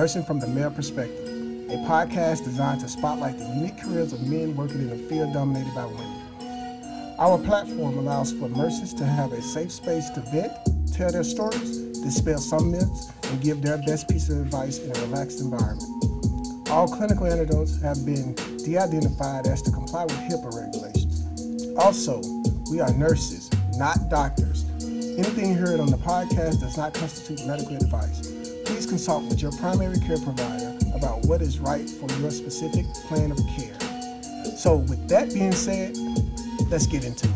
Nursing 0.00 0.24
from 0.24 0.40
the 0.40 0.46
Male 0.46 0.70
Perspective, 0.70 1.28
a 1.68 1.76
podcast 1.86 2.42
designed 2.44 2.80
to 2.80 2.88
spotlight 2.88 3.36
the 3.36 3.44
unique 3.44 3.82
careers 3.82 4.14
of 4.14 4.26
men 4.26 4.56
working 4.56 4.80
in 4.80 4.90
a 4.90 4.96
field 4.96 5.34
dominated 5.34 5.74
by 5.74 5.84
women. 5.84 7.14
Our 7.18 7.36
platform 7.36 7.98
allows 7.98 8.32
for 8.32 8.48
nurses 8.48 8.94
to 8.94 9.04
have 9.04 9.32
a 9.32 9.42
safe 9.42 9.70
space 9.70 10.08
to 10.14 10.20
vent, 10.32 10.52
tell 10.94 11.12
their 11.12 11.22
stories, 11.22 12.00
dispel 12.00 12.38
some 12.38 12.70
myths, 12.70 13.12
and 13.24 13.42
give 13.42 13.60
their 13.60 13.76
best 13.76 14.08
piece 14.08 14.30
of 14.30 14.40
advice 14.40 14.78
in 14.78 14.88
a 14.90 15.00
relaxed 15.02 15.42
environment. 15.42 16.70
All 16.70 16.88
clinical 16.88 17.26
antidotes 17.26 17.78
have 17.82 18.06
been 18.06 18.32
de 18.64 18.78
identified 18.78 19.46
as 19.48 19.60
to 19.60 19.70
comply 19.70 20.04
with 20.04 20.16
HIPAA 20.16 20.64
regulations. 20.64 21.76
Also, 21.76 22.22
we 22.70 22.80
are 22.80 22.90
nurses, 22.94 23.50
not 23.76 24.08
doctors. 24.08 24.64
Anything 24.80 25.52
heard 25.52 25.78
on 25.78 25.90
the 25.90 25.98
podcast 25.98 26.60
does 26.60 26.78
not 26.78 26.94
constitute 26.94 27.46
medical 27.46 27.76
advice. 27.76 28.29
Consult 28.90 29.22
with 29.26 29.40
your 29.40 29.52
primary 29.52 30.00
care 30.00 30.18
provider 30.18 30.76
about 30.96 31.24
what 31.26 31.40
is 31.40 31.60
right 31.60 31.88
for 31.88 32.10
your 32.18 32.32
specific 32.32 32.84
plan 33.06 33.30
of 33.30 33.38
care. 33.56 33.78
So, 34.56 34.78
with 34.78 35.08
that 35.08 35.32
being 35.32 35.52
said, 35.52 35.96
let's 36.70 36.88
get 36.88 37.04
into 37.04 37.28
it. 37.28 37.34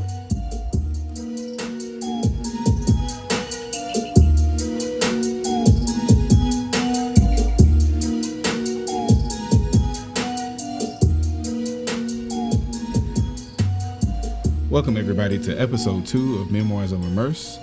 Welcome, 14.69 14.97
everybody, 14.97 15.39
to 15.45 15.57
episode 15.57 16.05
two 16.05 16.41
of 16.41 16.51
Memoirs 16.51 16.91
of 16.91 17.05
Immerse. 17.05 17.61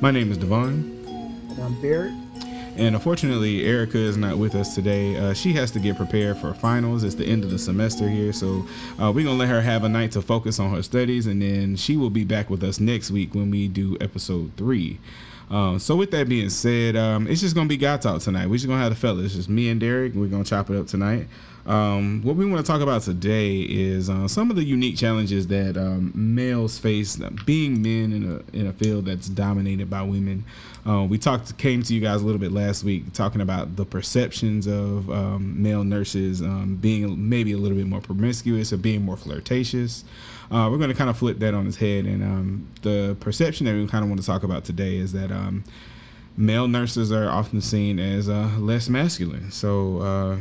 My 0.00 0.10
name 0.10 0.32
is 0.32 0.38
Devon, 0.38 1.04
And 1.50 1.58
I'm 1.62 1.78
Derrick. 1.82 2.14
And 2.76 2.94
unfortunately, 2.94 3.64
Erica 3.64 3.98
is 3.98 4.16
not 4.16 4.38
with 4.38 4.54
us 4.54 4.74
today. 4.74 5.16
Uh, 5.16 5.32
she 5.34 5.52
has 5.52 5.70
to 5.72 5.78
get 5.78 5.96
prepared 5.96 6.36
for 6.38 6.52
finals. 6.54 7.04
It's 7.04 7.14
the 7.14 7.24
end 7.26 7.44
of 7.44 7.50
the 7.50 7.58
semester 7.58 8.08
here, 8.08 8.32
so 8.32 8.66
uh, 9.00 9.12
we're 9.14 9.24
going 9.24 9.26
to 9.26 9.32
let 9.32 9.48
her 9.48 9.60
have 9.60 9.84
a 9.84 9.88
night 9.88 10.12
to 10.12 10.22
focus 10.22 10.58
on 10.58 10.74
her 10.74 10.82
studies, 10.82 11.26
and 11.26 11.40
then 11.40 11.76
she 11.76 11.96
will 11.96 12.10
be 12.10 12.24
back 12.24 12.50
with 12.50 12.62
us 12.62 12.80
next 12.80 13.10
week 13.10 13.34
when 13.34 13.50
we 13.50 13.68
do 13.68 13.96
episode 14.00 14.50
three. 14.56 14.98
Um, 15.50 15.78
so, 15.78 15.96
with 15.96 16.10
that 16.12 16.28
being 16.28 16.50
said, 16.50 16.96
um, 16.96 17.26
it's 17.26 17.40
just 17.40 17.54
to 17.68 17.72
be 17.72 17.76
God 17.76 18.00
Talk 18.00 18.22
tonight. 18.22 18.46
We're 18.46 18.56
just 18.56 18.66
to 18.78 18.82
have 18.82 18.92
the 18.92 18.98
fellas, 18.98 19.26
it's 19.26 19.34
just 19.34 19.48
me 19.48 19.68
and 19.68 19.80
Derrick. 19.80 20.14
We're 20.14 20.28
to 20.44 20.48
chop 20.48 20.70
it 20.70 20.78
up 20.78 20.86
tonight. 20.86 21.26
Um, 21.66 22.20
what 22.22 22.36
we 22.36 22.44
want 22.44 22.64
to 22.64 22.70
talk 22.70 22.82
about 22.82 23.02
today 23.02 23.60
is 23.60 24.10
uh, 24.10 24.28
some 24.28 24.50
of 24.50 24.56
the 24.56 24.64
unique 24.64 24.98
challenges 24.98 25.46
that 25.46 25.78
um, 25.78 26.12
males 26.14 26.76
face 26.78 27.16
being 27.46 27.80
men 27.80 28.12
in 28.12 28.32
a 28.32 28.56
in 28.56 28.66
a 28.66 28.72
field 28.72 29.06
that's 29.06 29.28
dominated 29.28 29.88
by 29.88 30.02
women. 30.02 30.44
Uh, 30.86 31.06
we 31.08 31.16
talked 31.16 31.56
came 31.56 31.82
to 31.82 31.94
you 31.94 32.00
guys 32.00 32.20
a 32.20 32.24
little 32.24 32.40
bit 32.40 32.52
last 32.52 32.84
week 32.84 33.10
talking 33.14 33.40
about 33.40 33.76
the 33.76 33.84
perceptions 33.86 34.66
of 34.66 35.08
um, 35.10 35.62
male 35.62 35.84
nurses 35.84 36.42
um, 36.42 36.76
being 36.80 37.28
maybe 37.28 37.52
a 37.52 37.56
little 37.56 37.78
bit 37.78 37.86
more 37.86 38.00
promiscuous 38.00 38.70
or 38.72 38.76
being 38.76 39.02
more 39.02 39.16
flirtatious. 39.16 40.04
Uh, 40.50 40.68
we're 40.70 40.78
going 40.78 40.90
to 40.90 40.94
kind 40.96 41.10
of 41.10 41.16
flip 41.16 41.38
that 41.38 41.54
on 41.54 41.64
his 41.64 41.76
head, 41.76 42.04
and 42.04 42.22
um, 42.22 42.68
the 42.82 43.16
perception 43.20 43.66
that 43.66 43.74
we 43.74 43.86
kind 43.86 44.02
of 44.04 44.10
want 44.10 44.20
to 44.20 44.26
talk 44.26 44.42
about 44.42 44.64
today 44.64 44.96
is 44.96 45.12
that 45.12 45.32
um, 45.32 45.64
male 46.36 46.68
nurses 46.68 47.10
are 47.12 47.28
often 47.28 47.60
seen 47.60 47.98
as 47.98 48.28
uh, 48.28 48.50
less 48.58 48.88
masculine. 48.88 49.50
So. 49.50 49.98
Uh, 49.98 50.36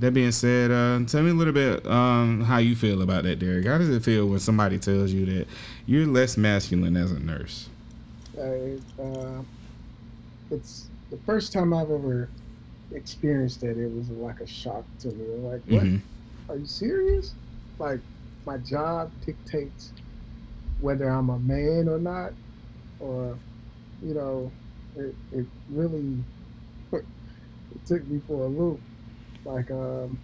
that 0.00 0.12
being 0.12 0.32
said, 0.32 0.70
uh, 0.70 1.00
tell 1.06 1.22
me 1.22 1.30
a 1.30 1.34
little 1.34 1.52
bit 1.52 1.86
um, 1.86 2.42
how 2.42 2.58
you 2.58 2.76
feel 2.76 3.00
about 3.00 3.24
that, 3.24 3.38
Derrick. 3.38 3.66
How 3.66 3.78
does 3.78 3.88
it 3.88 4.02
feel 4.02 4.26
when 4.26 4.38
somebody 4.38 4.78
tells 4.78 5.12
you 5.12 5.24
that 5.26 5.46
you're 5.86 6.06
less 6.06 6.36
masculine 6.36 6.96
as 6.96 7.10
a 7.10 7.18
nurse? 7.18 7.68
Uh, 8.36 9.02
uh, 9.02 9.42
it's 10.50 10.88
the 11.10 11.16
first 11.24 11.52
time 11.52 11.72
I've 11.72 11.90
ever 11.90 12.28
experienced 12.92 13.60
that. 13.62 13.78
It 13.78 13.90
was 13.96 14.10
like 14.10 14.40
a 14.40 14.46
shock 14.46 14.84
to 15.00 15.08
me. 15.08 15.24
Like, 15.38 15.62
what? 15.68 15.82
Mhm. 15.84 16.00
Are 16.48 16.56
you 16.56 16.66
serious? 16.66 17.32
Like, 17.78 18.00
my 18.48 18.56
job 18.56 19.12
dictates 19.26 19.92
whether 20.80 21.06
I'm 21.06 21.28
a 21.28 21.38
man 21.38 21.86
or 21.86 21.98
not, 21.98 22.32
or, 22.98 23.38
you 24.02 24.14
know, 24.14 24.50
it, 24.96 25.14
it 25.32 25.44
really 25.70 26.16
it 26.92 27.04
took 27.86 28.06
me 28.08 28.22
for 28.26 28.44
a 28.44 28.48
loop. 28.48 28.80
Like, 29.44 29.70
um, 29.70 30.18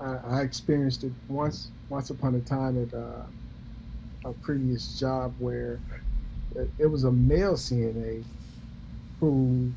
I, 0.00 0.36
I 0.36 0.40
experienced 0.42 1.02
it 1.02 1.10
once, 1.28 1.70
once 1.88 2.10
upon 2.10 2.36
a 2.36 2.40
time 2.42 2.80
at 2.80 2.94
uh, 2.94 3.26
a 4.24 4.32
previous 4.34 4.96
job 4.96 5.34
where 5.40 5.80
it, 6.54 6.70
it 6.78 6.86
was 6.86 7.02
a 7.02 7.10
male 7.10 7.54
CNA 7.54 8.24
who 9.18 9.68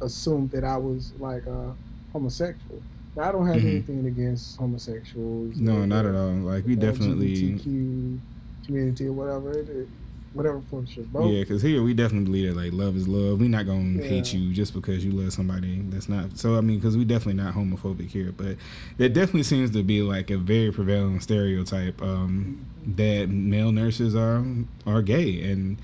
assumed 0.00 0.50
that 0.50 0.64
I 0.64 0.76
was 0.76 1.12
like 1.20 1.46
uh, 1.46 1.74
homosexual. 2.12 2.82
I 3.18 3.32
don't 3.32 3.46
have 3.46 3.56
Mhm. 3.56 3.70
anything 3.70 4.06
against 4.06 4.56
homosexuals. 4.58 5.56
No, 5.60 5.84
not 5.84 6.06
at 6.06 6.14
all. 6.14 6.32
Like 6.34 6.64
we 6.64 6.76
definitely, 6.76 7.54
LGBTQ 7.54 8.20
community 8.66 9.06
or 9.06 9.12
whatever, 9.12 9.58
it, 9.58 9.68
it, 9.68 9.88
whatever 10.32 10.60
floats 10.62 10.96
your 10.96 11.06
boat. 11.06 11.32
yeah, 11.32 11.40
because 11.40 11.60
here 11.60 11.82
we 11.82 11.92
definitely 11.92 12.26
believe 12.26 12.54
that 12.54 12.60
like 12.60 12.72
love 12.72 12.96
is 12.96 13.08
love. 13.08 13.40
We're 13.40 13.48
not 13.48 13.66
gonna 13.66 13.98
hate 14.00 14.32
you 14.32 14.52
just 14.52 14.72
because 14.74 15.04
you 15.04 15.10
love 15.10 15.32
somebody 15.32 15.80
that's 15.88 16.08
not. 16.08 16.38
So 16.38 16.56
I 16.56 16.60
mean, 16.60 16.78
because 16.78 16.96
we 16.96 17.04
definitely 17.04 17.42
not 17.42 17.54
homophobic 17.54 18.06
here, 18.08 18.32
but 18.36 18.56
there 18.96 19.08
definitely 19.08 19.42
seems 19.42 19.72
to 19.72 19.82
be 19.82 20.02
like 20.02 20.30
a 20.30 20.38
very 20.38 20.70
prevalent 20.72 21.22
stereotype 21.22 22.00
um, 22.00 22.64
that 22.96 23.28
male 23.28 23.72
nurses 23.72 24.14
are 24.14 24.44
are 24.86 25.02
gay, 25.02 25.42
and 25.50 25.78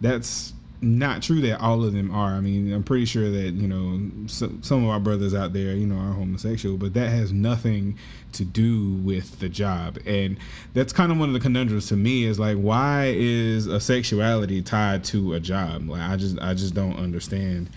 that's 0.00 0.52
not 0.82 1.22
true 1.22 1.40
that 1.40 1.60
all 1.60 1.84
of 1.84 1.92
them 1.92 2.10
are. 2.10 2.32
I 2.32 2.40
mean, 2.40 2.72
I'm 2.72 2.82
pretty 2.82 3.04
sure 3.04 3.30
that 3.30 3.52
you 3.52 3.68
know 3.68 4.26
so, 4.26 4.50
some 4.62 4.84
of 4.84 4.90
our 4.90 4.98
brothers 5.00 5.32
out 5.34 5.52
there, 5.52 5.74
you 5.74 5.86
know, 5.86 5.96
are 5.96 6.12
homosexual, 6.12 6.76
but 6.76 6.92
that 6.94 7.08
has 7.08 7.32
nothing 7.32 7.96
to 8.32 8.44
do 8.44 8.94
with 8.96 9.38
the 9.38 9.48
job, 9.48 9.98
and 10.04 10.38
that's 10.74 10.92
kind 10.92 11.12
of 11.12 11.18
one 11.18 11.28
of 11.28 11.34
the 11.34 11.40
conundrums 11.40 11.88
to 11.88 11.96
me 11.96 12.24
is 12.24 12.38
like, 12.38 12.56
why 12.56 13.12
is 13.16 13.66
a 13.66 13.78
sexuality 13.80 14.60
tied 14.60 15.04
to 15.04 15.34
a 15.34 15.40
job? 15.40 15.88
Like, 15.88 16.02
I 16.02 16.16
just 16.16 16.38
I 16.40 16.54
just 16.54 16.74
don't 16.74 16.96
understand 16.96 17.70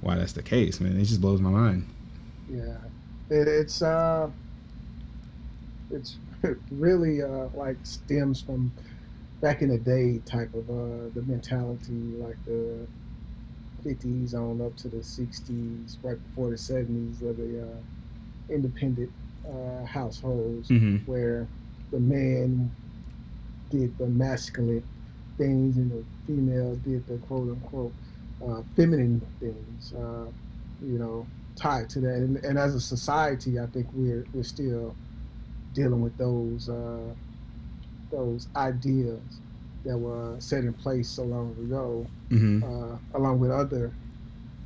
why 0.00 0.16
that's 0.16 0.32
the 0.32 0.42
case, 0.42 0.80
man. 0.80 0.98
It 0.98 1.04
just 1.04 1.20
blows 1.20 1.40
my 1.40 1.50
mind. 1.50 1.86
Yeah, 2.50 2.76
it's 3.30 3.82
uh, 3.82 4.30
it's 5.92 6.16
really 6.72 7.22
uh, 7.22 7.48
like 7.54 7.76
stems 7.84 8.40
from 8.40 8.72
back 9.42 9.62
in 9.62 9.70
the 9.70 9.78
day 9.78 10.20
type 10.26 10.54
of 10.54 10.70
uh, 10.70 11.10
the 11.14 11.24
mentality, 11.26 12.14
like 12.16 12.38
the 12.46 12.88
fifties 13.82 14.34
on 14.34 14.60
up 14.62 14.76
to 14.78 14.88
the 14.88 15.02
sixties, 15.02 15.98
right 16.02 16.22
before 16.22 16.50
the 16.50 16.58
seventies 16.58 17.22
of 17.22 17.36
the 17.38 17.62
uh, 17.62 17.98
independent 18.54 19.12
uh, 19.48 19.84
households 19.86 20.72
Mm-hmm. 20.72 20.98
where 21.06 21.50
the 21.92 22.00
man 22.00 22.72
did 23.70 23.96
the 23.98 24.06
masculine 24.08 24.84
things 25.38 25.76
and 25.78 25.90
the 25.92 26.06
female 26.26 26.76
did 26.76 27.06
the 27.06 27.18
quote 27.18 27.50
unquote 27.50 27.94
uh, 28.46 28.62
feminine 28.76 29.22
things. 29.40 29.92
Uh, 29.92 30.26
you 30.80 30.98
know, 30.98 31.28
tied 31.56 31.88
to 31.90 32.00
that. 32.00 32.16
And, 32.16 32.38
and 32.38 32.58
as 32.58 32.74
a 32.74 32.80
society, 32.80 33.58
I 33.60 33.66
think 33.66 33.88
we're 33.92 34.26
we're 34.32 34.44
still 34.44 34.98
dealing 35.74 36.02
with 36.02 36.16
those 36.18 36.68
uh, 36.68 37.14
those 38.10 38.46
ideas 38.56 39.20
that 39.84 39.96
were 39.96 40.36
set 40.38 40.64
in 40.64 40.72
place 40.74 41.08
so 41.08 41.24
long 41.24 41.50
ago, 41.52 42.06
Mm-hmm. 42.30 42.62
uh, 42.62 42.98
along 43.18 43.40
with 43.40 43.50
other 43.50 43.90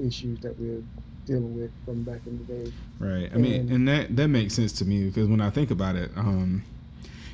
issues 0.00 0.40
that 0.40 0.58
we're 0.58 0.82
dealing 1.26 1.56
with 1.56 1.70
from 1.84 2.02
back 2.02 2.20
in 2.26 2.38
the 2.38 2.44
day. 2.64 2.72
Right. 2.98 3.30
I 3.32 3.36
mean, 3.36 3.60
And- 3.60 3.70
and 3.70 3.88
that 3.88 4.16
that 4.16 4.28
makes 4.28 4.54
sense 4.54 4.72
to 4.74 4.84
me 4.84 5.04
because 5.04 5.28
when 5.28 5.40
I 5.40 5.50
think 5.50 5.70
about 5.70 5.94
it, 5.94 6.10
um, 6.16 6.64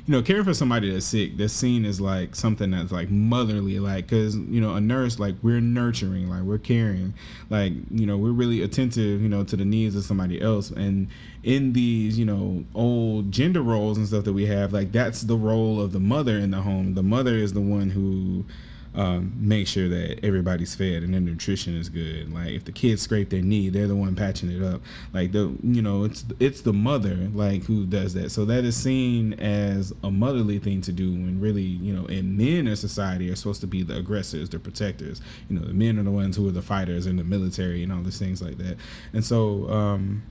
you 0.09 0.13
know, 0.13 0.23
caring 0.23 0.43
for 0.45 0.55
somebody 0.55 0.91
that's 0.91 1.05
sick, 1.05 1.37
that's 1.37 1.53
seen 1.53 1.85
as 1.85 2.01
like 2.01 2.35
something 2.35 2.71
that's 2.71 2.91
like 2.91 3.11
motherly, 3.11 3.79
like 3.79 4.07
because 4.07 4.37
you 4.37 4.59
know, 4.59 4.73
a 4.73 4.81
nurse, 4.81 5.19
like 5.19 5.35
we're 5.43 5.61
nurturing, 5.61 6.31
like 6.31 6.41
we're 6.41 6.57
caring, 6.57 7.13
like 7.51 7.75
you 7.91 8.07
know, 8.07 8.17
we're 8.17 8.33
really 8.33 8.63
attentive, 8.63 9.21
you 9.21 9.29
know, 9.29 9.45
to 9.45 9.55
the 9.55 9.67
needs 9.67 9.95
of 9.95 10.05
somebody 10.05 10.41
else, 10.41 10.71
and 10.71 11.09
in 11.43 11.75
these, 11.75 12.19
you 12.19 12.25
know, 12.25 12.65
old 12.75 13.31
gender 13.31 13.61
roles 13.61 13.99
and 13.99 14.09
stuff 14.09 14.25
that 14.25 14.33
we 14.33 14.47
have, 14.47 14.73
like 14.73 14.93
that's 14.93 15.21
the 15.21 15.37
role 15.37 15.79
of 15.79 15.93
the 15.93 16.01
mother 16.01 16.39
in 16.39 16.53
the 16.53 16.63
home. 16.63 16.95
The 16.95 17.03
mother 17.03 17.35
is 17.35 17.53
the 17.53 17.61
one 17.61 17.91
who 17.91 18.47
um, 18.95 19.33
make 19.37 19.67
sure 19.67 19.89
that 19.89 20.25
everybody's 20.25 20.75
fed 20.75 21.03
and 21.03 21.13
their 21.15 21.21
nutrition 21.21 21.77
is 21.77 21.89
good. 21.89 22.33
Like 22.33 22.49
if 22.49 22.65
the 22.65 22.73
kids 22.73 23.03
scrape 23.03 23.31
their 23.31 23.43
knee, 23.43 23.69
they're 23.69 23.87
the 23.87 23.95
one 23.95 24.17
patching 24.17 24.51
it 24.51 24.63
up. 24.63 24.81
Like 25.13 25.33
the 25.33 25.55
you 25.63 25.83
know 25.83 26.05
it's 26.05 26.25
it's 26.41 26.63
the 26.63 26.73
mother 26.73 27.15
like 27.33 27.65
who 27.65 27.87
does 27.87 28.15
that. 28.15 28.31
So 28.31 28.45
that 28.47 28.65
is 28.65 28.77
seen 28.77 29.35
as 29.35 29.93
a 30.03 30.11
motherly 30.11 30.59
thing 30.59 30.81
to 30.83 30.93
do 30.93 31.11
when 31.11 31.41
really 31.41 31.63
you 31.63 31.95
know 31.95 32.07
and 32.07 32.37
men 32.37 32.67
in 32.67 32.77
society 32.77 33.31
are 33.31 33.37
supposed 33.37 33.61
to 33.61 33.67
be 33.67 33.83
the 33.83 33.97
aggressors, 33.97 34.49
the 34.49 34.59
protectors. 34.59 35.21
You 35.49 35.59
know 35.59 35.67
the 35.67 35.75
men 35.75 35.99
are 35.99 36.03
the 36.03 36.11
ones 36.11 36.37
who 36.37 36.49
are 36.49 36.53
the 36.53 36.63
fighters 36.63 37.07
in 37.07 37.17
the 37.17 37.25
military 37.25 37.83
and 37.83 37.93
all 37.93 38.03
these 38.03 38.19
things 38.19 38.43
like 38.43 38.59
that. 38.59 38.77
And 39.13 39.25
so. 39.25 39.71
um 39.71 40.23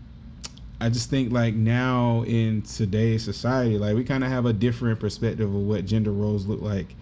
I 0.79 0.89
just 0.89 1.09
think 1.09 1.31
like 1.31 1.55
now 1.55 2.23
in 2.27 2.61
today's 2.61 3.23
society, 3.23 3.79
like 3.79 3.95
we 3.95 4.03
kind 4.03 4.23
of 4.23 4.29
have 4.29 4.45
a 4.45 4.53
different 4.53 4.99
perspective 4.99 5.47
of 5.49 5.61
what 5.61 5.87
gender 5.87 6.11
roles 6.11 6.45
look 6.45 6.61
like 6.61 6.95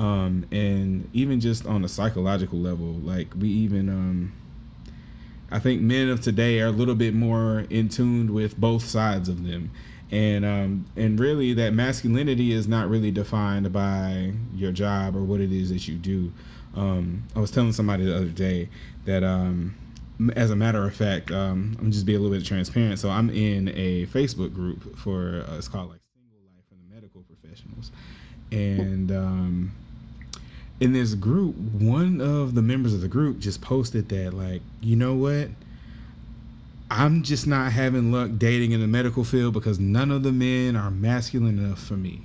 um, 0.00 0.46
and 0.50 1.08
even 1.12 1.40
just 1.40 1.66
on 1.66 1.84
a 1.84 1.88
psychological 1.88 2.58
level, 2.58 2.94
like 3.04 3.28
we 3.38 3.48
even 3.48 3.88
um, 3.88 4.32
I 5.52 5.58
think 5.58 5.82
men 5.82 6.08
of 6.08 6.20
today 6.20 6.60
are 6.60 6.68
a 6.68 6.72
little 6.72 6.94
bit 6.94 7.12
more 7.12 7.66
in 7.70 7.88
tune 7.88 8.32
with 8.32 8.56
both 8.56 8.84
sides 8.84 9.28
of 9.28 9.46
them. 9.46 9.70
And 10.12 10.44
um, 10.44 10.86
and 10.96 11.20
really, 11.20 11.52
that 11.54 11.72
masculinity 11.72 12.52
is 12.52 12.66
not 12.66 12.88
really 12.88 13.10
defined 13.10 13.72
by 13.72 14.32
your 14.56 14.72
job 14.72 15.14
or 15.14 15.22
what 15.22 15.40
it 15.40 15.52
is 15.52 15.70
that 15.70 15.86
you 15.86 15.96
do. 15.96 16.32
Um, 16.74 17.24
I 17.36 17.40
was 17.40 17.50
telling 17.50 17.72
somebody 17.72 18.04
the 18.04 18.16
other 18.16 18.26
day 18.26 18.68
that, 19.04 19.22
um, 19.22 19.74
as 20.34 20.50
a 20.50 20.56
matter 20.56 20.84
of 20.84 20.94
fact, 20.94 21.30
um, 21.30 21.76
I'm 21.78 21.92
just 21.92 22.06
be 22.06 22.14
a 22.14 22.18
little 22.18 22.36
bit 22.36 22.44
transparent. 22.44 22.98
So 22.98 23.10
I'm 23.10 23.30
in 23.30 23.68
a 23.68 24.06
Facebook 24.06 24.52
group 24.52 24.96
for 24.98 25.44
uh, 25.48 25.58
it's 25.58 25.68
called 25.68 25.90
like 25.90 26.00
Single 26.14 26.40
Life 26.44 26.64
for 26.68 26.74
the 26.74 26.92
Medical 26.94 27.22
Professionals, 27.22 27.92
and 28.50 29.12
um, 29.12 29.72
in 30.80 30.94
this 30.94 31.14
group, 31.14 31.54
one 31.56 32.20
of 32.20 32.54
the 32.54 32.62
members 32.62 32.94
of 32.94 33.02
the 33.02 33.08
group 33.08 33.38
just 33.38 33.60
posted 33.60 34.08
that, 34.08 34.32
like, 34.32 34.62
you 34.80 34.96
know 34.96 35.14
what? 35.14 35.48
I'm 36.90 37.22
just 37.22 37.46
not 37.46 37.70
having 37.70 38.10
luck 38.10 38.30
dating 38.38 38.72
in 38.72 38.80
the 38.80 38.86
medical 38.86 39.22
field 39.22 39.54
because 39.54 39.78
none 39.78 40.10
of 40.10 40.22
the 40.22 40.32
men 40.32 40.74
are 40.76 40.90
masculine 40.90 41.58
enough 41.58 41.80
for 41.80 41.94
me. 41.94 42.22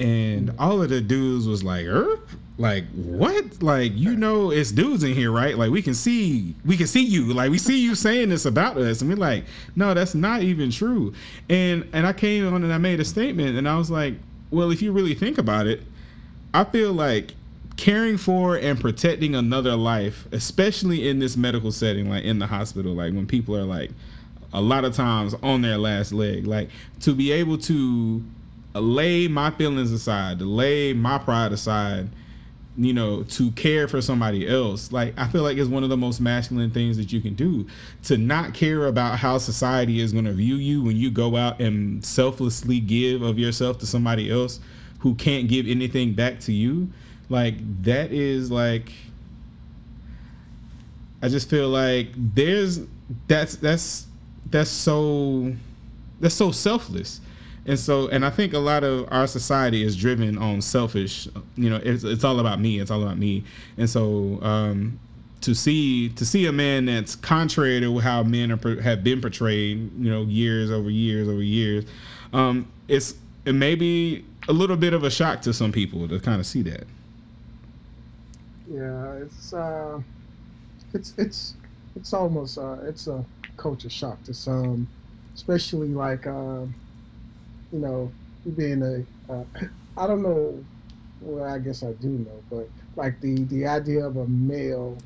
And 0.00 0.52
all 0.58 0.82
of 0.82 0.90
the 0.90 1.00
dudes 1.00 1.46
was 1.46 1.64
like, 1.64 1.86
er? 1.86 2.20
Like 2.58 2.84
what? 2.92 3.62
Like 3.62 3.92
you 3.94 4.16
know, 4.16 4.50
it's 4.50 4.72
dudes 4.72 5.04
in 5.04 5.14
here, 5.14 5.30
right? 5.30 5.56
Like 5.56 5.70
we 5.70 5.80
can 5.80 5.94
see, 5.94 6.54
we 6.66 6.76
can 6.76 6.88
see 6.88 7.04
you. 7.04 7.32
Like 7.32 7.50
we 7.50 7.58
see 7.58 7.80
you 7.80 7.94
saying 7.94 8.28
this 8.28 8.46
about 8.46 8.76
us, 8.76 9.00
and 9.00 9.08
we're 9.08 9.16
like, 9.16 9.44
no, 9.76 9.94
that's 9.94 10.14
not 10.14 10.42
even 10.42 10.70
true. 10.70 11.14
And 11.48 11.88
and 11.92 12.06
I 12.06 12.12
came 12.12 12.52
on 12.52 12.64
and 12.64 12.72
I 12.72 12.78
made 12.78 12.98
a 12.98 13.04
statement, 13.04 13.56
and 13.56 13.68
I 13.68 13.78
was 13.78 13.90
like, 13.90 14.14
well, 14.50 14.70
if 14.72 14.82
you 14.82 14.90
really 14.92 15.14
think 15.14 15.38
about 15.38 15.68
it, 15.68 15.82
I 16.52 16.64
feel 16.64 16.92
like 16.92 17.34
caring 17.78 18.18
for 18.18 18.56
and 18.56 18.78
protecting 18.78 19.36
another 19.36 19.74
life, 19.76 20.26
especially 20.32 21.08
in 21.08 21.20
this 21.20 21.36
medical 21.36 21.72
setting, 21.72 22.10
like 22.10 22.24
in 22.24 22.38
the 22.38 22.46
hospital, 22.46 22.92
like 22.92 23.14
when 23.14 23.26
people 23.26 23.56
are 23.56 23.64
like 23.64 23.90
a 24.52 24.60
lot 24.60 24.84
of 24.84 24.94
times 24.94 25.34
on 25.42 25.62
their 25.62 25.78
last 25.78 26.12
leg, 26.12 26.46
like 26.46 26.68
to 27.00 27.14
be 27.14 27.30
able 27.30 27.56
to 27.56 28.22
lay 28.74 29.28
my 29.28 29.50
feelings 29.52 29.92
aside, 29.92 30.40
to 30.40 30.44
lay 30.44 30.92
my 30.92 31.18
pride 31.18 31.52
aside, 31.52 32.08
you 32.76 32.92
know, 32.92 33.22
to 33.22 33.50
care 33.52 33.86
for 33.86 34.02
somebody 34.02 34.48
else. 34.48 34.90
Like 34.90 35.14
I 35.16 35.28
feel 35.28 35.44
like 35.44 35.56
it's 35.56 35.70
one 35.70 35.84
of 35.84 35.88
the 35.88 35.96
most 35.96 36.20
masculine 36.20 36.72
things 36.72 36.96
that 36.96 37.12
you 37.12 37.20
can 37.20 37.34
do 37.34 37.64
to 38.04 38.18
not 38.18 38.54
care 38.54 38.86
about 38.86 39.20
how 39.20 39.38
society 39.38 40.00
is 40.00 40.12
going 40.12 40.24
to 40.24 40.32
view 40.32 40.56
you 40.56 40.82
when 40.82 40.96
you 40.96 41.12
go 41.12 41.36
out 41.36 41.60
and 41.60 42.04
selflessly 42.04 42.80
give 42.80 43.22
of 43.22 43.38
yourself 43.38 43.78
to 43.78 43.86
somebody 43.86 44.32
else 44.32 44.58
who 44.98 45.14
can't 45.14 45.46
give 45.48 45.68
anything 45.68 46.12
back 46.12 46.40
to 46.40 46.52
you 46.52 46.88
like 47.28 47.54
that 47.82 48.12
is 48.12 48.50
like 48.50 48.92
I 51.22 51.28
just 51.28 51.50
feel 51.50 51.68
like 51.68 52.08
there's 52.16 52.80
that's 53.26 53.56
that's 53.56 54.06
that's 54.50 54.70
so 54.70 55.54
that's 56.20 56.34
so 56.34 56.50
selfless. 56.50 57.20
And 57.66 57.78
so 57.78 58.08
and 58.08 58.24
I 58.24 58.30
think 58.30 58.54
a 58.54 58.58
lot 58.58 58.84
of 58.84 59.08
our 59.10 59.26
society 59.26 59.82
is 59.82 59.96
driven 59.96 60.38
on 60.38 60.62
selfish, 60.62 61.28
you 61.56 61.68
know, 61.68 61.80
it's 61.82 62.04
it's 62.04 62.24
all 62.24 62.40
about 62.40 62.60
me, 62.60 62.78
it's 62.80 62.90
all 62.90 63.02
about 63.02 63.18
me. 63.18 63.44
And 63.76 63.88
so 63.90 64.38
um 64.42 64.98
to 65.40 65.54
see 65.54 66.08
to 66.10 66.24
see 66.24 66.46
a 66.46 66.52
man 66.52 66.86
that's 66.86 67.14
contrary 67.14 67.80
to 67.80 67.98
how 67.98 68.22
men 68.22 68.52
are, 68.52 68.80
have 68.80 69.04
been 69.04 69.20
portrayed, 69.20 69.90
you 69.98 70.10
know, 70.10 70.22
years 70.22 70.70
over 70.70 70.90
years 70.90 71.28
over 71.28 71.42
years, 71.42 71.84
um, 72.32 72.70
it's 72.88 73.14
it 73.44 73.54
may 73.54 73.74
be 73.74 74.24
a 74.48 74.52
little 74.52 74.76
bit 74.76 74.92
of 74.92 75.04
a 75.04 75.10
shock 75.10 75.42
to 75.42 75.52
some 75.52 75.72
people 75.72 76.08
to 76.08 76.18
kind 76.20 76.40
of 76.40 76.46
see 76.46 76.62
that. 76.62 76.84
Yeah, 78.70 79.14
it's 79.24 79.52
uh, 79.52 80.02
it's 80.94 81.14
it's 81.18 81.56
it's 81.96 82.12
almost 82.12 82.58
uh, 82.58 82.78
it's 82.84 83.06
a 83.06 83.26
culture 83.56 83.90
shock 83.90 84.22
to 84.24 84.34
some, 84.34 84.88
especially 85.34 85.88
like 85.88 86.26
uh, 86.26 86.66
you 87.72 87.78
know 87.78 88.12
being 88.56 88.82
a 88.82 89.32
uh, 89.32 89.44
I 89.96 90.06
don't 90.06 90.22
know 90.22 90.64
well 91.20 91.44
I 91.44 91.58
guess 91.58 91.82
I 91.82 91.92
do 91.92 92.08
know 92.10 92.44
but 92.50 92.70
like 92.96 93.20
the 93.20 93.44
the 93.44 93.66
idea 93.66 94.06
of 94.06 94.16
a 94.16 94.26
male 94.26 94.98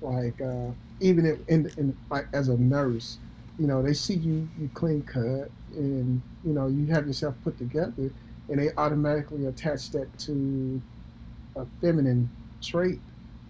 like 0.00 0.40
uh, 0.40 0.72
even 1.00 1.26
in, 1.48 1.72
in 1.76 1.96
like 2.10 2.28
as 2.32 2.48
a 2.48 2.56
nurse 2.58 3.18
you 3.58 3.66
know 3.66 3.82
they 3.82 3.94
see 3.94 4.14
you 4.14 4.48
you 4.58 4.70
clean 4.74 5.02
cut 5.02 5.50
and 5.74 6.22
you 6.44 6.52
know 6.52 6.66
you 6.68 6.86
have 6.86 7.06
yourself 7.06 7.36
put 7.42 7.56
together 7.58 8.12
and 8.48 8.58
they 8.60 8.70
automatically 8.76 9.46
attach 9.46 9.90
that 9.90 10.16
to 10.18 10.82
a 11.56 11.66
feminine 11.80 12.30
trait. 12.64 13.00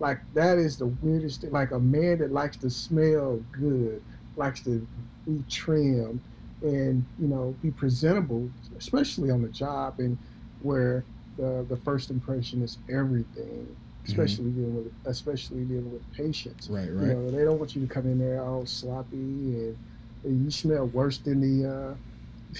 Like 0.00 0.18
that 0.34 0.58
is 0.58 0.76
the 0.76 0.86
weirdest 0.86 1.42
thing. 1.42 1.52
Like 1.52 1.70
a 1.70 1.78
man 1.78 2.18
that 2.18 2.32
likes 2.32 2.56
to 2.58 2.70
smell 2.70 3.42
good, 3.52 4.02
likes 4.36 4.60
to 4.62 4.86
be 5.26 5.42
trimmed, 5.48 6.20
and 6.62 7.04
you 7.20 7.28
know 7.28 7.54
be 7.62 7.70
presentable, 7.70 8.50
especially 8.76 9.30
on 9.30 9.42
the 9.42 9.48
job 9.48 9.98
and 9.98 10.18
where 10.62 11.04
the 11.36 11.64
the 11.68 11.76
first 11.76 12.10
impression 12.10 12.62
is 12.62 12.78
everything. 12.90 13.66
Mm-hmm. 13.66 14.12
Especially 14.12 14.44
mm-hmm. 14.46 14.60
dealing 14.60 14.76
with, 14.84 14.92
especially 15.06 15.64
dealing 15.64 15.92
with 15.92 16.12
patients. 16.12 16.68
Right, 16.68 16.90
right. 16.90 17.08
You 17.08 17.14
know, 17.14 17.30
they 17.30 17.44
don't 17.44 17.58
want 17.58 17.74
you 17.74 17.86
to 17.86 17.92
come 17.92 18.04
in 18.04 18.18
there 18.18 18.44
all 18.44 18.66
sloppy 18.66 19.16
and, 19.16 19.78
and 20.24 20.44
you 20.44 20.50
smell 20.50 20.86
worse 20.88 21.18
than 21.18 21.40
the 21.40 21.70
uh, 21.70 21.94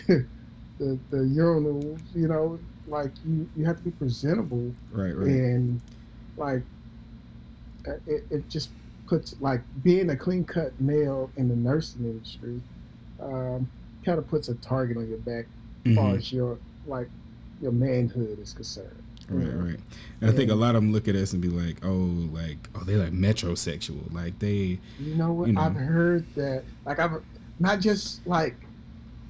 the 0.79 0.99
the 1.11 1.17
urinals. 1.17 2.01
You 2.15 2.29
know, 2.29 2.59
like 2.87 3.11
you 3.27 3.49
you 3.57 3.65
have 3.65 3.77
to 3.77 3.83
be 3.83 3.91
presentable. 3.91 4.73
Right, 4.91 5.15
right. 5.17 5.29
And 5.29 5.81
like 6.37 6.63
uh, 7.87 7.93
it, 8.07 8.25
it 8.31 8.49
just 8.49 8.71
puts 9.07 9.37
like 9.41 9.61
being 9.83 10.11
a 10.11 10.17
clean 10.17 10.45
cut 10.45 10.79
male 10.81 11.31
in 11.37 11.49
the 11.49 11.57
nursing 11.57 12.05
industry 12.05 12.61
um, 13.21 13.69
kind 14.05 14.19
of 14.19 14.29
puts 14.29 14.49
a 14.49 14.55
target 14.57 14.97
on 14.97 15.09
your 15.09 15.19
back 15.19 15.47
as 15.85 15.93
mm-hmm. 15.93 15.97
far 15.97 16.17
as 16.17 16.33
your 16.33 16.59
like 16.87 17.09
your 17.61 17.73
manhood 17.73 18.39
is 18.39 18.53
concerned. 18.53 19.03
Right, 19.29 19.47
know? 19.47 19.65
right. 19.65 19.81
And, 20.21 20.31
I 20.31 20.33
think 20.35 20.51
a 20.51 20.55
lot 20.55 20.75
of 20.75 20.83
them 20.83 20.93
look 20.93 21.09
at 21.09 21.17
us 21.17 21.33
and 21.33 21.41
be 21.41 21.49
like, 21.49 21.77
"Oh, 21.83 22.11
like, 22.33 22.69
oh, 22.75 22.85
they 22.85 22.95
like 22.95 23.13
metrosexual. 23.13 24.13
Like 24.13 24.39
they." 24.39 24.79
You 24.99 25.15
know 25.15 25.33
what? 25.33 25.47
You 25.47 25.55
know. 25.55 25.63
I've 25.63 25.77
heard 25.77 26.27
that. 26.35 26.65
Like 26.85 26.99
I've 26.99 27.23
not 27.59 27.81
just 27.81 28.27
like 28.27 28.55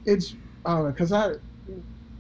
it's 0.05 0.35
I 0.67 0.75
don't 0.77 0.91
because 0.91 1.13
I 1.13 1.35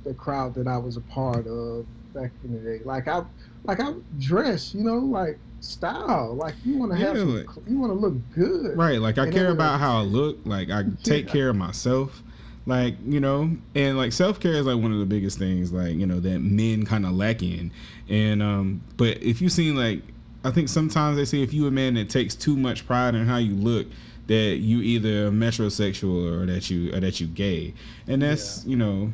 the 0.05 0.15
crowd 0.15 0.55
that 0.55 0.69
I 0.69 0.77
was 0.77 0.97
a 0.97 1.01
part 1.01 1.47
of 1.47 1.87
back 2.15 2.31
in 2.45 2.53
the 2.53 2.59
day. 2.61 2.85
Like 2.85 3.09
I 3.09 3.25
like 3.65 3.81
I 3.81 3.93
dress, 4.19 4.75
you 4.75 4.85
know, 4.85 4.99
like 4.99 5.39
style. 5.61 6.35
Like 6.35 6.55
you 6.65 6.79
want 6.79 6.93
to 6.93 6.99
have, 6.99 7.17
yeah, 7.17 7.21
some, 7.21 7.37
like, 7.37 7.47
you 7.67 7.79
want 7.79 7.93
to 7.93 7.99
look 7.99 8.15
good. 8.35 8.77
Right. 8.77 9.01
Like 9.01 9.19
I 9.19 9.31
care 9.31 9.51
about 9.51 9.73
like, 9.73 9.81
how 9.81 9.99
I 9.99 10.03
look. 10.03 10.39
Like 10.45 10.71
I 10.71 10.85
take 11.03 11.27
yeah. 11.27 11.33
care 11.33 11.49
of 11.51 11.57
myself. 11.57 12.23
Like 12.67 12.95
you 13.05 13.21
know, 13.21 13.51
and 13.75 13.99
like 13.99 14.13
self 14.13 14.41
care 14.41 14.55
is 14.55 14.67
like 14.67 14.81
one 14.81 14.93
of 14.93 14.99
the 14.99 15.07
biggest 15.07 15.39
things. 15.39 15.73
Like 15.73 15.95
you 15.95 16.07
know 16.07 16.21
that 16.21 16.39
men 16.41 16.87
kind 16.87 17.05
of 17.05 17.13
lack 17.13 17.43
in. 17.43 17.71
And 18.09 18.43
um, 18.43 18.83
but 18.97 19.23
if 19.23 19.43
you 19.43 19.51
seen 19.51 19.77
like, 19.77 20.03
I 20.45 20.51
think 20.51 20.69
sometimes 20.69 21.17
they 21.17 21.27
say 21.27 21.43
if 21.43 21.53
you 21.53 21.67
a 21.67 21.71
man 21.71 21.95
that 21.95 22.09
takes 22.09 22.35
too 22.35 22.57
much 22.57 22.87
pride 22.87 23.15
in 23.15 23.27
how 23.27 23.37
you 23.37 23.55
look, 23.55 23.87
that 24.29 24.57
you 24.57 24.81
either 24.81 25.31
metrosexual 25.31 26.43
or 26.43 26.47
that 26.47 26.71
you 26.71 26.95
or 26.95 27.01
that 27.01 27.21
you 27.21 27.27
gay. 27.27 27.75
And 28.07 28.23
that's 28.23 28.65
yeah. 28.65 28.71
you 28.71 28.77
know 28.77 29.13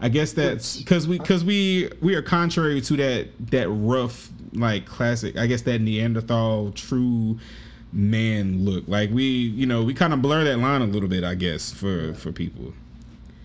I 0.00 0.08
guess 0.08 0.32
that's 0.32 0.78
because 0.78 1.06
we 1.06 1.18
because 1.18 1.44
we 1.44 1.90
we 2.00 2.14
are 2.14 2.22
contrary 2.22 2.80
to 2.82 2.96
that 2.96 3.28
that 3.50 3.68
rough 3.68 4.30
like 4.52 4.86
classic. 4.86 5.36
I 5.36 5.46
guess 5.46 5.62
that 5.62 5.80
Neanderthal 5.80 6.72
true 6.72 7.38
man 7.92 8.64
look. 8.64 8.88
Like 8.88 9.10
we 9.10 9.24
you 9.24 9.66
know 9.66 9.82
we 9.82 9.94
kind 9.94 10.12
of 10.12 10.22
blur 10.22 10.44
that 10.44 10.58
line 10.58 10.82
a 10.82 10.86
little 10.86 11.08
bit. 11.08 11.24
I 11.24 11.34
guess 11.34 11.72
for 11.72 12.14
for 12.14 12.32
people. 12.32 12.72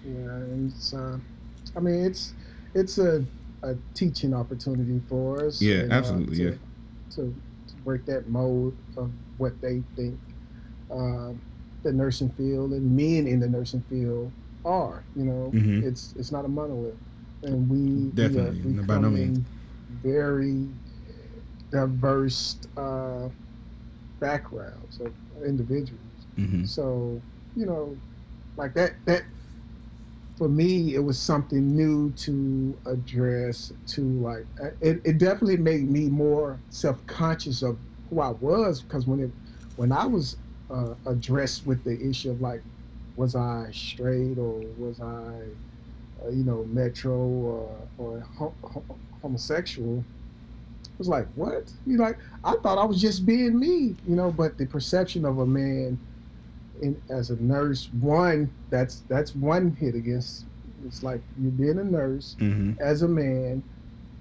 Yeah, 0.05 0.39
it's. 0.65 0.93
Uh, 0.93 1.17
I 1.75 1.79
mean, 1.79 2.05
it's 2.05 2.33
it's 2.73 2.97
a 2.97 3.25
a 3.63 3.75
teaching 3.93 4.33
opportunity 4.33 5.01
for 5.09 5.45
us. 5.45 5.61
Yeah, 5.61 5.79
and, 5.79 5.93
absolutely. 5.93 6.35
Uh, 6.35 6.37
to, 6.37 6.51
yeah. 6.51 6.57
To, 7.15 7.35
to 7.67 7.75
break 7.83 8.05
that 8.05 8.29
mold 8.29 8.75
of 8.97 9.11
what 9.37 9.59
they 9.61 9.83
think 9.95 10.19
uh, 10.91 11.31
the 11.83 11.91
nursing 11.91 12.29
field 12.29 12.71
and 12.71 12.95
men 12.95 13.27
in 13.27 13.39
the 13.39 13.47
nursing 13.47 13.81
field 13.89 14.31
are. 14.65 15.03
You 15.15 15.25
know, 15.25 15.51
mm-hmm. 15.53 15.87
it's 15.87 16.13
it's 16.17 16.31
not 16.31 16.45
a 16.45 16.47
monolith, 16.47 16.97
and 17.43 17.69
we 17.69 18.11
definitely 18.11 18.61
we, 18.61 18.79
we 18.79 18.83
by 18.83 18.97
no 18.97 19.09
means 19.09 19.39
very 20.03 20.67
diverse 21.71 22.57
uh, 22.77 23.29
backgrounds 24.19 24.99
of 24.99 25.13
individuals. 25.45 25.99
Mm-hmm. 26.37 26.65
So 26.65 27.21
you 27.55 27.65
know, 27.65 27.95
like 28.57 28.73
that 28.73 28.93
that 29.05 29.23
for 30.37 30.49
me 30.49 30.95
it 30.95 30.99
was 30.99 31.17
something 31.17 31.75
new 31.75 32.11
to 32.11 32.77
address 32.85 33.71
to 33.87 34.01
like 34.19 34.45
uh, 34.61 34.69
it, 34.81 35.01
it 35.03 35.17
definitely 35.17 35.57
made 35.57 35.89
me 35.89 36.09
more 36.09 36.59
self-conscious 36.69 37.61
of 37.61 37.77
who 38.09 38.19
i 38.19 38.29
was 38.29 38.81
because 38.81 39.07
when 39.07 39.21
it 39.21 39.31
when 39.77 39.91
i 39.91 40.05
was 40.05 40.37
uh, 40.69 40.93
addressed 41.05 41.65
with 41.65 41.81
the 41.83 41.97
issue 42.05 42.29
of 42.29 42.41
like 42.41 42.61
was 43.15 43.35
I 43.35 43.69
straight 43.71 44.37
or 44.37 44.59
was 44.77 44.99
I, 45.01 45.41
uh, 46.25 46.29
you 46.29 46.43
know, 46.43 46.65
metro 46.65 47.17
or, 47.17 47.87
or 47.97 48.19
ho- 48.37 48.55
ho- 48.63 48.97
homosexual? 49.21 49.99
It 50.83 50.99
was 50.99 51.07
like, 51.09 51.27
what? 51.35 51.73
You 51.85 51.97
like, 51.97 52.19
I 52.43 52.55
thought 52.63 52.77
I 52.77 52.85
was 52.85 53.01
just 53.01 53.25
being 53.25 53.59
me, 53.59 53.95
you 54.07 54.15
know. 54.15 54.31
But 54.31 54.57
the 54.57 54.65
perception 54.65 55.25
of 55.25 55.39
a 55.39 55.45
man 55.45 55.99
in, 56.81 57.01
as 57.09 57.29
a 57.31 57.41
nurse, 57.41 57.89
one 57.93 58.51
that's 58.69 59.03
that's 59.09 59.35
one 59.35 59.71
hit 59.73 59.95
against. 59.95 60.45
It's 60.85 61.03
like 61.03 61.21
you're 61.39 61.51
being 61.51 61.79
a 61.79 61.83
nurse 61.83 62.37
Mm-hmm. 62.39 62.73
as 62.79 63.01
a 63.01 63.07
man, 63.07 63.63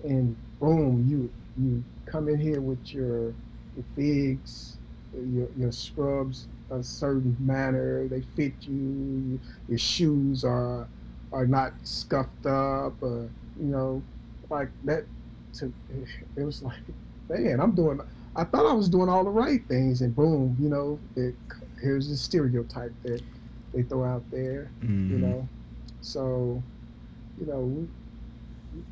and 0.04 0.36
boom, 0.60 1.06
you 1.08 1.30
you 1.56 1.84
come 2.06 2.28
in 2.28 2.38
here 2.38 2.60
with 2.60 2.92
your 2.94 3.34
your 3.76 3.84
figs, 3.94 4.78
your 5.14 5.48
your 5.56 5.72
scrubs 5.72 6.48
a 6.75 6.83
certain 6.83 7.37
manner. 7.40 8.09
They 8.09 8.23
fit 8.23 8.54
you. 8.62 9.40
Your 9.69 9.78
shoes 9.78 10.45
are 10.45 10.88
are 11.33 11.47
not 11.47 11.75
scuffed 11.83 12.47
up. 12.47 12.95
Or, 13.02 13.28
you 13.59 13.66
know, 13.66 14.02
like 14.50 14.71
that. 14.85 15.07
To 15.54 15.73
it 16.37 16.43
was 16.45 16.62
like, 16.62 16.83
man, 17.28 17.61
I'm 17.61 17.73
doing. 17.73 18.00
I 18.37 18.45
thought 18.45 18.66
I 18.69 18.73
was 18.73 18.88
doing 18.88 19.09
all 19.09 19.23
the 19.25 19.31
right 19.31 19.61
things, 19.69 20.00
and 20.02 20.14
boom, 20.14 20.57
you 20.61 20.69
know, 20.69 20.99
it, 21.14 21.37
here's 21.81 22.09
the 22.09 22.16
stereotype 22.16 22.93
that 23.04 23.23
they 23.73 23.83
throw 23.83 24.04
out 24.04 24.25
there 24.31 24.71
Mm-hmm. 24.83 25.14
you 25.14 25.19
know. 25.21 25.49
So, 26.00 26.62
you 27.40 27.47
know, 27.47 27.61
we, 27.61 27.87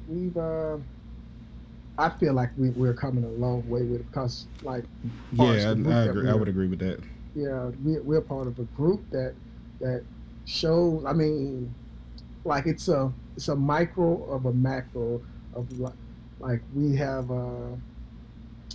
we've. 0.08 0.36
Uh, 0.36 0.78
I 1.98 2.08
feel 2.08 2.32
like 2.32 2.50
we, 2.56 2.70
we're 2.70 2.94
coming 2.94 3.24
a 3.24 3.28
long 3.28 3.68
way 3.68 3.82
with 3.82 4.00
it 4.00 4.06
because, 4.10 4.46
like, 4.62 4.84
Yeah, 5.32 5.74
I, 5.86 5.90
I 5.90 6.04
agree. 6.04 6.28
I 6.30 6.34
would 6.34 6.48
agree 6.48 6.68
with 6.68 6.78
that. 6.80 7.00
Yeah, 7.34 7.70
we, 7.84 7.98
we're 8.00 8.20
part 8.20 8.46
of 8.46 8.58
a 8.58 8.64
group 8.76 9.02
that 9.10 9.34
that 9.80 10.04
shows. 10.44 11.04
I 11.06 11.12
mean, 11.12 11.74
like 12.44 12.66
it's 12.66 12.88
a 12.88 13.12
it's 13.36 13.48
a 13.48 13.56
micro 13.56 14.22
of 14.24 14.46
a 14.46 14.52
macro 14.52 15.20
of 15.54 15.78
like, 15.78 15.94
like 16.40 16.62
we 16.74 16.94
have 16.96 17.30
a. 17.30 17.78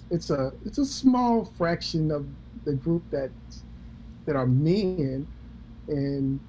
It's 0.09 0.29
a 0.29 0.53
it's 0.65 0.77
a 0.77 0.85
small 0.85 1.45
fraction 1.57 2.11
of 2.11 2.25
the 2.65 2.73
group 2.73 3.03
that 3.11 3.29
that 4.25 4.35
are 4.35 4.47
men, 4.47 5.27
and 5.87 6.39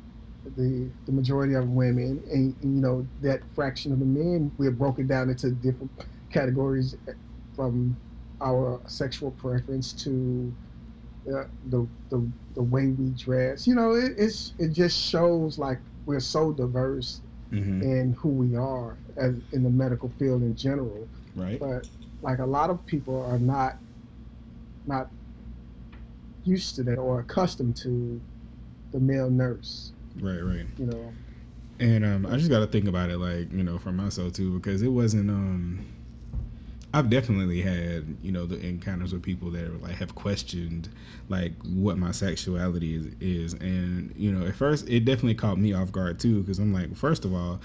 the 0.57 0.89
the 1.07 1.13
majority 1.13 1.55
of 1.55 1.69
women, 1.69 2.23
and, 2.31 2.55
and 2.63 2.75
you 2.77 2.81
know 2.81 3.07
that 3.23 3.41
fraction 3.55 3.93
of 3.93 3.99
the 3.99 4.07
men 4.07 4.51
we're 4.59 4.71
broken 4.71 5.07
down 5.07 5.29
into 5.29 5.51
different 5.51 5.91
categories 6.31 6.97
eh, 7.09 7.13
from 7.55 7.97
our 8.41 8.81
sexual 8.87 9.33
preference 9.33 9.93
to 9.93 10.53
uh, 11.27 11.45
the, 11.71 11.87
the 12.11 12.27
the 12.55 12.63
way 12.63 12.89
we 12.89 13.11
dress. 13.11 13.67
You 13.67 13.75
know, 13.75 13.93
it, 13.93 14.13
it's 14.17 14.53
it 14.59 14.73
just 14.73 14.99
shows 14.99 15.59
like 15.59 15.79
we're 16.07 16.21
so 16.21 16.53
diverse 16.53 17.21
Mm-hmm. 17.51 17.81
in 17.81 18.13
who 18.21 18.29
we 18.29 18.57
are 18.57 18.95
as 19.17 19.35
in 19.53 19.63
the 19.63 19.71
medical 19.71 20.11
field 20.19 20.43
in 20.43 20.55
general. 20.55 21.09
Right. 21.35 21.59
But 21.59 21.89
like 22.21 22.41
a 22.41 22.45
lot 22.45 22.69
of 22.69 22.85
people 22.85 23.23
are 23.23 23.39
not 23.39 23.79
not 24.87 25.09
used 26.45 26.75
to 26.77 26.83
that 26.83 26.97
or 26.97 27.21
accustomed 27.21 27.75
to 27.77 28.21
the 28.93 29.01
male 29.01 29.31
nurse. 29.31 29.93
Right. 30.21 30.43
Right. 30.43 30.67
You 30.79 30.87
know. 30.87 31.13
And 31.81 32.05
um, 32.05 32.27
I 32.27 32.37
just 32.37 32.51
got 32.51 32.59
to 32.59 32.67
think 32.67 32.87
about 32.87 33.09
it, 33.09 33.17
like 33.17 33.51
you 33.51 33.63
know, 33.63 33.79
for 33.79 33.93
myself 33.93 34.35
too, 34.35 34.59
because 34.59 34.83
it 34.83 34.89
wasn't. 34.89 35.31
Um, 35.31 35.87
I've 36.95 37.11
definitely 37.11 37.61
had 37.61 38.17
you 38.23 38.33
know 38.33 38.47
the 38.47 38.59
encounters 38.67 39.13
with 39.13 39.23
people 39.23 39.51
that 39.51 39.83
like 39.83 39.93
have 39.97 40.15
questioned 40.15 40.89
like 41.29 41.53
what 41.63 41.99
my 41.99 42.13
sexuality 42.13 42.97
is, 42.97 43.07
is, 43.21 43.53
and 43.61 44.15
you 44.17 44.33
know, 44.33 44.47
at 44.47 44.55
first 44.55 44.89
it 44.89 45.05
definitely 45.05 45.35
caught 45.35 45.59
me 45.59 45.75
off 45.75 45.93
guard 45.93 46.19
too, 46.19 46.41
because 46.41 46.59
I'm 46.59 46.73
like, 46.73 46.97
first 46.97 47.25
of 47.25 47.35
all, 47.35 47.61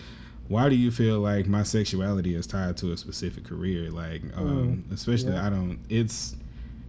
why 0.50 0.68
do 0.68 0.76
you 0.76 0.92
feel 0.92 1.20
like 1.20 1.48
my 1.48 1.64
sexuality 1.64 2.36
is 2.36 2.46
tied 2.46 2.76
to 2.78 2.92
a 2.92 2.98
specific 2.98 3.46
career? 3.46 3.90
Like, 3.90 4.22
um, 4.36 4.84
especially 4.92 5.34
yeah. 5.34 5.48
I 5.48 5.50
don't. 5.50 5.80
It's 5.90 6.36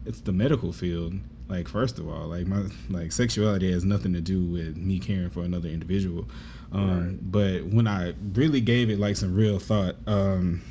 it's 0.05 0.21
the 0.21 0.33
medical 0.33 0.73
field. 0.73 1.15
Like, 1.49 1.69
first 1.69 1.99
of 1.99 2.09
all, 2.09 2.27
like 2.27 2.47
my 2.47 2.65
like 2.91 3.13
sexuality 3.13 3.71
has 3.73 3.85
nothing 3.85 4.13
to 4.15 4.21
do 4.21 4.43
with 4.45 4.77
me 4.77 4.99
caring 4.99 5.31
for 5.31 5.45
another 5.45 5.69
individual. 5.69 6.27
Um, 6.73 7.07
Right. 7.07 7.33
But 7.33 7.65
when 7.67 7.87
I 7.87 8.15
really 8.33 8.61
gave 8.61 8.91
it 8.91 8.99
like 8.99 9.15
some 9.17 9.35
real 9.35 9.61
thought, 9.61 9.95
um, 10.09 10.63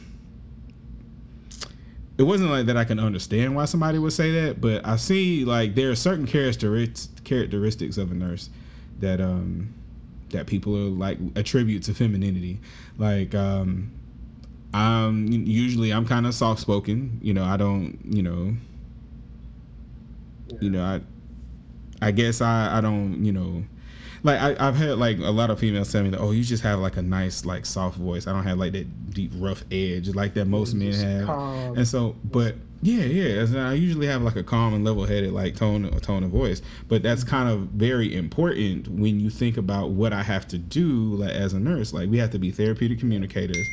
it 2.17 2.23
wasn't 2.23 2.49
like 2.51 2.67
that 2.67 2.77
I 2.77 2.83
can 2.83 2.99
understand 2.99 3.55
why 3.55 3.65
somebody 3.65 3.97
would 3.97 4.13
say 4.13 4.31
that, 4.31 4.61
but 4.61 4.85
I 4.85 4.97
see 4.97 5.45
like 5.45 5.75
there 5.75 5.89
are 5.89 5.95
certain 5.95 6.25
characteristics 6.27 7.09
characteristics 7.23 7.97
of 7.97 8.11
a 8.11 8.13
nurse 8.13 8.49
that 8.99 9.19
um 9.21 9.73
that 10.29 10.47
people 10.47 10.75
are 10.75 10.89
like 10.89 11.17
attribute 11.35 11.83
to 11.83 11.93
femininity. 11.93 12.59
Like 12.97 13.33
um 13.33 13.91
I'm 14.73 15.27
usually 15.31 15.91
I'm 15.91 16.05
kind 16.05 16.25
of 16.25 16.33
soft 16.33 16.59
spoken, 16.61 17.19
you 17.21 17.33
know, 17.33 17.43
I 17.43 17.57
don't, 17.57 17.99
you 18.03 18.23
know, 18.23 18.55
you 20.59 20.69
know, 20.69 20.83
I 20.83 21.01
I 22.05 22.11
guess 22.11 22.41
I 22.41 22.77
I 22.77 22.81
don't, 22.81 23.23
you 23.23 23.31
know, 23.31 23.63
like 24.23 24.39
I, 24.39 24.55
I've 24.67 24.75
had 24.75 24.97
like 24.97 25.19
a 25.19 25.31
lot 25.31 25.49
of 25.49 25.59
females 25.59 25.91
tell 25.91 26.03
me 26.03 26.09
that 26.09 26.19
oh 26.19 26.31
you 26.31 26.43
just 26.43 26.63
have 26.63 26.79
like 26.79 26.97
a 26.97 27.01
nice 27.01 27.45
like 27.45 27.65
soft 27.65 27.97
voice. 27.97 28.25
I 28.25 28.33
don't 28.33 28.43
have 28.43 28.57
like 28.57 28.71
that 28.71 29.11
deep 29.11 29.31
rough 29.35 29.63
edge 29.71 30.09
like 30.15 30.33
that 30.35 30.45
most 30.45 30.73
men 30.73 30.93
have. 30.93 31.25
calm. 31.27 31.77
And 31.77 31.87
so, 31.87 32.15
but 32.23 32.55
yeah, 32.81 33.03
yeah, 33.05 33.69
I 33.69 33.73
usually 33.73 34.07
have 34.07 34.23
like 34.23 34.35
a 34.35 34.43
calm 34.43 34.73
and 34.73 34.83
level-headed 34.83 35.31
like 35.31 35.55
tone, 35.55 35.89
tone 36.01 36.23
of 36.23 36.31
voice. 36.31 36.61
But 36.89 37.01
that's 37.01 37.21
mm-hmm. 37.21 37.29
kind 37.29 37.49
of 37.49 37.59
very 37.69 38.13
important 38.13 38.89
when 38.89 39.21
you 39.21 39.29
think 39.29 39.55
about 39.55 39.91
what 39.91 40.11
I 40.11 40.21
have 40.21 40.47
to 40.49 40.57
do 40.57 41.15
like 41.15 41.31
as 41.31 41.53
a 41.53 41.59
nurse. 41.59 41.93
Like 41.93 42.09
we 42.09 42.17
have 42.17 42.31
to 42.31 42.39
be 42.39 42.51
therapeutic 42.51 42.99
communicators. 42.99 43.65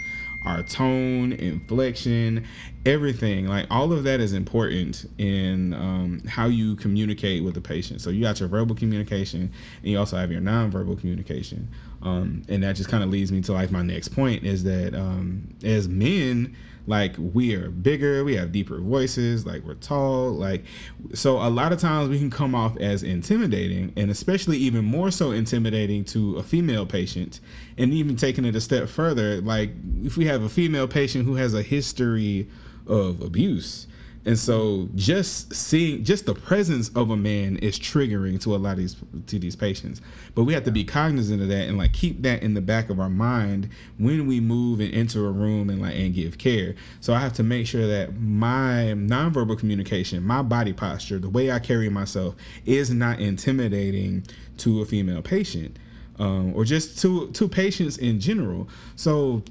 Our 0.42 0.62
tone, 0.62 1.32
inflection, 1.32 2.46
everything, 2.86 3.46
like 3.46 3.66
all 3.70 3.92
of 3.92 4.04
that 4.04 4.20
is 4.20 4.32
important 4.32 5.04
in 5.18 5.74
um, 5.74 6.22
how 6.26 6.46
you 6.46 6.76
communicate 6.76 7.44
with 7.44 7.54
the 7.54 7.60
patient. 7.60 8.00
So 8.00 8.08
you 8.08 8.22
got 8.22 8.40
your 8.40 8.48
verbal 8.48 8.74
communication, 8.74 9.52
and 9.82 9.90
you 9.90 9.98
also 9.98 10.16
have 10.16 10.32
your 10.32 10.40
nonverbal 10.40 10.98
communication. 10.98 11.68
Um, 12.02 12.42
and 12.48 12.62
that 12.62 12.76
just 12.76 12.88
kind 12.88 13.04
of 13.04 13.10
leads 13.10 13.30
me 13.30 13.42
to 13.42 13.52
like 13.52 13.70
my 13.70 13.82
next 13.82 14.08
point 14.08 14.44
is 14.44 14.64
that 14.64 14.94
um, 14.94 15.46
as 15.62 15.88
men, 15.88 16.56
like 16.86 17.14
we 17.18 17.54
are 17.54 17.70
bigger, 17.70 18.24
we 18.24 18.34
have 18.36 18.52
deeper 18.52 18.78
voices, 18.78 19.46
like 19.46 19.62
we're 19.64 19.74
tall, 19.74 20.32
like 20.32 20.64
so 21.14 21.36
a 21.38 21.48
lot 21.50 21.72
of 21.72 21.78
times 21.78 22.08
we 22.08 22.18
can 22.18 22.30
come 22.30 22.54
off 22.54 22.76
as 22.78 23.02
intimidating, 23.02 23.92
and 23.96 24.10
especially 24.10 24.56
even 24.58 24.84
more 24.84 25.10
so 25.10 25.32
intimidating 25.32 26.04
to 26.04 26.36
a 26.36 26.42
female 26.42 26.86
patient, 26.86 27.40
and 27.78 27.92
even 27.92 28.16
taking 28.16 28.44
it 28.44 28.56
a 28.56 28.60
step 28.60 28.88
further, 28.88 29.40
like 29.40 29.70
if 30.02 30.16
we 30.16 30.24
have 30.26 30.42
a 30.42 30.48
female 30.48 30.88
patient 30.88 31.24
who 31.24 31.34
has 31.34 31.54
a 31.54 31.62
history 31.62 32.48
of 32.86 33.20
abuse. 33.22 33.86
And 34.26 34.38
so 34.38 34.88
just 34.96 35.54
seeing 35.54 36.04
just 36.04 36.26
the 36.26 36.34
presence 36.34 36.90
of 36.90 37.10
a 37.10 37.16
man 37.16 37.56
is 37.56 37.78
triggering 37.78 38.40
to 38.42 38.54
a 38.54 38.58
lot 38.58 38.72
of 38.72 38.78
these 38.78 38.96
to 39.28 39.38
these 39.38 39.56
patients. 39.56 40.02
But 40.34 40.44
we 40.44 40.52
have 40.52 40.64
to 40.64 40.70
be 40.70 40.84
cognizant 40.84 41.40
of 41.40 41.48
that 41.48 41.68
and 41.68 41.78
like 41.78 41.94
keep 41.94 42.20
that 42.22 42.42
in 42.42 42.52
the 42.52 42.60
back 42.60 42.90
of 42.90 43.00
our 43.00 43.08
mind 43.08 43.70
when 43.98 44.26
we 44.26 44.38
move 44.38 44.80
and 44.80 44.92
enter 44.92 45.26
a 45.26 45.30
room 45.30 45.70
and 45.70 45.80
like 45.80 45.94
and 45.94 46.14
give 46.14 46.36
care. 46.36 46.74
So 47.00 47.14
I 47.14 47.20
have 47.20 47.32
to 47.34 47.42
make 47.42 47.66
sure 47.66 47.86
that 47.86 48.20
my 48.20 48.92
nonverbal 48.94 49.58
communication, 49.58 50.22
my 50.22 50.42
body 50.42 50.74
posture, 50.74 51.18
the 51.18 51.30
way 51.30 51.50
I 51.50 51.58
carry 51.58 51.88
myself 51.88 52.34
is 52.66 52.90
not 52.90 53.20
intimidating 53.20 54.24
to 54.58 54.82
a 54.82 54.84
female 54.84 55.22
patient. 55.22 55.78
Um, 56.18 56.54
or 56.54 56.66
just 56.66 56.98
to 57.00 57.30
to 57.30 57.48
patients 57.48 57.96
in 57.96 58.20
general. 58.20 58.68
So 58.96 59.42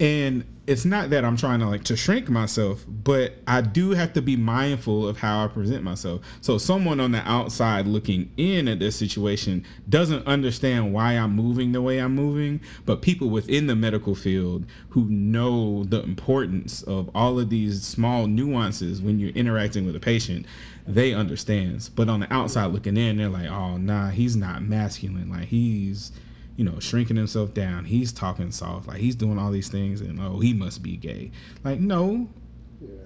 and 0.00 0.44
it's 0.70 0.84
not 0.84 1.10
that 1.10 1.24
I'm 1.24 1.36
trying 1.36 1.58
to 1.58 1.66
like 1.66 1.82
to 1.84 1.96
shrink 1.96 2.28
myself, 2.28 2.84
but 2.86 3.34
I 3.48 3.60
do 3.60 3.90
have 3.90 4.12
to 4.12 4.22
be 4.22 4.36
mindful 4.36 5.08
of 5.08 5.18
how 5.18 5.44
I 5.44 5.48
present 5.48 5.82
myself. 5.82 6.20
So 6.42 6.58
someone 6.58 7.00
on 7.00 7.10
the 7.10 7.28
outside 7.28 7.88
looking 7.88 8.30
in 8.36 8.68
at 8.68 8.78
this 8.78 8.94
situation 8.94 9.66
doesn't 9.88 10.24
understand 10.28 10.94
why 10.94 11.14
I'm 11.14 11.34
moving 11.34 11.72
the 11.72 11.82
way 11.82 11.98
I'm 11.98 12.14
moving, 12.14 12.60
but 12.86 13.02
people 13.02 13.30
within 13.30 13.66
the 13.66 13.74
medical 13.74 14.14
field 14.14 14.64
who 14.90 15.06
know 15.06 15.82
the 15.82 16.04
importance 16.04 16.84
of 16.84 17.10
all 17.16 17.40
of 17.40 17.50
these 17.50 17.84
small 17.84 18.28
nuances 18.28 19.02
when 19.02 19.18
you're 19.18 19.30
interacting 19.30 19.84
with 19.84 19.96
a 19.96 20.00
patient, 20.00 20.46
they 20.86 21.12
understands. 21.12 21.88
But 21.88 22.08
on 22.08 22.20
the 22.20 22.32
outside 22.32 22.66
looking 22.66 22.96
in, 22.96 23.16
they're 23.16 23.28
like, 23.28 23.50
"Oh, 23.50 23.76
nah, 23.76 24.10
he's 24.10 24.36
not 24.36 24.62
masculine. 24.62 25.30
Like 25.30 25.48
he's 25.48 26.12
you 26.60 26.66
know, 26.66 26.78
shrinking 26.78 27.16
himself 27.16 27.54
down. 27.54 27.86
He's 27.86 28.12
talking 28.12 28.50
soft, 28.50 28.86
like 28.86 28.98
he's 28.98 29.14
doing 29.14 29.38
all 29.38 29.50
these 29.50 29.70
things, 29.70 30.02
and 30.02 30.20
oh, 30.20 30.40
he 30.40 30.52
must 30.52 30.82
be 30.82 30.94
gay. 30.94 31.30
Like, 31.64 31.80
no, 31.80 32.28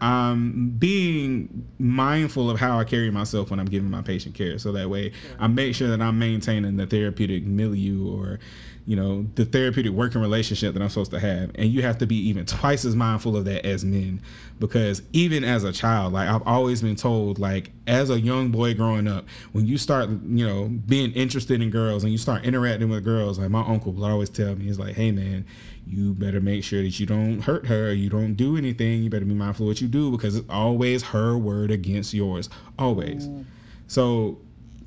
I'm 0.00 0.32
um, 0.32 0.75
being 0.76 1.64
mindful 1.78 2.50
of 2.50 2.58
how 2.58 2.80
I 2.80 2.84
carry 2.84 3.12
myself 3.12 3.50
when 3.50 3.61
I'm 3.61 3.66
giving 3.66 3.88
my 3.88 4.02
patient 4.02 4.34
care. 4.34 4.58
So 4.58 4.73
that 4.73 4.90
way, 4.90 5.12
I 5.38 5.46
make 5.46 5.76
sure 5.76 5.87
that 5.87 6.02
I'm 6.02 6.18
maintaining 6.18 6.76
the 6.78 6.87
therapeutic 6.87 7.44
milieu 7.44 8.12
or, 8.12 8.40
you 8.86 8.96
know, 8.96 9.26
the 9.34 9.46
therapeutic 9.46 9.92
working 9.92 10.20
relationship 10.20 10.74
that 10.74 10.82
I'm 10.82 10.90
supposed 10.90 11.10
to 11.12 11.20
have. 11.20 11.50
And 11.54 11.72
you 11.72 11.80
have 11.82 11.96
to 11.98 12.06
be 12.06 12.16
even 12.28 12.44
twice 12.44 12.84
as 12.84 12.94
mindful 12.94 13.36
of 13.36 13.46
that 13.46 13.64
as 13.64 13.84
men, 13.84 14.20
because 14.58 15.00
even 15.12 15.42
as 15.42 15.64
a 15.64 15.72
child, 15.72 16.12
like 16.12 16.28
I've 16.28 16.46
always 16.46 16.82
been 16.82 16.96
told, 16.96 17.38
like 17.38 17.70
as 17.86 18.10
a 18.10 18.20
young 18.20 18.50
boy 18.50 18.74
growing 18.74 19.08
up, 19.08 19.24
when 19.52 19.66
you 19.66 19.78
start, 19.78 20.10
you 20.10 20.46
know, 20.46 20.68
being 20.86 21.12
interested 21.12 21.62
in 21.62 21.70
girls 21.70 22.02
and 22.04 22.12
you 22.12 22.18
start 22.18 22.44
interacting 22.44 22.90
with 22.90 23.04
girls, 23.04 23.38
like 23.38 23.48
my 23.48 23.64
uncle 23.66 23.92
would 23.92 24.08
always 24.08 24.28
tell 24.28 24.54
me, 24.54 24.66
he's 24.66 24.78
like, 24.78 24.94
hey 24.94 25.10
man, 25.10 25.46
you 25.86 26.12
better 26.12 26.40
make 26.40 26.62
sure 26.62 26.82
that 26.82 27.00
you 27.00 27.06
don't 27.06 27.40
hurt 27.40 27.66
her, 27.66 27.92
you 27.92 28.10
don't 28.10 28.34
do 28.34 28.56
anything, 28.56 29.02
you 29.02 29.08
better 29.08 29.24
be 29.24 29.34
mindful 29.34 29.64
of 29.66 29.68
what 29.68 29.80
you 29.80 29.88
do 29.88 30.10
because 30.10 30.36
it's 30.36 30.48
always 30.50 31.02
her 31.02 31.38
word 31.38 31.70
against 31.70 32.12
yours, 32.12 32.50
always. 32.78 33.28
Mm. 33.28 33.44
So, 33.86 34.38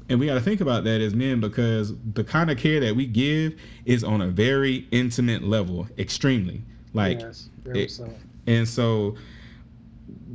and 0.09 0.19
we 0.19 0.25
got 0.25 0.35
to 0.35 0.41
think 0.41 0.61
about 0.61 0.83
that 0.85 1.01
as 1.01 1.13
men 1.13 1.39
because 1.39 1.93
the 2.13 2.23
kind 2.23 2.49
of 2.49 2.57
care 2.57 2.79
that 2.79 2.95
we 2.95 3.05
give 3.05 3.55
is 3.85 4.03
on 4.03 4.21
a 4.21 4.27
very 4.27 4.87
intimate 4.91 5.43
level, 5.43 5.87
extremely. 5.97 6.61
Like, 6.93 7.19
yes, 7.19 7.49
it, 7.65 7.91
so. 7.91 8.09
and 8.45 8.67
so 8.67 9.15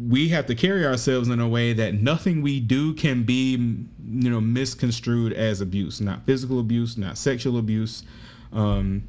we 0.08 0.28
have 0.28 0.46
to 0.46 0.54
carry 0.54 0.84
ourselves 0.84 1.28
in 1.28 1.40
a 1.40 1.48
way 1.48 1.72
that 1.72 1.94
nothing 1.94 2.42
we 2.42 2.60
do 2.60 2.92
can 2.94 3.22
be, 3.22 3.52
you 3.54 4.30
know, 4.30 4.40
misconstrued 4.40 5.32
as 5.32 5.60
abuse, 5.60 6.00
not 6.00 6.24
physical 6.26 6.60
abuse, 6.60 6.98
not 6.98 7.16
sexual 7.16 7.58
abuse. 7.58 8.04
Um, 8.52 9.02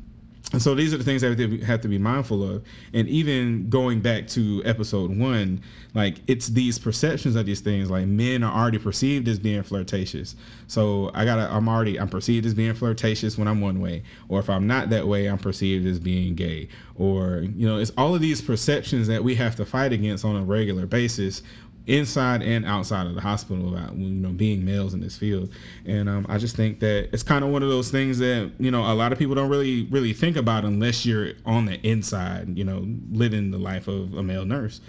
and 0.51 0.61
so 0.61 0.75
these 0.75 0.93
are 0.93 0.97
the 0.97 1.03
things 1.03 1.21
that 1.21 1.37
we 1.37 1.61
have 1.61 1.81
to 1.81 1.87
be 1.87 1.97
mindful 1.97 2.43
of. 2.43 2.63
And 2.93 3.07
even 3.07 3.69
going 3.69 4.01
back 4.01 4.27
to 4.29 4.61
episode 4.65 5.09
one, 5.17 5.61
like 5.95 6.17
it's 6.27 6.47
these 6.47 6.77
perceptions 6.77 7.35
of 7.35 7.45
these 7.47 7.61
things. 7.61 7.89
Like 7.89 8.05
men 8.05 8.43
are 8.43 8.53
already 8.53 8.77
perceived 8.77 9.27
as 9.27 9.39
being 9.39 9.63
flirtatious. 9.63 10.35
So 10.67 11.09
I 11.15 11.25
gotta, 11.25 11.51
I'm 11.51 11.67
already, 11.67 11.99
I'm 11.99 12.09
perceived 12.09 12.45
as 12.45 12.53
being 12.53 12.73
flirtatious 12.75 13.35
when 13.37 13.47
I'm 13.47 13.61
one 13.61 13.79
way, 13.79 14.03
or 14.27 14.39
if 14.39 14.49
I'm 14.49 14.67
not 14.67 14.89
that 14.91 15.07
way, 15.07 15.27
I'm 15.27 15.39
perceived 15.39 15.87
as 15.87 15.99
being 15.99 16.35
gay. 16.35 16.67
Or 16.95 17.45
you 17.55 17.67
know, 17.67 17.77
it's 17.77 17.91
all 17.97 18.13
of 18.13 18.21
these 18.21 18.41
perceptions 18.41 19.07
that 19.07 19.23
we 19.23 19.33
have 19.35 19.55
to 19.55 19.65
fight 19.65 19.91
against 19.91 20.23
on 20.23 20.35
a 20.35 20.43
regular 20.43 20.85
basis 20.85 21.41
inside 21.87 22.41
and 22.41 22.65
outside 22.65 23.07
of 23.07 23.15
the 23.15 23.21
hospital 23.21 23.73
about 23.75 23.95
you 23.95 24.09
know 24.09 24.29
being 24.29 24.63
males 24.65 24.93
in 24.93 25.01
this 25.01 25.17
field. 25.17 25.49
And 25.85 26.09
um, 26.09 26.25
i 26.29 26.37
just 26.37 26.55
think 26.55 26.79
that 26.79 27.09
it's 27.13 27.23
kind 27.23 27.43
of 27.43 27.51
one 27.51 27.63
of 27.63 27.69
those 27.69 27.91
things 27.91 28.19
that 28.19 28.51
you 28.59 28.71
know 28.71 28.81
a 28.91 28.93
lot 28.95 29.11
of 29.11 29.17
people 29.19 29.35
don't 29.35 29.49
really 29.49 29.83
really 29.85 30.13
think 30.13 30.37
about 30.37 30.65
unless 30.65 31.05
you're 31.05 31.33
on 31.45 31.65
the 31.65 31.79
inside 31.87 32.57
you 32.57 32.63
know 32.63 32.85
living 33.11 33.51
the 33.51 33.57
life 33.59 33.87
of 33.87 34.13
a 34.13 34.23
male 34.23 34.45
nurse. 34.45 34.81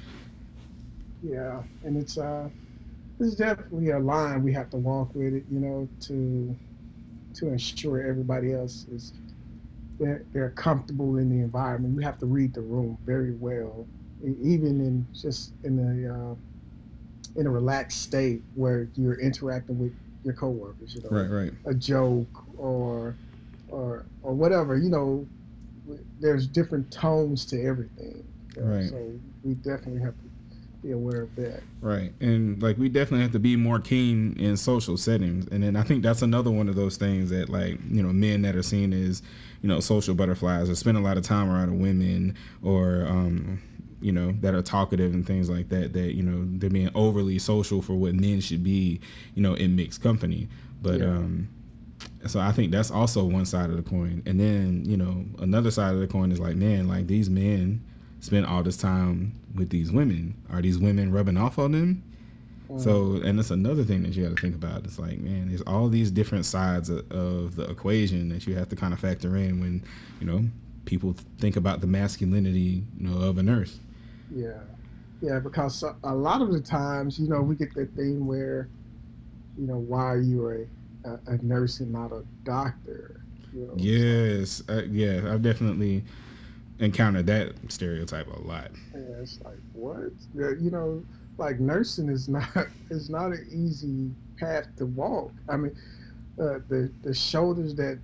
Yeah 1.22 1.62
and 1.82 1.96
it's 1.96 2.18
uh 2.18 2.48
definitely 3.38 3.90
a 3.90 3.98
line 3.98 4.42
we 4.42 4.52
have 4.52 4.70
to 4.70 4.76
walk 4.76 5.14
with 5.14 5.34
it 5.34 5.44
you 5.50 5.60
know 5.60 5.88
to 6.00 6.56
to 7.34 7.48
ensure 7.48 8.02
everybody 8.06 8.52
else 8.52 8.86
is 8.86 9.12
they're, 9.98 10.24
they're 10.32 10.50
comfortable 10.50 11.18
in 11.18 11.30
the 11.30 11.42
environment. 11.44 11.94
You 11.94 12.00
have 12.00 12.18
to 12.18 12.26
read 12.26 12.54
the 12.54 12.62
room 12.62 12.98
very 13.06 13.32
well 13.34 13.88
even 14.42 14.80
in 14.80 15.06
just 15.14 15.52
in 15.64 15.76
the 15.76 16.14
uh, 16.14 16.34
in 17.36 17.46
a 17.46 17.50
relaxed 17.50 18.02
state 18.02 18.42
where 18.54 18.88
you're 18.94 19.20
interacting 19.20 19.78
with 19.78 19.92
your 20.24 20.34
coworkers. 20.34 20.94
You 20.94 21.02
know, 21.02 21.10
right, 21.10 21.30
right. 21.30 21.52
A 21.66 21.74
joke 21.74 22.28
or 22.58 23.16
or 23.68 24.06
or 24.22 24.34
whatever. 24.34 24.76
You 24.76 24.90
know, 24.90 25.26
there's 26.20 26.46
different 26.46 26.90
tones 26.90 27.44
to 27.46 27.62
everything. 27.62 28.24
right. 28.56 28.88
So 28.88 29.12
we 29.42 29.54
definitely 29.54 30.00
have 30.00 30.14
to 30.14 30.24
be 30.82 30.92
aware 30.92 31.22
of 31.22 31.34
that. 31.36 31.62
Right. 31.80 32.12
And 32.20 32.62
like 32.62 32.76
we 32.78 32.88
definitely 32.88 33.22
have 33.22 33.32
to 33.32 33.38
be 33.38 33.56
more 33.56 33.80
keen 33.80 34.38
in 34.38 34.56
social 34.56 34.96
settings. 34.96 35.46
And 35.48 35.62
then 35.62 35.76
I 35.76 35.82
think 35.82 36.02
that's 36.02 36.22
another 36.22 36.50
one 36.50 36.68
of 36.68 36.76
those 36.76 36.96
things 36.96 37.30
that 37.30 37.48
like, 37.48 37.78
you 37.90 38.02
know, 38.02 38.12
men 38.12 38.42
that 38.42 38.54
are 38.54 38.62
seen 38.62 38.92
as, 38.92 39.22
you 39.62 39.68
know, 39.68 39.80
social 39.80 40.14
butterflies 40.14 40.68
or 40.68 40.74
spend 40.74 40.96
a 40.96 41.00
lot 41.00 41.16
of 41.16 41.24
time 41.24 41.50
around 41.50 41.80
women 41.80 42.36
or 42.62 43.06
um 43.08 43.60
you 44.04 44.12
know, 44.12 44.32
that 44.42 44.54
are 44.54 44.60
talkative 44.60 45.14
and 45.14 45.26
things 45.26 45.48
like 45.48 45.70
that, 45.70 45.94
that, 45.94 46.14
you 46.14 46.22
know, 46.22 46.46
they're 46.58 46.68
being 46.68 46.90
overly 46.94 47.38
social 47.38 47.80
for 47.80 47.94
what 47.94 48.14
men 48.14 48.38
should 48.38 48.62
be, 48.62 49.00
you 49.34 49.42
know, 49.42 49.54
in 49.54 49.74
mixed 49.74 50.02
company. 50.02 50.46
But, 50.82 51.00
yeah. 51.00 51.06
um, 51.06 51.48
so 52.26 52.38
I 52.38 52.52
think 52.52 52.70
that's 52.70 52.90
also 52.90 53.24
one 53.24 53.46
side 53.46 53.70
of 53.70 53.76
the 53.76 53.82
coin. 53.82 54.22
And 54.26 54.38
then, 54.38 54.84
you 54.84 54.98
know, 54.98 55.24
another 55.38 55.70
side 55.70 55.94
of 55.94 56.00
the 56.00 56.06
coin 56.06 56.30
is 56.32 56.38
like, 56.38 56.54
man, 56.54 56.86
like 56.86 57.06
these 57.06 57.30
men 57.30 57.82
spend 58.20 58.44
all 58.44 58.62
this 58.62 58.76
time 58.76 59.34
with 59.54 59.70
these 59.70 59.90
women. 59.90 60.34
Are 60.52 60.60
these 60.60 60.78
women 60.78 61.10
rubbing 61.10 61.38
off 61.38 61.58
on 61.58 61.72
them? 61.72 62.02
Mm. 62.70 62.82
So, 62.82 63.26
and 63.26 63.38
that's 63.38 63.50
another 63.50 63.84
thing 63.84 64.02
that 64.02 64.14
you 64.14 64.24
got 64.24 64.36
to 64.36 64.42
think 64.42 64.54
about. 64.54 64.84
It's 64.84 64.98
like, 64.98 65.18
man, 65.18 65.48
there's 65.48 65.62
all 65.62 65.88
these 65.88 66.10
different 66.10 66.44
sides 66.44 66.90
of, 66.90 67.10
of 67.10 67.56
the 67.56 67.64
equation 67.70 68.28
that 68.28 68.46
you 68.46 68.54
have 68.54 68.68
to 68.68 68.76
kind 68.76 68.92
of 68.92 69.00
factor 69.00 69.34
in 69.38 69.60
when, 69.60 69.82
you 70.20 70.26
know, 70.26 70.44
people 70.84 71.14
think 71.38 71.56
about 71.56 71.80
the 71.80 71.86
masculinity, 71.86 72.82
you 72.98 73.08
know, 73.08 73.16
of 73.22 73.38
a 73.38 73.42
nurse. 73.42 73.78
Yeah, 74.30 74.62
yeah, 75.20 75.38
because 75.38 75.82
a 76.02 76.14
lot 76.14 76.42
of 76.42 76.52
the 76.52 76.60
times, 76.60 77.18
you 77.18 77.28
know, 77.28 77.42
we 77.42 77.56
get 77.56 77.74
that 77.74 77.94
thing 77.94 78.26
where, 78.26 78.68
you 79.56 79.66
know, 79.66 79.78
why 79.78 80.04
are 80.04 80.20
you 80.20 80.48
a, 81.04 81.08
a, 81.08 81.18
a 81.26 81.44
nurse 81.44 81.80
and 81.80 81.92
not 81.92 82.12
a 82.12 82.24
doctor? 82.44 83.20
You 83.52 83.66
know, 83.66 83.76
yes, 83.76 84.62
uh, 84.68 84.82
yeah, 84.90 85.32
I've 85.32 85.42
definitely 85.42 86.04
encountered 86.78 87.26
that 87.26 87.54
stereotype 87.70 88.28
a 88.28 88.40
lot. 88.40 88.72
Yeah, 88.94 89.20
it's 89.22 89.40
like 89.44 89.58
what? 89.72 90.12
You 90.34 90.70
know, 90.70 91.04
like 91.38 91.60
nursing 91.60 92.08
is 92.08 92.28
not 92.30 92.48
is 92.90 93.10
not 93.10 93.32
an 93.32 93.46
easy 93.50 94.10
path 94.38 94.68
to 94.76 94.86
walk. 94.86 95.32
I 95.48 95.56
mean, 95.56 95.72
uh, 96.40 96.60
the 96.68 96.92
the 97.02 97.14
shoulders 97.14 97.74
that 97.76 98.00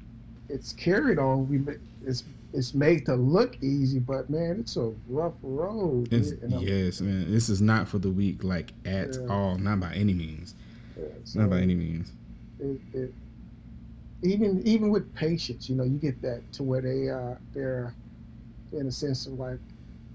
it's 0.48 0.72
carried 0.72 1.18
on, 1.18 1.48
we 1.48 1.60
it's 2.06 2.24
it's 2.52 2.74
made 2.74 3.06
to 3.06 3.14
look 3.14 3.62
easy, 3.62 3.98
but 3.98 4.28
man, 4.28 4.58
it's 4.60 4.76
a 4.76 4.92
rough 5.08 5.34
road. 5.42 6.08
yes, 6.10 7.00
man. 7.00 7.30
This 7.30 7.48
is 7.48 7.60
not 7.60 7.88
for 7.88 7.98
the 7.98 8.10
weak, 8.10 8.42
like 8.42 8.72
at 8.84 9.14
yeah. 9.14 9.26
all. 9.28 9.56
Not 9.56 9.80
by 9.80 9.92
any 9.94 10.14
means. 10.14 10.54
Yeah, 10.98 11.04
so 11.24 11.40
not 11.40 11.50
by 11.50 11.60
any 11.60 11.74
means. 11.74 12.12
It, 12.58 12.80
it, 12.92 13.14
even 14.22 14.62
even 14.66 14.90
with 14.90 15.14
patients, 15.14 15.68
you 15.68 15.76
know, 15.76 15.84
you 15.84 15.98
get 15.98 16.20
that 16.22 16.40
to 16.54 16.62
where 16.62 16.80
they 16.80 17.08
uh 17.08 17.36
they're 17.54 17.94
in 18.72 18.86
a 18.86 18.92
sense 18.92 19.26
of 19.26 19.38
like 19.38 19.58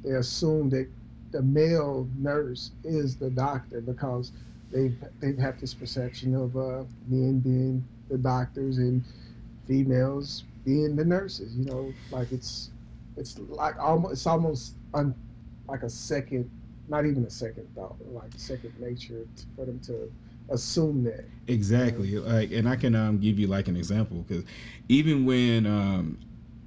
they 0.04 0.12
assume 0.12 0.70
that 0.70 0.88
the 1.32 1.42
male 1.42 2.08
nurse 2.18 2.72
is 2.84 3.16
the 3.16 3.30
doctor 3.30 3.82
because 3.82 4.32
they 4.72 4.94
they 5.20 5.28
have 5.28 5.38
had 5.38 5.60
this 5.60 5.74
perception 5.74 6.36
of 6.36 6.56
uh, 6.56 6.84
men 7.08 7.40
being 7.40 7.84
the 8.10 8.18
doctors 8.18 8.78
and 8.78 9.04
females 9.68 10.44
being 10.66 10.96
the 10.96 11.06
nurses. 11.06 11.56
You 11.56 11.66
know, 11.66 11.94
like 12.12 12.32
it's 12.32 12.72
it's 13.16 13.38
like 13.40 13.80
almost 13.80 14.14
it's 14.14 14.28
almost 14.28 14.74
un, 14.94 15.16
like 15.68 15.84
a 15.84 15.90
second, 15.90 16.50
not 16.90 17.06
even 17.06 17.24
a 17.24 17.30
second 17.30 17.68
thought, 17.76 17.96
like 18.12 18.32
second 18.36 18.74
nature 18.80 19.26
for 19.56 19.66
them 19.66 19.80
to 19.82 20.12
assume 20.50 21.04
that. 21.04 21.26
Exactly. 21.48 22.10
You 22.10 22.22
know? 22.22 22.34
Like, 22.34 22.52
and 22.52 22.68
I 22.68 22.76
can 22.76 22.96
um, 22.96 23.20
give 23.20 23.40
you 23.40 23.48
like 23.48 23.68
an 23.68 23.78
example 23.78 24.26
because 24.28 24.44
even 24.90 25.26
when 25.26 25.66
um, 25.66 26.18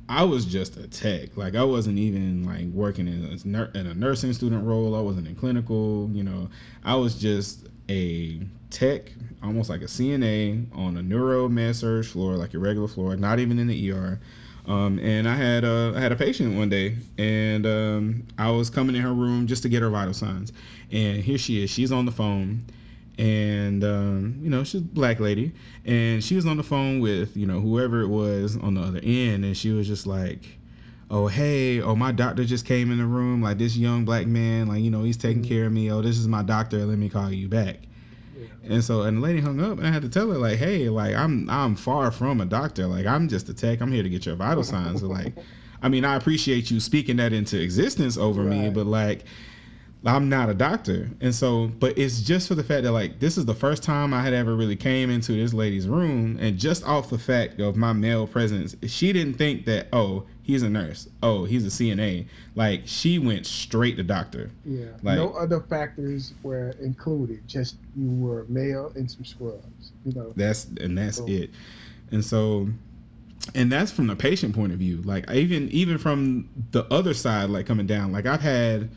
I 0.08 0.24
was 0.24 0.44
just 0.44 0.76
a 0.76 0.88
tech, 0.88 1.36
like 1.36 1.54
I 1.54 1.64
wasn't 1.64 1.98
even 1.98 2.44
like 2.44 2.66
working 2.68 3.08
in 3.08 3.54
a, 3.54 3.78
in 3.78 3.86
a 3.86 3.94
nursing 3.94 4.32
student 4.32 4.64
role. 4.64 4.94
I 4.94 5.00
wasn't 5.00 5.26
in 5.26 5.34
clinical. 5.34 6.08
You 6.12 6.24
know, 6.24 6.48
I 6.84 6.94
was 6.94 7.14
just 7.18 7.68
a 7.88 8.40
tech, 8.70 9.12
almost 9.42 9.70
like 9.70 9.82
a 9.82 9.86
CNA 9.86 10.66
on 10.76 10.96
a 10.96 11.02
neuro 11.02 11.48
med 11.48 11.76
surg 11.76 12.04
floor, 12.04 12.36
like 12.36 12.54
a 12.54 12.58
regular 12.58 12.88
floor, 12.88 13.16
not 13.16 13.38
even 13.38 13.58
in 13.58 13.66
the 13.66 13.92
ER. 13.92 14.20
Um, 14.66 14.98
and 14.98 15.26
I 15.26 15.34
had 15.34 15.64
a 15.64 15.94
I 15.96 16.00
had 16.00 16.12
a 16.12 16.16
patient 16.16 16.56
one 16.56 16.68
day, 16.68 16.96
and 17.16 17.64
um, 17.66 18.26
I 18.36 18.50
was 18.50 18.68
coming 18.68 18.94
in 18.94 19.02
her 19.02 19.14
room 19.14 19.46
just 19.46 19.62
to 19.62 19.68
get 19.70 19.80
her 19.80 19.88
vital 19.88 20.12
signs, 20.12 20.52
and 20.92 21.22
here 21.22 21.38
she 21.38 21.64
is. 21.64 21.70
She's 21.70 21.90
on 21.90 22.04
the 22.04 22.12
phone, 22.12 22.66
and 23.16 23.82
um, 23.82 24.38
you 24.42 24.50
know 24.50 24.64
she's 24.64 24.82
a 24.82 24.84
black 24.84 25.20
lady, 25.20 25.52
and 25.86 26.22
she 26.22 26.36
was 26.36 26.44
on 26.44 26.58
the 26.58 26.62
phone 26.62 27.00
with 27.00 27.34
you 27.34 27.46
know 27.46 27.60
whoever 27.60 28.02
it 28.02 28.08
was 28.08 28.58
on 28.58 28.74
the 28.74 28.82
other 28.82 29.00
end, 29.02 29.46
and 29.46 29.56
she 29.56 29.70
was 29.70 29.86
just 29.86 30.06
like, 30.06 30.57
oh 31.10 31.26
hey 31.26 31.80
oh 31.80 31.96
my 31.96 32.12
doctor 32.12 32.44
just 32.44 32.66
came 32.66 32.90
in 32.90 32.98
the 32.98 33.06
room 33.06 33.42
like 33.42 33.58
this 33.58 33.76
young 33.76 34.04
black 34.04 34.26
man 34.26 34.66
like 34.66 34.80
you 34.80 34.90
know 34.90 35.02
he's 35.02 35.16
taking 35.16 35.42
mm-hmm. 35.42 35.48
care 35.48 35.66
of 35.66 35.72
me 35.72 35.90
oh 35.90 36.02
this 36.02 36.18
is 36.18 36.28
my 36.28 36.42
doctor 36.42 36.84
let 36.84 36.98
me 36.98 37.08
call 37.08 37.32
you 37.32 37.48
back 37.48 37.78
and 38.68 38.84
so 38.84 39.02
and 39.02 39.18
the 39.18 39.20
lady 39.20 39.40
hung 39.40 39.60
up 39.60 39.78
and 39.78 39.86
I 39.86 39.90
had 39.90 40.02
to 40.02 40.08
tell 40.08 40.30
her 40.30 40.38
like, 40.38 40.58
hey, 40.58 40.88
like 40.88 41.14
I'm 41.14 41.48
I'm 41.48 41.74
far 41.74 42.10
from 42.10 42.40
a 42.40 42.44
doctor. 42.44 42.86
Like 42.86 43.06
I'm 43.06 43.28
just 43.28 43.48
a 43.48 43.54
tech. 43.54 43.80
I'm 43.80 43.90
here 43.90 44.02
to 44.02 44.08
get 44.08 44.26
your 44.26 44.36
vital 44.36 44.62
signs. 44.62 45.00
So, 45.00 45.06
like 45.06 45.34
I 45.82 45.88
mean, 45.88 46.04
I 46.04 46.16
appreciate 46.16 46.70
you 46.70 46.80
speaking 46.80 47.16
that 47.16 47.32
into 47.32 47.60
existence 47.60 48.16
over 48.16 48.42
right. 48.42 48.58
me, 48.58 48.70
but 48.70 48.86
like 48.86 49.24
I'm 50.04 50.28
not 50.28 50.48
a 50.48 50.54
doctor. 50.54 51.10
And 51.20 51.34
so, 51.34 51.66
but 51.80 51.98
it's 51.98 52.20
just 52.20 52.46
for 52.46 52.54
the 52.54 52.62
fact 52.62 52.84
that 52.84 52.92
like 52.92 53.18
this 53.18 53.36
is 53.36 53.44
the 53.44 53.54
first 53.54 53.82
time 53.82 54.14
I 54.14 54.22
had 54.22 54.32
ever 54.32 54.54
really 54.54 54.76
came 54.76 55.10
into 55.10 55.32
this 55.32 55.52
lady's 55.52 55.88
room 55.88 56.38
and 56.40 56.56
just 56.56 56.84
off 56.84 57.10
the 57.10 57.18
fact 57.18 57.60
of 57.60 57.76
my 57.76 57.92
male 57.92 58.26
presence, 58.26 58.76
she 58.86 59.12
didn't 59.12 59.34
think 59.34 59.64
that, 59.64 59.88
oh, 59.92 60.24
he's 60.42 60.62
a 60.62 60.70
nurse. 60.70 61.08
Oh, 61.22 61.44
he's 61.44 61.66
a 61.66 61.68
CNA. 61.68 62.26
Like 62.54 62.82
she 62.84 63.18
went 63.18 63.44
straight 63.44 63.96
to 63.96 64.04
doctor. 64.04 64.50
Yeah. 64.64 64.86
Like, 65.02 65.16
no 65.16 65.30
other 65.30 65.60
factors 65.60 66.32
were 66.44 66.76
included. 66.80 67.46
Just 67.48 67.76
you 67.96 68.10
were 68.10 68.46
male 68.48 68.92
and 68.94 69.10
some 69.10 69.24
scrubs. 69.24 69.92
You 70.06 70.14
know. 70.14 70.32
That's 70.36 70.66
and 70.80 70.96
that's 70.96 71.16
so, 71.16 71.26
it. 71.26 71.50
And 72.12 72.24
so 72.24 72.68
and 73.54 73.70
that's 73.72 73.90
from 73.90 74.06
the 74.06 74.16
patient 74.16 74.54
point 74.54 74.72
of 74.72 74.78
view. 74.78 75.02
Like 75.02 75.28
even 75.30 75.68
even 75.70 75.98
from 75.98 76.48
the 76.70 76.84
other 76.92 77.14
side, 77.14 77.50
like 77.50 77.66
coming 77.66 77.86
down, 77.86 78.12
like 78.12 78.26
I've 78.26 78.40
had 78.40 78.90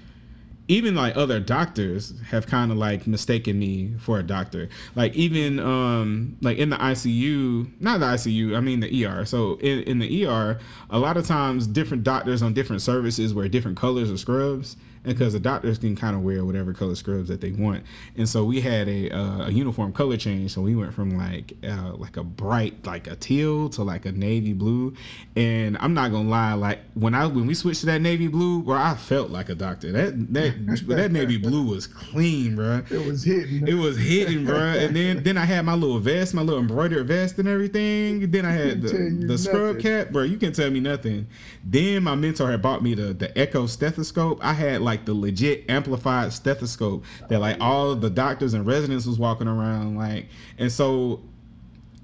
even 0.72 0.96
like 0.96 1.18
other 1.18 1.38
doctors 1.38 2.14
have 2.30 2.48
kind 2.48 2.72
of 2.72 2.78
like 2.78 3.06
mistaken 3.06 3.60
me 3.60 3.94
for 4.00 4.20
a 4.20 4.24
doctor. 4.24 4.70
Like 4.96 5.14
even 5.16 5.60
um 5.60 6.38
like 6.42 6.58
in 6.58 6.70
the 6.70 6.78
ICU, 6.78 7.70
not 7.82 8.00
the 8.00 8.06
ICU, 8.06 8.56
I 8.56 8.62
mean 8.62 8.80
the 8.80 9.06
ER. 9.06 9.26
So 9.26 9.56
in, 9.56 9.80
in 9.84 10.00
the 10.00 10.26
ER, 10.26 10.58
a 10.90 10.98
lot 10.98 11.18
of 11.18 11.28
times 11.28 11.68
different 11.68 12.04
doctors 12.04 12.42
on 12.42 12.54
different 12.54 12.82
services 12.82 13.34
wear 13.34 13.50
different 13.50 13.78
colors 13.78 14.10
of 14.10 14.18
scrubs. 14.18 14.78
Because 15.04 15.34
the 15.34 15.40
doctors 15.40 15.80
can 15.80 15.96
kind 15.96 16.16
of 16.16 16.22
wear 16.22 16.46
whatever 16.46 16.74
color 16.74 16.94
scrubs 16.94 17.28
that 17.30 17.42
they 17.42 17.52
want. 17.52 17.84
And 18.18 18.30
so 18.30 18.46
we 18.46 18.62
had 18.62 18.88
a, 18.88 19.10
uh, 19.10 19.48
a 19.48 19.52
uniform 19.52 19.94
color 19.94 20.16
change. 20.16 20.52
So 20.52 20.62
we 20.62 20.76
went 20.76 20.94
from 20.94 21.18
like 21.18 21.54
uh, 21.64 21.94
like 21.96 22.18
a 22.18 22.24
bright 22.24 22.86
like 22.86 23.08
a 23.08 23.16
teal 23.16 23.70
to 23.70 23.84
like 23.84 24.06
a 24.06 24.12
navy 24.12 24.54
blue. 24.54 24.94
And 25.36 25.76
I'm 25.80 25.94
not 25.96 26.12
gonna 26.12 26.30
lie, 26.30 26.54
like 26.54 26.80
when 26.94 27.16
I 27.16 27.26
when 27.26 27.48
we 27.48 27.56
switched 27.56 27.80
to 27.80 27.86
that 27.88 28.02
navy 28.02 28.28
blue, 28.28 28.62
bro, 28.62 28.78
I 28.78 28.94
felt 28.94 29.32
like 29.32 29.50
a 29.50 29.56
doctor. 29.56 29.92
That 29.92 30.34
that 30.34 30.84
that 30.88 31.12
navy 31.12 31.38
blue 31.38 31.64
was 31.64 31.88
clean, 31.88 32.56
bro. 32.56 32.84
It 32.92 33.08
was 33.08 33.24
hidden. 33.24 33.68
It 33.68 33.74
was 33.74 33.98
hidden, 33.98 34.46
bro. 34.46 34.60
And 34.60 34.96
then 34.96 35.24
then 35.24 35.38
I 35.38 35.46
had 35.46 35.66
my 35.66 35.74
little 35.74 36.00
vest, 36.00 36.34
my 36.36 36.42
little 36.44 36.60
embroidered 36.60 37.08
vest 37.08 37.40
and 37.40 37.48
everything. 37.48 38.30
Then 38.30 38.46
I 38.46 38.52
had 38.52 38.82
the, 38.82 39.26
the 39.26 39.38
scrub 39.38 39.80
cap, 39.80 40.10
bro. 40.10 40.24
You 40.24 40.38
can 40.38 40.54
tell 40.54 40.70
me 40.70 40.80
nothing. 40.80 41.28
Then 41.64 42.04
my 42.04 42.14
mentor 42.14 42.52
had 42.52 42.62
bought 42.62 42.84
me 42.84 42.94
the 42.94 43.14
the 43.14 43.30
Eko 43.30 43.68
stethoscope. 43.68 44.40
I 44.44 44.54
had 44.54 44.82
like 44.82 44.91
the 45.06 45.14
legit 45.14 45.70
amplified 45.70 46.34
stethoscope 46.34 47.04
that 47.30 47.40
like 47.40 47.58
all 47.60 47.96
the 47.96 48.10
doctors 48.10 48.54
and 48.54 48.66
residents 48.66 49.06
was 49.06 49.18
walking 49.18 49.48
around 49.48 49.98
like, 49.98 50.28
and 50.58 50.72
so 50.72 51.22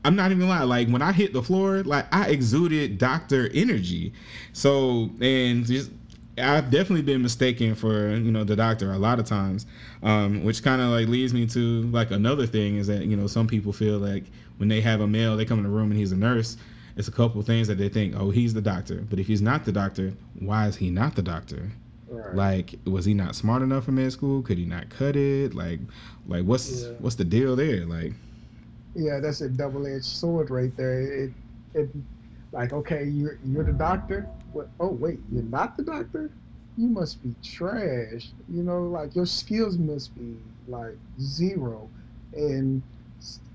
I'm 0.06 0.16
not 0.16 0.32
even 0.32 0.48
lying. 0.48 0.70
Like 0.70 0.88
when 0.90 1.02
I 1.02 1.12
hit 1.12 1.34
the 1.34 1.44
floor, 1.44 1.84
like 1.84 2.06
I 2.14 2.28
exuded 2.30 2.98
doctor 2.98 3.50
energy. 3.54 4.14
So 4.54 5.10
and 5.22 5.66
just 5.66 5.92
I've 6.38 6.70
definitely 6.70 7.02
been 7.02 7.22
mistaken 7.22 7.76
for 7.76 8.10
you 8.16 8.32
know 8.32 8.44
the 8.44 8.56
doctor 8.56 8.94
a 8.94 8.98
lot 8.98 9.20
of 9.20 9.26
times, 9.26 9.66
um, 10.04 10.44
which 10.44 10.64
kind 10.64 10.82
of 10.82 10.90
like 10.90 11.08
leads 11.08 11.34
me 11.34 11.46
to 11.48 11.84
like 11.92 12.12
another 12.12 12.46
thing 12.46 12.78
is 12.78 12.88
that 12.88 13.06
you 13.06 13.18
know 13.18 13.28
some 13.28 13.48
people 13.48 13.74
feel 13.74 13.98
like 13.98 14.24
when 14.58 14.70
they 14.70 14.82
have 14.82 15.02
a 15.02 15.08
male, 15.08 15.36
they 15.36 15.46
come 15.46 15.60
in 15.60 15.64
the 15.64 15.70
room 15.70 15.92
and 15.92 16.00
he's 16.00 16.12
a 16.12 16.18
nurse. 16.18 16.58
It's 16.96 17.08
a 17.08 17.12
couple 17.12 17.42
things 17.44 17.68
that 17.68 17.78
they 17.78 17.90
think, 17.90 18.16
oh, 18.18 18.32
he's 18.32 18.56
the 18.56 18.62
doctor. 18.62 19.06
But 19.08 19.20
if 19.20 19.28
he's 19.28 19.42
not 19.42 19.66
the 19.66 19.72
doctor, 19.72 20.14
why 20.40 20.66
is 20.66 20.76
he 20.76 20.90
not 20.90 21.16
the 21.16 21.22
doctor? 21.22 21.70
Right. 22.10 22.36
Like, 22.36 22.76
was 22.86 23.06
he 23.06 23.14
not 23.14 23.36
smart 23.36 23.62
enough 23.62 23.86
for 23.86 23.92
med 23.92 24.12
school? 24.12 24.42
Could 24.42 24.58
he 24.58 24.66
not 24.66 24.90
cut 24.90 25.16
it? 25.16 25.54
Like, 25.54 25.80
like 26.28 26.46
what's 26.46 26.84
yeah. 26.84 26.92
what's 27.00 27.16
the 27.16 27.26
deal 27.26 27.56
there? 27.56 27.86
Like, 27.86 28.14
yeah, 28.96 29.20
that's 29.20 29.42
a 29.42 29.50
double 29.50 29.86
edged 29.88 30.06
sword 30.06 30.50
right 30.50 30.76
there. 30.78 31.02
It, 31.02 31.32
it, 31.74 31.90
like, 32.52 32.72
okay, 32.74 33.06
you're 33.06 33.40
you're 33.46 33.66
the 33.66 33.74
doctor. 33.74 34.28
What? 34.54 34.70
Oh, 34.80 34.88
wait, 34.88 35.20
you're 35.32 35.44
not 35.44 35.76
the 35.76 35.84
doctor. 35.84 36.32
You 36.78 36.88
must 36.88 37.22
be 37.24 37.36
trash. 37.44 38.30
You 38.50 38.64
know, 38.64 38.84
like 38.84 39.16
your 39.16 39.26
skills 39.26 39.78
must 39.78 40.16
be 40.16 40.38
like 40.68 40.98
zero, 41.20 41.90
and 42.34 42.82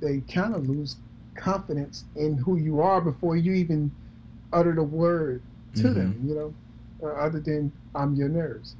they 0.00 0.20
kind 0.28 0.54
of 0.54 0.68
lose 0.68 0.96
confidence 1.34 2.04
in 2.16 2.36
who 2.36 2.58
you 2.58 2.82
are 2.82 3.00
before 3.00 3.36
you 3.36 3.54
even 3.54 3.90
utter 4.52 4.74
the 4.74 4.82
word 4.82 5.40
to 5.76 5.84
mm-hmm. 5.84 5.94
them. 5.94 6.24
You 6.26 6.34
know, 6.34 6.54
uh, 7.02 7.14
other 7.14 7.40
than 7.40 7.72
I'm 7.94 8.14
your 8.14 8.28
nurse. 8.28 8.74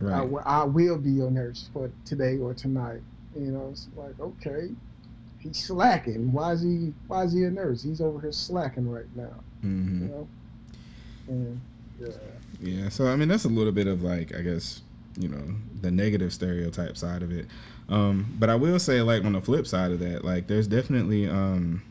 Right. 0.00 0.28
I, 0.46 0.60
I, 0.60 0.64
will 0.64 0.96
be 0.96 1.10
your 1.10 1.30
nurse 1.30 1.70
for 1.72 1.90
today 2.04 2.38
or 2.38 2.54
tonight. 2.54 3.00
You 3.36 3.50
know, 3.50 3.68
it's 3.72 3.88
like 3.96 4.18
okay, 4.20 4.70
he's 5.40 5.64
slacking. 5.64 6.32
Why 6.32 6.52
is 6.52 6.62
he? 6.62 6.92
Why 7.08 7.24
is 7.24 7.32
he 7.32 7.44
a 7.44 7.50
nurse? 7.50 7.82
He's 7.82 8.00
over 8.00 8.20
here 8.20 8.32
slacking 8.32 8.88
right 8.88 9.08
now. 9.16 9.34
Mm-hmm. 9.64 10.02
You 10.02 10.08
know, 10.08 10.28
and 11.28 11.60
yeah. 12.00 12.08
Yeah. 12.60 12.88
So 12.88 13.08
I 13.08 13.16
mean, 13.16 13.28
that's 13.28 13.44
a 13.44 13.48
little 13.48 13.72
bit 13.72 13.86
of 13.86 14.02
like 14.02 14.34
I 14.34 14.42
guess 14.42 14.82
you 15.18 15.28
know 15.28 15.42
the 15.80 15.90
negative 15.90 16.32
stereotype 16.32 16.96
side 16.96 17.22
of 17.22 17.32
it. 17.32 17.46
Um, 17.88 18.36
but 18.38 18.50
I 18.50 18.54
will 18.54 18.78
say 18.78 19.00
like 19.02 19.24
on 19.24 19.32
the 19.32 19.40
flip 19.40 19.66
side 19.66 19.90
of 19.90 20.00
that, 20.00 20.24
like 20.24 20.46
there's 20.46 20.68
definitely 20.68 21.28
um, 21.28 21.82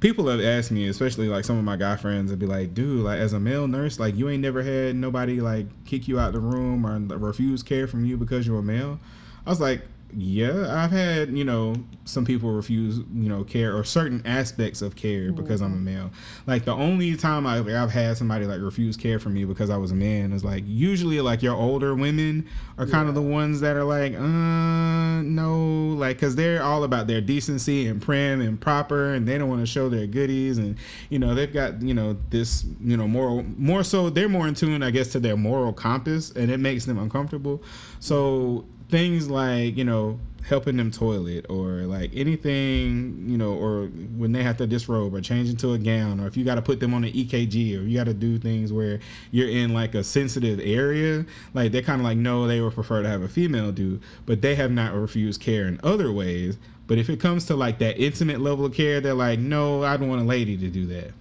people 0.00 0.28
have 0.28 0.40
asked 0.40 0.70
me, 0.70 0.88
especially 0.88 1.28
like 1.28 1.44
some 1.44 1.58
of 1.58 1.64
my 1.64 1.76
guy 1.76 1.96
friends, 1.96 2.30
would 2.30 2.38
be 2.38 2.46
like, 2.46 2.74
dude, 2.74 3.04
like 3.04 3.18
as 3.18 3.32
a 3.32 3.40
male 3.40 3.66
nurse, 3.66 3.98
like 3.98 4.16
you 4.16 4.28
ain't 4.28 4.42
never 4.42 4.62
had 4.62 4.96
nobody 4.96 5.40
like 5.40 5.66
kick 5.84 6.08
you 6.08 6.18
out 6.18 6.32
the 6.32 6.40
room 6.40 6.86
or 6.86 6.98
refuse 7.16 7.62
care 7.62 7.86
from 7.86 8.04
you 8.04 8.16
because 8.16 8.46
you're 8.46 8.58
a 8.58 8.62
male. 8.62 8.98
I 9.46 9.50
was 9.50 9.60
like, 9.60 9.82
yeah, 10.14 10.82
I've 10.82 10.90
had 10.90 11.36
you 11.36 11.44
know 11.44 11.74
some 12.04 12.24
people 12.24 12.52
refuse 12.52 12.98
you 12.98 13.28
know 13.28 13.44
care 13.44 13.76
or 13.76 13.84
certain 13.84 14.22
aspects 14.26 14.82
of 14.82 14.96
care 14.96 15.32
because 15.32 15.60
I'm 15.62 15.72
a 15.72 15.76
mm-hmm. 15.76 15.84
male. 15.84 16.10
Like 16.46 16.64
the 16.64 16.74
only 16.74 17.16
time 17.16 17.46
I, 17.46 17.58
I've 17.58 17.90
had 17.90 18.16
somebody 18.16 18.44
like 18.44 18.60
refuse 18.60 18.96
care 18.96 19.18
for 19.18 19.30
me 19.30 19.44
because 19.44 19.70
I 19.70 19.76
was 19.76 19.90
a 19.90 19.94
man 19.94 20.32
is 20.32 20.44
like 20.44 20.64
usually 20.66 21.20
like 21.20 21.42
your 21.42 21.54
older 21.54 21.94
women 21.94 22.48
are 22.78 22.86
kind 22.86 23.04
yeah. 23.04 23.10
of 23.10 23.14
the 23.14 23.22
ones 23.22 23.60
that 23.60 23.76
are 23.76 23.84
like 23.84 24.14
uh 24.14 25.22
no 25.22 25.94
like 25.96 26.16
because 26.16 26.36
they're 26.36 26.62
all 26.62 26.84
about 26.84 27.06
their 27.06 27.20
decency 27.20 27.86
and 27.86 28.02
prim 28.02 28.40
and 28.40 28.60
proper 28.60 29.14
and 29.14 29.26
they 29.26 29.38
don't 29.38 29.48
want 29.48 29.60
to 29.60 29.66
show 29.66 29.88
their 29.88 30.06
goodies 30.06 30.58
and 30.58 30.76
you 31.08 31.18
know 31.18 31.34
they've 31.34 31.52
got 31.52 31.80
you 31.80 31.94
know 31.94 32.16
this 32.30 32.64
you 32.80 32.96
know 32.96 33.08
moral 33.08 33.44
more 33.56 33.82
so 33.82 34.10
they're 34.10 34.28
more 34.28 34.46
in 34.48 34.54
tune 34.54 34.82
I 34.82 34.90
guess 34.90 35.08
to 35.12 35.20
their 35.20 35.36
moral 35.36 35.72
compass 35.72 36.30
and 36.32 36.50
it 36.50 36.58
makes 36.58 36.84
them 36.84 36.98
uncomfortable. 36.98 37.62
So 38.00 38.64
things 38.92 39.30
like 39.30 39.74
you 39.78 39.84
know 39.84 40.20
helping 40.46 40.76
them 40.76 40.90
toilet 40.90 41.46
or 41.48 41.86
like 41.86 42.10
anything 42.14 43.24
you 43.26 43.38
know 43.38 43.54
or 43.54 43.86
when 44.18 44.32
they 44.32 44.42
have 44.42 44.56
to 44.56 44.66
disrobe 44.66 45.14
or 45.14 45.20
change 45.20 45.48
into 45.48 45.72
a 45.72 45.78
gown 45.78 46.20
or 46.20 46.26
if 46.26 46.36
you 46.36 46.44
got 46.44 46.56
to 46.56 46.62
put 46.62 46.78
them 46.78 46.92
on 46.92 47.02
an 47.02 47.12
ekg 47.12 47.54
or 47.54 47.82
you 47.84 47.96
got 47.96 48.04
to 48.04 48.12
do 48.12 48.38
things 48.38 48.70
where 48.70 49.00
you're 49.30 49.48
in 49.48 49.72
like 49.72 49.94
a 49.94 50.04
sensitive 50.04 50.60
area 50.62 51.24
like 51.54 51.72
they're 51.72 51.80
kind 51.80 52.00
of 52.00 52.04
like 52.04 52.18
no 52.18 52.46
they 52.46 52.60
would 52.60 52.74
prefer 52.74 53.02
to 53.02 53.08
have 53.08 53.22
a 53.22 53.28
female 53.28 53.72
do 53.72 53.98
but 54.26 54.42
they 54.42 54.54
have 54.54 54.70
not 54.70 54.92
refused 54.92 55.40
care 55.40 55.66
in 55.66 55.80
other 55.82 56.12
ways. 56.12 56.58
But 56.88 56.98
if 56.98 57.08
it 57.08 57.20
comes 57.20 57.46
to 57.46 57.56
like 57.56 57.78
that 57.78 57.98
intimate 57.98 58.40
level 58.40 58.66
of 58.66 58.74
care 58.74 59.00
they're 59.00 59.14
like 59.14 59.38
no 59.38 59.82
i 59.84 59.96
don't 59.96 60.08
want 60.08 60.20
a 60.20 60.24
lady 60.24 60.58
to 60.58 60.68
do 60.68 60.84
that. 60.86 61.12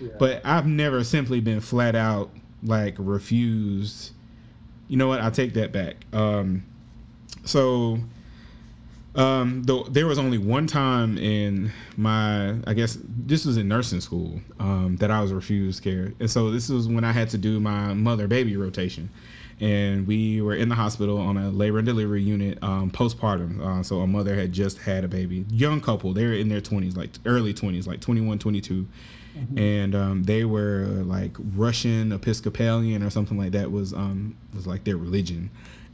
Yeah. 0.00 0.08
but 0.18 0.40
i've 0.46 0.66
never 0.66 1.04
simply 1.04 1.40
been 1.40 1.60
flat 1.60 1.94
out 1.94 2.30
like 2.62 2.94
refused. 2.98 4.12
You 4.88 4.96
know 4.96 5.08
what? 5.08 5.20
I'll 5.20 5.30
take 5.30 5.52
that 5.54 5.72
back. 5.72 5.96
Um 6.14 6.62
so 7.44 7.98
um, 9.16 9.62
though 9.64 9.84
there 9.84 10.06
was 10.06 10.18
only 10.18 10.38
one 10.38 10.66
time 10.66 11.18
in 11.18 11.72
my, 11.96 12.54
I 12.66 12.74
guess 12.74 12.98
this 13.02 13.44
was 13.44 13.56
in 13.56 13.66
nursing 13.66 14.00
school 14.00 14.40
um, 14.60 14.96
that 15.00 15.10
I 15.10 15.20
was 15.20 15.32
refused 15.32 15.82
care, 15.82 16.12
and 16.20 16.30
so 16.30 16.50
this 16.50 16.68
was 16.68 16.86
when 16.86 17.02
I 17.02 17.12
had 17.12 17.28
to 17.30 17.38
do 17.38 17.58
my 17.58 17.92
mother 17.92 18.28
baby 18.28 18.56
rotation, 18.56 19.10
and 19.58 20.06
we 20.06 20.40
were 20.42 20.54
in 20.54 20.68
the 20.68 20.76
hospital 20.76 21.18
on 21.18 21.36
a 21.36 21.50
labor 21.50 21.78
and 21.78 21.86
delivery 21.86 22.22
unit 22.22 22.62
um, 22.62 22.90
postpartum. 22.90 23.60
Uh, 23.60 23.82
so 23.82 24.00
a 24.00 24.06
mother 24.06 24.34
had 24.36 24.52
just 24.52 24.78
had 24.78 25.02
a 25.02 25.08
baby, 25.08 25.44
young 25.50 25.80
couple, 25.80 26.12
they 26.12 26.24
were 26.24 26.34
in 26.34 26.48
their 26.48 26.60
twenties, 26.60 26.96
like 26.96 27.10
early 27.26 27.52
twenties, 27.52 27.86
like 27.86 28.00
21, 28.00 28.38
22. 28.38 28.86
Mm-hmm. 29.30 29.58
and 29.58 29.94
um, 29.94 30.22
they 30.24 30.44
were 30.44 30.86
like 31.04 31.36
Russian 31.54 32.10
Episcopalian 32.10 33.00
or 33.04 33.10
something 33.10 33.38
like 33.38 33.52
that 33.52 33.70
was 33.70 33.92
um, 33.92 34.36
was 34.52 34.66
like 34.66 34.82
their 34.82 34.96
religion, 34.96 35.50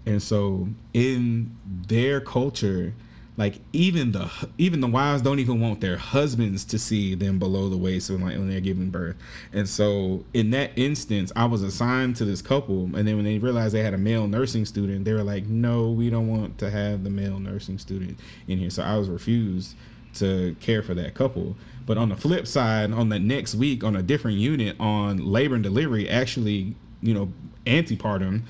and 0.07 0.23
so 0.23 0.69
in 0.95 1.57
their 1.89 2.21
culture, 2.21 2.95
like 3.37 3.57
even 3.73 4.13
the 4.13 4.31
even 4.57 4.81
the 4.81 4.87
wives 4.87 5.21
don't 5.21 5.41
even 5.41 5.61
want 5.61 5.81
their 5.81 5.97
husbands 5.97 6.65
to 6.65 6.79
see 6.79 7.15
them 7.15 7.39
below 7.39 7.69
the 7.69 7.77
waist 7.77 8.09
when 8.09 8.23
like 8.23 8.37
when 8.37 8.49
they're 8.49 8.61
giving 8.61 8.89
birth. 8.89 9.17
And 9.53 9.69
so 9.69 10.25
in 10.33 10.51
that 10.53 10.71
instance, 10.77 11.33
I 11.37 11.45
was 11.45 11.63
assigned 11.63 12.17
to 12.17 12.25
this 12.25 12.41
couple, 12.41 12.85
and 12.97 13.07
then 13.07 13.17
when 13.17 13.25
they 13.25 13.39
realized 13.39 13.75
they 13.75 13.83
had 13.83 13.95
a 13.95 13.99
male 13.99 14.27
nursing 14.27 14.65
student, 14.65 15.05
they 15.05 15.13
were 15.13 15.25
like, 15.25 15.47
"No, 15.47 15.91
we 15.91 16.09
don't 16.09 16.29
want 16.29 16.57
to 16.59 16.71
have 16.71 17.05
the 17.05 17.11
male 17.11 17.39
nursing 17.39 17.79
student 17.79 18.19
in 18.49 18.59
here." 18.59 18.71
So 18.71 18.83
I 18.83 18.97
was 18.97 19.09
refused 19.09 19.75
to 20.15 20.57
care 20.61 20.83
for 20.83 20.95
that 20.95 21.15
couple. 21.15 21.57
But 21.85 21.99
on 21.99 22.09
the 22.09 22.17
flip 22.17 22.47
side, 22.47 22.93
on 22.93 23.11
the 23.11 23.19
next 23.19 23.55
week 23.55 23.85
on 23.85 23.97
a 23.97 24.03
different 24.03 24.39
unit 24.39 24.77
on 24.81 25.19
labor 25.19 25.57
and 25.57 25.63
delivery, 25.63 26.09
actually, 26.09 26.75
you 27.03 27.13
know, 27.13 27.33
antepartum 27.67 28.43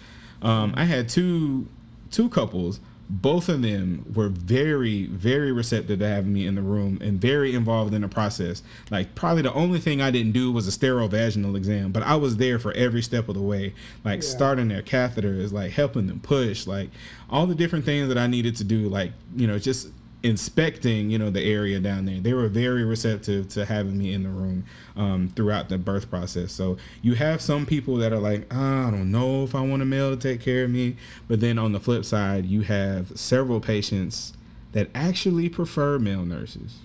um, 0.43 0.75
I 0.77 0.85
had 0.85 1.09
two 1.09 1.67
two 2.11 2.29
couples. 2.29 2.81
Both 3.09 3.49
of 3.49 3.63
them 3.63 4.05
were 4.17 4.31
very, 4.31 5.07
very 5.07 5.53
receptive 5.53 6.01
to 6.01 6.09
having 6.09 6.33
me 6.33 6.45
in 6.49 6.57
the 6.57 6.63
room 6.63 6.99
and 7.01 7.21
very 7.21 7.55
involved 7.55 7.95
in 7.95 8.03
the 8.03 8.09
process. 8.09 8.65
Like 8.91 9.15
probably 9.15 9.43
the 9.43 9.53
only 9.53 9.79
thing 9.79 10.03
I 10.03 10.11
didn't 10.11 10.33
do 10.33 10.51
was 10.51 10.67
a 10.67 10.73
sterile 10.73 11.07
vaginal 11.07 11.55
exam, 11.55 11.93
but 11.93 12.03
I 12.03 12.17
was 12.17 12.37
there 12.37 12.59
for 12.59 12.73
every 12.73 13.03
step 13.03 13.29
of 13.29 13.37
the 13.37 13.43
way. 13.43 13.75
Like 14.05 14.23
yeah. 14.23 14.29
starting 14.29 14.67
their 14.67 14.83
catheters, 14.83 15.53
like 15.53 15.71
helping 15.71 16.09
them 16.09 16.19
push, 16.19 16.67
like 16.67 16.91
all 17.31 17.47
the 17.47 17.55
different 17.55 17.85
things 17.85 18.09
that 18.09 18.19
I 18.19 18.27
needed 18.27 18.57
to 18.57 18.65
do. 18.65 18.89
Like 18.89 19.13
you 19.37 19.47
know, 19.47 19.57
just 19.57 19.89
inspecting, 20.27 21.11
you 21.11 21.19
know, 21.19 21.31
the 21.31 21.43
area 21.43 21.81
down 21.81 22.05
there. 22.05 22.21
They 22.21 22.35
were 22.35 22.49
very 22.49 22.85
receptive 22.85 23.49
to 23.51 23.65
having 23.65 23.97
me 23.97 24.13
in 24.13 24.23
the 24.23 24.29
room 24.29 24.65
um, 24.97 25.29
throughout 25.35 25.69
the 25.69 25.79
birth 25.79 26.11
process. 26.11 26.53
So 26.53 26.77
you 27.03 27.15
have 27.15 27.41
some 27.41 27.65
people 27.65 27.97
that 27.97 28.13
are 28.13 28.19
like, 28.19 28.47
oh, 28.51 28.89
I 28.89 28.91
don't 28.91 29.11
know 29.11 29.45
if 29.45 29.55
I 29.55 29.61
want 29.61 29.83
a 29.83 29.85
male 29.85 30.11
to 30.11 30.17
take 30.17 30.41
care 30.41 30.65
of 30.65 30.71
me. 30.71 30.97
But 31.29 31.41
then 31.41 31.59
on 31.59 31.73
the 31.73 31.81
flip 31.81 32.05
side, 32.05 32.45
you 32.47 32.63
have 32.63 33.17
several 33.19 33.61
patients 33.61 34.35
that 34.73 34.91
actually 34.95 35.49
prefer 35.49 35.99
male 35.99 36.25
nurses. 36.25 36.77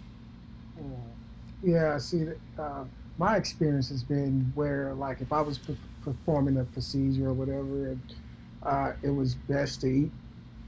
Yeah, 1.63 1.97
see, 1.97 2.25
uh, 2.57 2.85
my 3.17 3.35
experience 3.35 3.89
has 3.89 4.03
been 4.03 4.51
where, 4.55 4.93
like, 4.95 5.21
if 5.21 5.31
I 5.31 5.41
was 5.41 5.59
performing 6.01 6.57
a 6.57 6.63
procedure 6.63 7.27
or 7.29 7.33
whatever, 7.33 7.97
uh, 8.63 8.93
it 9.03 9.09
was 9.09 9.35
best 9.35 9.81
to 9.81 9.87
eat, 9.87 10.11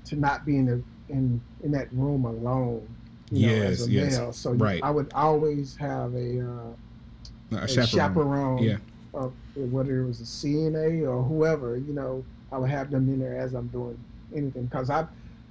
to 0.05 0.15
not 0.15 0.45
be 0.45 0.57
in 0.57 0.65
the 0.65 0.83
in 1.09 1.41
in 1.63 1.71
that 1.71 1.91
room 1.93 2.25
alone. 2.25 2.87
You 3.31 3.49
yes, 3.49 3.59
know, 3.59 3.65
as 3.65 3.87
a 3.87 3.91
yes. 3.91 4.17
male. 4.17 4.33
So 4.33 4.53
right. 4.53 4.81
I 4.83 4.91
would 4.91 5.11
always 5.13 5.75
have 5.77 6.13
a, 6.13 6.41
uh, 6.41 7.57
a, 7.57 7.63
a 7.63 7.67
chaperone. 7.67 7.87
chaperone. 7.87 8.63
Yeah. 8.63 8.77
Uh, 9.13 9.29
whether 9.55 10.01
it 10.01 10.07
was 10.07 10.21
a 10.21 10.23
CNA 10.23 11.07
or 11.07 11.21
whoever, 11.21 11.77
you 11.77 11.93
know, 11.93 12.25
I 12.51 12.57
would 12.57 12.69
have 12.69 12.89
them 12.89 13.07
in 13.09 13.19
there 13.19 13.37
as 13.39 13.53
I'm 13.53 13.67
doing 13.67 13.97
anything 14.35 14.65
because 14.65 14.89
I, 14.89 15.05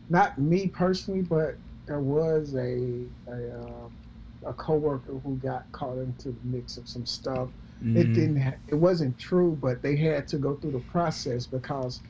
not 0.09 0.39
me 0.39 0.67
personally, 0.67 1.23
but 1.23 1.57
there 1.87 2.01
was 2.01 2.55
a 2.55 3.05
a, 3.29 3.61
uh, 3.61 4.49
a 4.51 4.53
coworker 4.55 5.15
who 5.25 5.37
got 5.37 5.71
caught 5.73 5.99
into 5.99 6.31
the 6.31 6.45
mix 6.45 6.77
of 6.77 6.89
some 6.89 7.07
stuff. 7.07 7.49
Mm-hmm. 7.83 7.97
It 7.97 8.13
didn't. 8.15 8.41
Ha- 8.41 8.55
it 8.69 8.75
wasn't 8.75 9.19
true, 9.19 9.59
but 9.61 9.83
they 9.83 9.97
had 9.97 10.29
to 10.29 10.39
go 10.39 10.55
through 10.57 10.73
the 10.73 10.81
process 10.81 11.47
because 11.47 12.01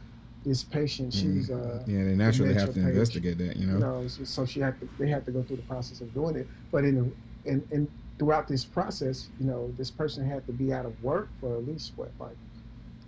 this 0.44 0.62
patient, 0.62 1.12
mm-hmm. 1.12 1.38
she's 1.38 1.50
uh, 1.50 1.82
yeah, 1.86 2.04
they 2.04 2.14
naturally 2.14 2.54
have 2.54 2.68
to 2.68 2.74
patient, 2.74 2.88
investigate 2.88 3.38
that, 3.38 3.56
you 3.56 3.66
know. 3.66 3.74
You 3.74 3.78
know, 3.78 4.08
so 4.08 4.44
she 4.44 4.60
had 4.60 4.78
to. 4.80 4.88
They 4.98 5.08
had 5.08 5.24
to 5.26 5.32
go 5.32 5.42
through 5.42 5.56
the 5.56 5.62
process 5.62 6.00
of 6.00 6.12
doing 6.14 6.36
it, 6.36 6.48
but 6.70 6.84
in 6.84 6.96
the 6.96 7.50
in, 7.50 7.66
in 7.70 7.88
throughout 8.18 8.48
this 8.48 8.64
process, 8.64 9.28
you 9.40 9.46
know, 9.46 9.72
this 9.76 9.90
person 9.90 10.28
had 10.28 10.46
to 10.46 10.52
be 10.52 10.72
out 10.72 10.86
of 10.86 11.02
work 11.02 11.28
for 11.40 11.56
at 11.56 11.66
least 11.66 11.92
what 11.96 12.10
like 12.18 12.36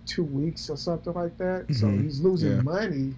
two 0.05 0.23
weeks 0.23 0.69
or 0.69 0.77
something 0.77 1.13
like 1.13 1.37
that. 1.37 1.67
Mm-hmm. 1.67 1.73
So 1.73 1.89
he's 1.89 2.19
losing 2.19 2.51
yeah. 2.51 2.61
money 2.61 3.13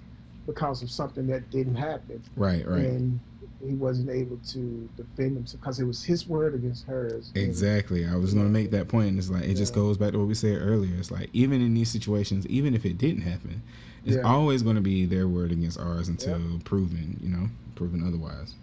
because 0.45 0.81
of 0.81 0.89
something 0.89 1.27
that 1.27 1.49
didn't 1.49 1.75
happen. 1.75 2.23
Right, 2.35 2.65
right. 2.67 2.85
And 2.85 3.19
he 3.65 3.73
wasn't 3.73 4.09
able 4.09 4.37
to 4.49 4.89
defend 4.95 5.35
himself 5.35 5.61
because 5.61 5.79
it 5.79 5.85
was 5.85 6.03
his 6.03 6.27
word 6.27 6.53
against 6.53 6.85
hers. 6.85 7.31
Exactly. 7.35 8.05
I 8.05 8.15
was 8.15 8.33
going 8.33 8.45
to 8.45 8.51
make 8.51 8.71
that 8.71 8.87
point. 8.87 9.17
It's 9.17 9.29
like 9.29 9.43
it 9.43 9.49
yeah. 9.49 9.55
just 9.55 9.73
goes 9.73 9.97
back 9.97 10.11
to 10.11 10.19
what 10.19 10.27
we 10.27 10.35
said 10.35 10.61
earlier. 10.61 10.95
It's 10.97 11.11
like 11.11 11.29
even 11.33 11.61
in 11.61 11.73
these 11.73 11.89
situations, 11.89 12.45
even 12.47 12.75
if 12.75 12.85
it 12.85 12.97
didn't 12.97 13.21
happen, 13.21 13.61
it's 14.07 14.15
yeah. 14.15 14.23
always 14.23 14.63
going 14.63 14.75
to 14.75 14.81
be 14.81 15.05
their 15.05 15.27
word 15.27 15.51
against 15.51 15.79
ours 15.79 16.07
until 16.07 16.39
proven, 16.63 17.19
you 17.21 17.29
know, 17.29 17.49
proven 17.75 18.07
otherwise. 18.07 18.55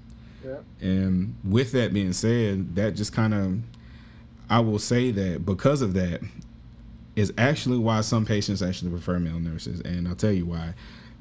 Yeah. 0.45 0.57
And 0.81 1.37
with 1.45 1.73
that 1.73 1.93
being 1.93 2.13
said, 2.13 2.75
that 2.77 2.97
just 2.97 3.13
kind 3.13 3.35
of, 3.35 3.59
I 4.49 4.61
will 4.61 4.79
say 4.79 5.11
that 5.11 5.45
because 5.45 5.83
of 5.83 5.95
that, 5.95 6.21
is 7.17 7.33
actually 7.39 7.79
why 7.79 8.01
some 8.01 8.27
patients 8.27 8.63
actually 8.63 8.91
prefer 8.91 9.19
male 9.21 9.39
nurses, 9.39 9.81
and 9.83 10.09
I'll 10.09 10.17
tell 10.17 10.33
you 10.33 10.47
why. 10.47 10.75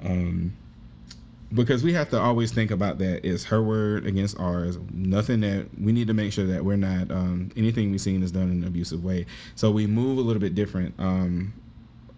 Um, 0.03 0.53
because 1.53 1.83
we 1.83 1.93
have 1.93 2.09
to 2.09 2.19
always 2.19 2.51
think 2.51 2.71
about 2.71 2.97
that 2.97 3.23
it's 3.23 3.43
her 3.43 3.61
word 3.61 4.07
against 4.07 4.39
ours 4.39 4.79
nothing 4.91 5.39
that 5.41 5.67
we 5.79 5.91
need 5.91 6.07
to 6.07 6.13
make 6.13 6.33
sure 6.33 6.47
that 6.47 6.65
we're 6.65 6.75
not 6.75 7.11
um, 7.11 7.51
anything 7.55 7.91
we've 7.91 8.01
seen 8.01 8.23
is 8.23 8.31
done 8.31 8.49
in 8.49 8.63
an 8.63 8.63
abusive 8.63 9.03
way 9.03 9.23
so 9.53 9.69
we 9.69 9.85
move 9.85 10.17
a 10.17 10.21
little 10.21 10.39
bit 10.39 10.55
different 10.55 10.95
um, 10.97 11.53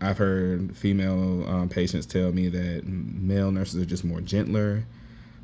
i've 0.02 0.18
heard 0.18 0.76
female 0.76 1.48
um, 1.48 1.70
patients 1.70 2.06
tell 2.06 2.32
me 2.32 2.50
that 2.50 2.84
male 2.86 3.52
nurses 3.52 3.82
are 3.82 3.86
just 3.86 4.04
more 4.04 4.22
gentler. 4.22 4.86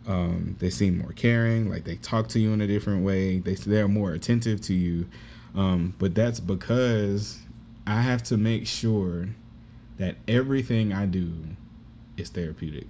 Um, 0.08 0.56
they 0.60 0.72
seem 0.72 0.98
more 0.98 1.12
caring 1.12 1.70
like 1.70 1.84
they 1.84 1.96
talk 1.98 2.28
to 2.30 2.40
you 2.40 2.54
in 2.54 2.62
a 2.62 2.68
different 2.68 3.04
way. 3.06 3.40
They, 3.40 3.54
they're 3.54 3.88
more 3.88 4.14
attentive 4.14 4.60
to 4.62 4.74
you. 4.74 5.08
Um, 5.56 5.94
but 6.00 6.16
that's 6.16 6.40
because 6.40 7.40
I 7.86 8.02
have 8.02 8.24
to 8.24 8.38
make 8.38 8.66
sure 8.66 9.28
that 9.98 10.16
everything 10.28 10.92
I 10.94 11.06
do 11.06 11.32
is 12.18 12.30
therapeutic. 12.30 12.88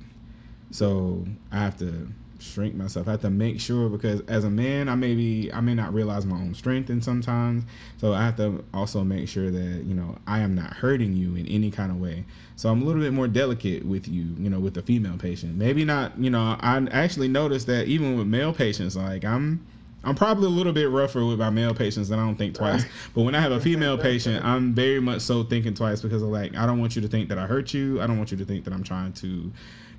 So 0.72 1.26
I 1.52 1.58
have 1.58 1.78
to 1.80 2.08
shrink 2.42 2.76
myself. 2.76 3.08
I 3.08 3.12
have 3.12 3.22
to 3.22 3.30
make 3.30 3.60
sure 3.60 3.90
because 3.90 4.22
as 4.22 4.44
a 4.44 4.50
man, 4.50 4.90
I 4.90 4.96
may 4.96 5.16
be 5.16 5.52
I 5.54 5.62
may 5.62 5.74
not 5.74 5.94
realize 5.94 6.26
my 6.26 6.36
own 6.36 6.54
strength 6.54 6.90
in 6.90 7.02
sometimes. 7.02 7.64
So 7.98 8.14
I 8.14 8.24
have 8.24 8.38
to 8.38 8.64
also 8.74 9.04
make 9.04 9.28
sure 9.28 9.52
that 9.52 9.84
you 9.86 9.94
know 9.94 10.18
I 10.28 10.40
am 10.40 10.56
not 10.56 10.74
hurting 10.74 11.16
you 11.16 11.36
in 11.36 11.48
any 11.48 11.72
kind 11.72 11.92
of 11.92 12.00
way. 12.00 12.26
So 12.56 12.70
I'm 12.70 12.82
a 12.82 12.86
little 12.86 13.02
bit 13.02 13.14
more 13.14 13.28
delicate 13.28 13.86
with 13.86 14.08
you, 14.08 14.36
you 14.38 14.50
know, 14.50 14.60
with 14.60 14.74
the 14.74 14.82
female 14.82 15.18
patient. 15.18 15.56
Maybe 15.56 15.84
not, 15.84 16.18
you 16.20 16.30
know. 16.30 16.58
I 16.60 16.86
actually 16.92 17.28
noticed 17.28 17.68
that 17.68 17.88
even 17.88 18.18
with 18.18 18.28
male 18.28 18.54
patients, 18.54 18.96
like 18.96 19.26
I'm 19.26 19.66
I'm 20.04 20.16
probably 20.16 20.46
a 20.46 20.50
little 20.50 20.74
bit 20.74 20.90
rougher 20.90 21.24
with 21.26 21.40
my 21.40 21.50
male 21.50 21.76
patients 21.76 22.10
and 22.10 22.20
I 22.20 22.26
don't 22.26 22.36
think 22.36 22.56
twice. 22.56 22.86
But 23.14 23.22
when 23.22 23.36
I 23.36 23.42
have 23.42 23.52
a 23.52 23.60
female 23.60 23.98
patient, 24.10 24.44
I'm 24.44 24.74
very 24.74 25.00
much 25.00 25.22
so 25.22 25.44
thinking 25.44 25.74
twice 25.74 26.02
because 26.02 26.22
of 26.22 26.30
like 26.30 26.56
I 26.56 26.66
don't 26.66 26.80
want 26.80 26.96
you 26.96 27.02
to 27.04 27.08
think 27.08 27.30
that 27.30 27.38
I 27.38 27.46
hurt 27.46 27.74
you. 27.74 28.02
I 28.02 28.08
don't 28.08 28.18
want 28.18 28.32
you 28.32 28.38
to 28.38 28.46
think 28.46 28.64
that 28.66 28.74
I'm 28.74 28.84
trying 28.84 29.14
to, 29.14 29.52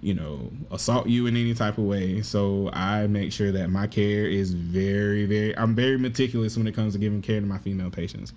you 0.03 0.15
know, 0.15 0.51
assault 0.73 1.07
you 1.07 1.27
in 1.27 1.37
any 1.37 1.55
type 1.55 1.79
of 1.79 1.85
way. 1.85 2.21
So 2.23 2.69
I 2.73 3.07
make 3.07 3.33
sure 3.33 3.53
that 3.53 3.71
my 3.71 3.87
care 3.87 4.27
is 4.27 4.53
very, 4.53 5.25
very 5.25 5.57
I'm 5.57 5.75
very 5.75 5.97
meticulous 5.97 6.57
when 6.57 6.67
it 6.67 6.75
comes 6.75 6.93
to 6.95 6.99
giving 6.99 7.23
care 7.23 7.41
to 7.41 7.47
my 7.47 7.59
female 7.59 7.91
patients. 7.91 8.35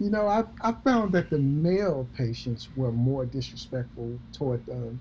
You 0.00 0.10
know, 0.10 0.26
I 0.26 0.44
I 0.62 0.72
found 0.84 1.12
that 1.12 1.30
the 1.30 1.38
male 1.38 2.08
patients 2.16 2.68
were 2.74 2.90
more 2.90 3.26
disrespectful 3.26 4.18
toward 4.32 4.66
um, 4.70 4.98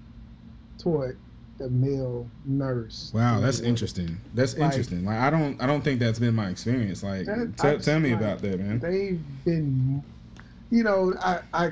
toward 0.77 1.17
the 1.57 1.69
male 1.69 2.29
nurse. 2.45 3.11
Wow, 3.13 3.39
that's 3.39 3.61
interesting. 3.61 4.17
That's 4.33 4.57
like, 4.57 4.65
interesting. 4.65 5.05
Like 5.05 5.19
I 5.19 5.29
don't 5.29 5.61
I 5.61 5.67
don't 5.67 5.83
think 5.83 5.99
that's 5.99 6.19
been 6.19 6.35
my 6.35 6.49
experience. 6.49 7.01
Like 7.01 7.25
that, 7.27 7.53
t- 7.57 7.83
tell 7.83 7.99
me 7.99 8.11
like, 8.11 8.19
about 8.19 8.39
that, 8.41 8.59
man. 8.59 8.79
They've 8.79 9.23
been 9.45 10.03
you 10.69 10.83
know, 10.83 11.13
I 11.21 11.39
I 11.53 11.71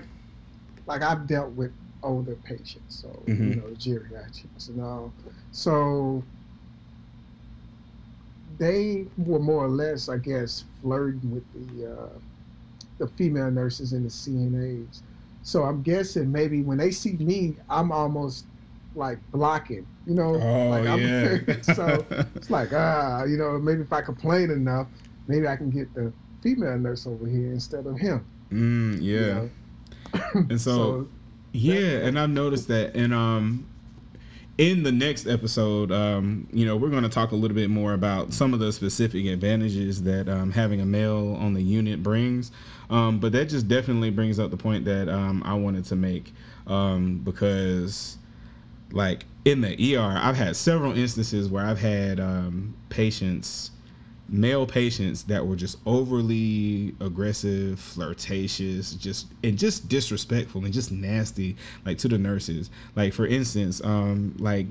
like 0.85 1.01
I've 1.01 1.27
dealt 1.27 1.51
with 1.51 1.71
older 2.05 2.35
patients, 2.43 3.01
so 3.01 3.07
mm-hmm. 3.25 3.49
you 3.49 3.55
know, 3.55 3.67
geriatrics 3.77 4.69
and 4.69 4.81
all. 4.81 5.11
So 5.51 6.23
they 8.57 9.05
were 9.17 9.39
more 9.39 9.65
or 9.65 9.69
less, 9.69 10.07
I 10.07 10.17
guess, 10.17 10.63
flirting 10.81 11.31
with 11.31 11.43
the 11.53 11.91
uh, 11.93 12.09
the 12.97 13.07
female 13.07 13.51
nurses 13.51 13.93
and 13.93 14.05
the 14.05 14.09
CNAs. 14.09 15.01
So 15.43 15.63
I'm 15.63 15.81
guessing 15.81 16.31
maybe 16.31 16.61
when 16.61 16.77
they 16.77 16.91
see 16.91 17.13
me, 17.13 17.55
I'm 17.69 17.91
almost 17.91 18.45
like 18.95 19.19
blocking, 19.31 19.85
you 20.07 20.15
know. 20.15 20.35
Oh, 20.35 20.69
like 20.69 20.87
I'm, 20.87 20.99
yeah. 20.99 21.61
so 21.73 22.05
it's 22.35 22.49
like 22.49 22.69
ah, 22.73 23.23
you 23.25 23.37
know, 23.37 23.57
maybe 23.59 23.81
if 23.81 23.91
I 23.91 24.01
complain 24.01 24.51
enough, 24.51 24.87
maybe 25.27 25.47
I 25.47 25.55
can 25.55 25.69
get 25.69 25.93
the 25.93 26.13
female 26.41 26.77
nurse 26.77 27.07
over 27.07 27.27
here 27.27 27.51
instead 27.51 27.85
of 27.85 27.97
him. 27.97 28.25
Mm, 28.51 28.99
yeah. 29.01 29.11
You 29.11 29.33
know? 29.33 29.49
and 30.35 30.61
so, 30.61 30.71
so 30.71 31.07
yeah, 31.55 32.05
and 32.05 32.19
I've 32.19 32.29
noticed 32.29 32.67
that, 32.67 32.95
and 32.95 33.13
um, 33.13 33.65
in 34.57 34.83
the 34.83 34.91
next 34.91 35.27
episode, 35.27 35.91
um, 35.91 36.47
you 36.51 36.65
know, 36.65 36.77
we're 36.77 36.89
going 36.89 37.03
to 37.03 37.09
talk 37.09 37.31
a 37.31 37.35
little 37.35 37.55
bit 37.55 37.69
more 37.69 37.93
about 37.93 38.33
some 38.33 38.53
of 38.53 38.59
the 38.59 38.71
specific 38.71 39.25
advantages 39.25 40.03
that 40.03 40.29
um, 40.29 40.51
having 40.51 40.81
a 40.81 40.85
male 40.85 41.35
on 41.39 41.53
the 41.53 41.61
unit 41.61 42.01
brings. 42.01 42.51
Um, 42.89 43.19
but 43.19 43.31
that 43.33 43.49
just 43.49 43.67
definitely 43.67 44.11
brings 44.11 44.39
up 44.39 44.51
the 44.51 44.57
point 44.57 44.85
that 44.85 45.09
um, 45.09 45.41
I 45.43 45.55
wanted 45.55 45.85
to 45.85 45.95
make 45.95 46.33
um, 46.67 47.19
because 47.19 48.17
like 48.91 49.25
in 49.43 49.61
the 49.61 49.97
ER, 49.97 50.19
I've 50.21 50.37
had 50.37 50.55
several 50.55 50.97
instances 50.97 51.49
where 51.49 51.65
I've 51.65 51.79
had 51.79 52.19
um, 52.19 52.75
patients, 52.89 53.71
male 54.27 54.65
patients 54.65 55.23
that 55.23 55.45
were 55.45 55.55
just 55.55 55.77
overly 55.85 56.95
aggressive, 56.99 57.79
flirtatious, 57.79 58.93
just 58.93 59.27
and 59.43 59.57
just 59.57 59.87
disrespectful 59.87 60.63
and 60.65 60.73
just 60.73 60.91
nasty, 60.91 61.55
like 61.85 61.97
to 61.99 62.07
the 62.07 62.17
nurses. 62.17 62.69
Like 62.95 63.13
for 63.13 63.27
instance, 63.27 63.81
um, 63.83 64.35
like 64.39 64.67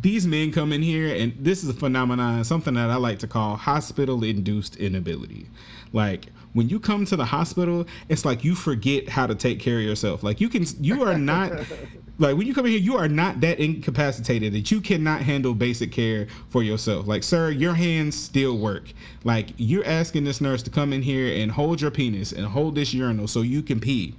these 0.00 0.26
men 0.26 0.52
come 0.52 0.72
in 0.72 0.82
here 0.82 1.14
and 1.14 1.34
this 1.38 1.62
is 1.62 1.70
a 1.70 1.72
phenomenon 1.72 2.44
something 2.44 2.74
that 2.74 2.90
i 2.90 2.96
like 2.96 3.18
to 3.18 3.26
call 3.26 3.56
hospital 3.56 4.22
induced 4.22 4.76
inability 4.76 5.48
like 5.94 6.26
when 6.54 6.68
you 6.68 6.80
come 6.80 7.04
to 7.04 7.16
the 7.16 7.24
hospital 7.24 7.86
it's 8.08 8.24
like 8.24 8.42
you 8.42 8.54
forget 8.54 9.08
how 9.08 9.26
to 9.26 9.34
take 9.34 9.60
care 9.60 9.78
of 9.78 9.84
yourself 9.84 10.22
like 10.22 10.40
you 10.40 10.48
can 10.48 10.64
you 10.80 11.02
are 11.04 11.18
not 11.18 11.52
like 12.18 12.36
when 12.36 12.46
you 12.46 12.54
come 12.54 12.64
in 12.64 12.72
here 12.72 12.80
you 12.80 12.96
are 12.96 13.08
not 13.08 13.40
that 13.40 13.58
incapacitated 13.60 14.52
that 14.52 14.70
you 14.70 14.80
cannot 14.80 15.20
handle 15.20 15.52
basic 15.52 15.92
care 15.92 16.26
for 16.48 16.62
yourself 16.62 17.06
like 17.06 17.22
sir 17.22 17.50
your 17.50 17.74
hands 17.74 18.18
still 18.18 18.56
work 18.56 18.92
like 19.24 19.50
you're 19.58 19.86
asking 19.86 20.24
this 20.24 20.40
nurse 20.40 20.62
to 20.62 20.70
come 20.70 20.92
in 20.92 21.02
here 21.02 21.42
and 21.42 21.52
hold 21.52 21.80
your 21.80 21.90
penis 21.90 22.32
and 22.32 22.46
hold 22.46 22.74
this 22.74 22.94
urinal 22.94 23.28
so 23.28 23.42
you 23.42 23.62
can 23.62 23.78
pee 23.78 24.14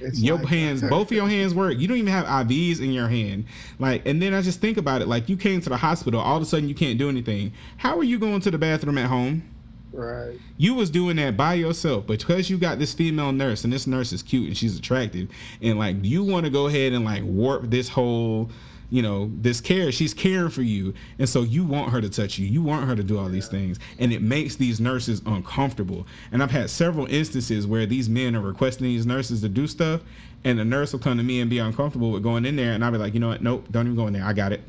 it's 0.00 0.20
your 0.20 0.36
like 0.38 0.46
hands, 0.46 0.82
both 0.82 1.08
of 1.08 1.12
your 1.12 1.28
hands 1.28 1.54
work. 1.54 1.78
You 1.78 1.86
don't 1.86 1.98
even 1.98 2.12
have 2.12 2.24
IVs 2.24 2.80
in 2.80 2.92
your 2.92 3.08
hand. 3.08 3.44
Like, 3.78 4.06
and 4.06 4.20
then 4.20 4.32
I 4.34 4.40
just 4.40 4.60
think 4.60 4.78
about 4.78 5.02
it. 5.02 5.08
Like, 5.08 5.28
you 5.28 5.36
came 5.36 5.60
to 5.60 5.68
the 5.68 5.76
hospital, 5.76 6.20
all 6.20 6.36
of 6.36 6.42
a 6.42 6.46
sudden 6.46 6.68
you 6.68 6.74
can't 6.74 6.98
do 6.98 7.08
anything. 7.08 7.52
How 7.76 7.98
are 7.98 8.04
you 8.04 8.18
going 8.18 8.40
to 8.40 8.50
the 8.50 8.58
bathroom 8.58 8.98
at 8.98 9.06
home? 9.06 9.42
Right. 9.92 10.38
You 10.56 10.74
was 10.74 10.90
doing 10.90 11.16
that 11.16 11.36
by 11.36 11.54
yourself, 11.54 12.06
but 12.06 12.20
because 12.20 12.48
you 12.48 12.58
got 12.58 12.78
this 12.78 12.94
female 12.94 13.32
nurse 13.32 13.64
and 13.64 13.72
this 13.72 13.86
nurse 13.86 14.12
is 14.12 14.22
cute 14.22 14.46
and 14.46 14.56
she's 14.56 14.78
attractive, 14.78 15.28
and 15.60 15.78
like 15.78 15.96
you 16.02 16.22
want 16.22 16.44
to 16.44 16.50
go 16.50 16.68
ahead 16.68 16.92
and 16.92 17.04
like 17.04 17.22
warp 17.24 17.70
this 17.70 17.88
whole, 17.88 18.50
you 18.90 19.02
know, 19.02 19.30
this 19.40 19.60
care. 19.60 19.90
She's 19.90 20.14
caring 20.14 20.50
for 20.50 20.62
you, 20.62 20.94
and 21.18 21.28
so 21.28 21.42
you 21.42 21.64
want 21.64 21.90
her 21.90 22.00
to 22.00 22.08
touch 22.08 22.38
you. 22.38 22.46
You 22.46 22.62
want 22.62 22.86
her 22.86 22.94
to 22.94 23.02
do 23.02 23.18
all 23.18 23.28
these 23.28 23.48
things, 23.48 23.80
and 23.98 24.12
it 24.12 24.22
makes 24.22 24.54
these 24.56 24.80
nurses 24.80 25.22
uncomfortable. 25.26 26.06
And 26.30 26.42
I've 26.42 26.50
had 26.52 26.70
several 26.70 27.06
instances 27.06 27.66
where 27.66 27.86
these 27.86 28.08
men 28.08 28.36
are 28.36 28.40
requesting 28.40 28.86
these 28.86 29.06
nurses 29.06 29.40
to 29.40 29.48
do 29.48 29.66
stuff, 29.66 30.02
and 30.44 30.58
the 30.58 30.64
nurse 30.64 30.92
will 30.92 31.00
come 31.00 31.18
to 31.18 31.24
me 31.24 31.40
and 31.40 31.50
be 31.50 31.58
uncomfortable 31.58 32.12
with 32.12 32.22
going 32.22 32.44
in 32.44 32.54
there, 32.54 32.74
and 32.74 32.84
I'll 32.84 32.92
be 32.92 32.98
like, 32.98 33.14
you 33.14 33.20
know 33.20 33.28
what? 33.28 33.42
Nope, 33.42 33.66
don't 33.72 33.86
even 33.86 33.96
go 33.96 34.06
in 34.06 34.12
there. 34.12 34.24
I 34.24 34.32
got 34.32 34.52
it. 34.52 34.60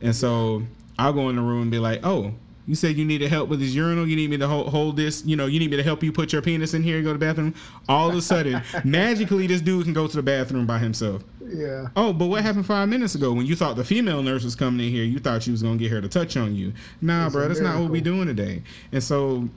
And 0.00 0.14
so 0.14 0.62
I'll 0.98 1.12
go 1.12 1.28
in 1.30 1.36
the 1.36 1.42
room 1.42 1.62
and 1.62 1.70
be 1.70 1.80
like, 1.80 2.04
oh, 2.04 2.32
you 2.68 2.74
said 2.74 2.96
you 2.96 3.04
needed 3.04 3.30
help 3.30 3.48
with 3.48 3.60
this 3.60 3.74
urinal. 3.74 4.06
You 4.06 4.14
need 4.14 4.30
me 4.30 4.36
to 4.36 4.46
hold, 4.46 4.68
hold 4.68 4.96
this. 4.96 5.24
You 5.24 5.36
know, 5.36 5.46
you 5.46 5.58
need 5.58 5.70
me 5.70 5.78
to 5.78 5.82
help 5.82 6.02
you 6.02 6.12
put 6.12 6.32
your 6.32 6.42
penis 6.42 6.74
in 6.74 6.82
here 6.82 6.96
and 6.96 7.04
go 7.04 7.12
to 7.12 7.18
the 7.18 7.24
bathroom. 7.24 7.54
All 7.88 8.10
of 8.10 8.14
a 8.14 8.22
sudden, 8.22 8.62
magically, 8.84 9.46
this 9.46 9.60
dude 9.60 9.84
can 9.84 9.94
go 9.94 10.06
to 10.06 10.16
the 10.16 10.22
bathroom 10.22 10.66
by 10.66 10.78
himself. 10.78 11.24
Yeah. 11.48 11.88
Oh, 11.96 12.12
but 12.12 12.26
what 12.26 12.42
happened 12.42 12.66
five 12.66 12.88
minutes 12.90 13.14
ago 13.14 13.32
when 13.32 13.46
you 13.46 13.56
thought 13.56 13.76
the 13.76 13.84
female 13.84 14.22
nurse 14.22 14.44
was 14.44 14.54
coming 14.54 14.86
in 14.86 14.92
here? 14.92 15.02
You 15.02 15.18
thought 15.18 15.42
she 15.42 15.50
was 15.50 15.62
gonna 15.62 15.78
get 15.78 15.90
her 15.90 16.02
to 16.02 16.08
touch 16.08 16.36
on 16.36 16.54
you. 16.54 16.74
Nah, 17.00 17.26
it's 17.26 17.34
bro, 17.34 17.48
that's 17.48 17.60
not 17.60 17.80
what 17.80 17.90
we 17.90 18.02
doing 18.02 18.26
today. 18.26 18.62
And 18.92 19.02
so 19.02 19.48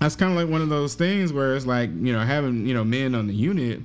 that's 0.00 0.16
kind 0.16 0.32
of 0.32 0.38
like 0.38 0.48
one 0.48 0.62
of 0.62 0.70
those 0.70 0.94
things 0.94 1.32
where 1.32 1.54
it's 1.54 1.66
like 1.66 1.90
you 1.90 2.12
know 2.12 2.20
having 2.20 2.66
you 2.66 2.72
know 2.72 2.84
men 2.84 3.14
on 3.14 3.26
the 3.26 3.34
unit 3.34 3.80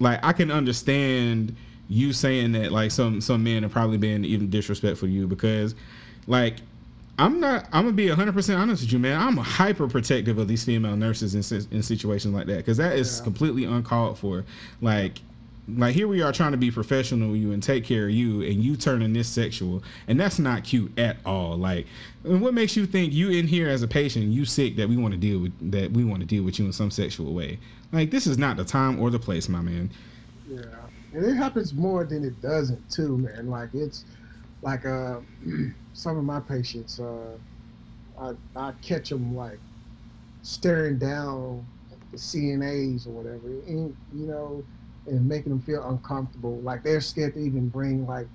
like 0.00 0.18
I 0.24 0.32
can 0.32 0.50
understand 0.50 1.54
you 1.88 2.12
saying 2.12 2.52
that 2.52 2.72
like 2.72 2.90
some 2.90 3.20
some 3.20 3.44
men 3.44 3.62
have 3.62 3.72
probably 3.72 3.98
been 3.98 4.24
even 4.24 4.50
disrespectful 4.50 5.08
to 5.08 5.12
you 5.12 5.26
because 5.26 5.74
like 6.26 6.56
I'm 7.18 7.40
not. 7.40 7.66
I'm 7.72 7.84
gonna 7.84 7.92
be 7.92 8.08
100 8.08 8.32
percent 8.32 8.60
honest 8.60 8.82
with 8.82 8.92
you, 8.92 8.98
man. 8.98 9.20
I'm 9.20 9.36
hyper 9.36 9.88
protective 9.88 10.38
of 10.38 10.46
these 10.46 10.64
female 10.64 10.96
nurses 10.96 11.34
in 11.34 11.66
in 11.72 11.82
situations 11.82 12.32
like 12.32 12.46
that 12.46 12.58
because 12.58 12.76
that 12.76 12.96
is 12.96 13.18
yeah. 13.18 13.24
completely 13.24 13.64
uncalled 13.64 14.18
for. 14.18 14.44
Like, 14.80 15.18
like 15.76 15.94
here 15.94 16.06
we 16.06 16.22
are 16.22 16.32
trying 16.32 16.52
to 16.52 16.56
be 16.56 16.70
professional 16.70 17.32
with 17.32 17.40
you 17.40 17.50
and 17.50 17.60
take 17.60 17.84
care 17.84 18.04
of 18.04 18.12
you, 18.12 18.42
and 18.42 18.62
you 18.62 18.76
turning 18.76 19.12
this 19.12 19.28
sexual, 19.28 19.82
and 20.06 20.18
that's 20.18 20.38
not 20.38 20.62
cute 20.62 20.96
at 20.96 21.16
all. 21.26 21.56
Like, 21.56 21.86
what 22.22 22.54
makes 22.54 22.76
you 22.76 22.86
think 22.86 23.12
you 23.12 23.30
in 23.30 23.48
here 23.48 23.68
as 23.68 23.82
a 23.82 23.88
patient, 23.88 24.26
you 24.26 24.44
sick 24.44 24.76
that 24.76 24.88
we 24.88 24.96
want 24.96 25.12
to 25.12 25.18
deal 25.18 25.40
with 25.40 25.72
that 25.72 25.90
we 25.90 26.04
want 26.04 26.20
to 26.20 26.26
deal 26.26 26.44
with 26.44 26.60
you 26.60 26.66
in 26.66 26.72
some 26.72 26.90
sexual 26.90 27.34
way? 27.34 27.58
Like, 27.90 28.12
this 28.12 28.28
is 28.28 28.38
not 28.38 28.56
the 28.56 28.64
time 28.64 29.00
or 29.00 29.10
the 29.10 29.18
place, 29.18 29.48
my 29.48 29.60
man. 29.60 29.90
Yeah, 30.48 30.62
and 31.14 31.24
it 31.24 31.34
happens 31.34 31.74
more 31.74 32.04
than 32.04 32.24
it 32.24 32.40
doesn't 32.40 32.88
too, 32.90 33.18
man. 33.18 33.50
Like 33.50 33.70
it's 33.74 34.04
like 34.62 34.84
uh. 34.86 35.20
some 35.98 36.16
of 36.16 36.24
my 36.24 36.38
patients, 36.38 37.00
uh, 37.00 37.36
I, 38.20 38.32
I 38.54 38.72
catch 38.82 39.08
them 39.08 39.34
like 39.34 39.58
staring 40.42 40.98
down 40.98 41.66
the 42.12 42.16
CNAs 42.16 43.06
or 43.06 43.10
whatever, 43.10 43.48
and, 43.66 43.96
you 44.14 44.26
know, 44.26 44.64
and 45.06 45.26
making 45.28 45.50
them 45.50 45.60
feel 45.60 45.82
uncomfortable. 45.88 46.60
Like 46.60 46.84
they're 46.84 47.00
scared 47.00 47.34
to 47.34 47.40
even 47.40 47.68
bring 47.68 48.06
like 48.06 48.28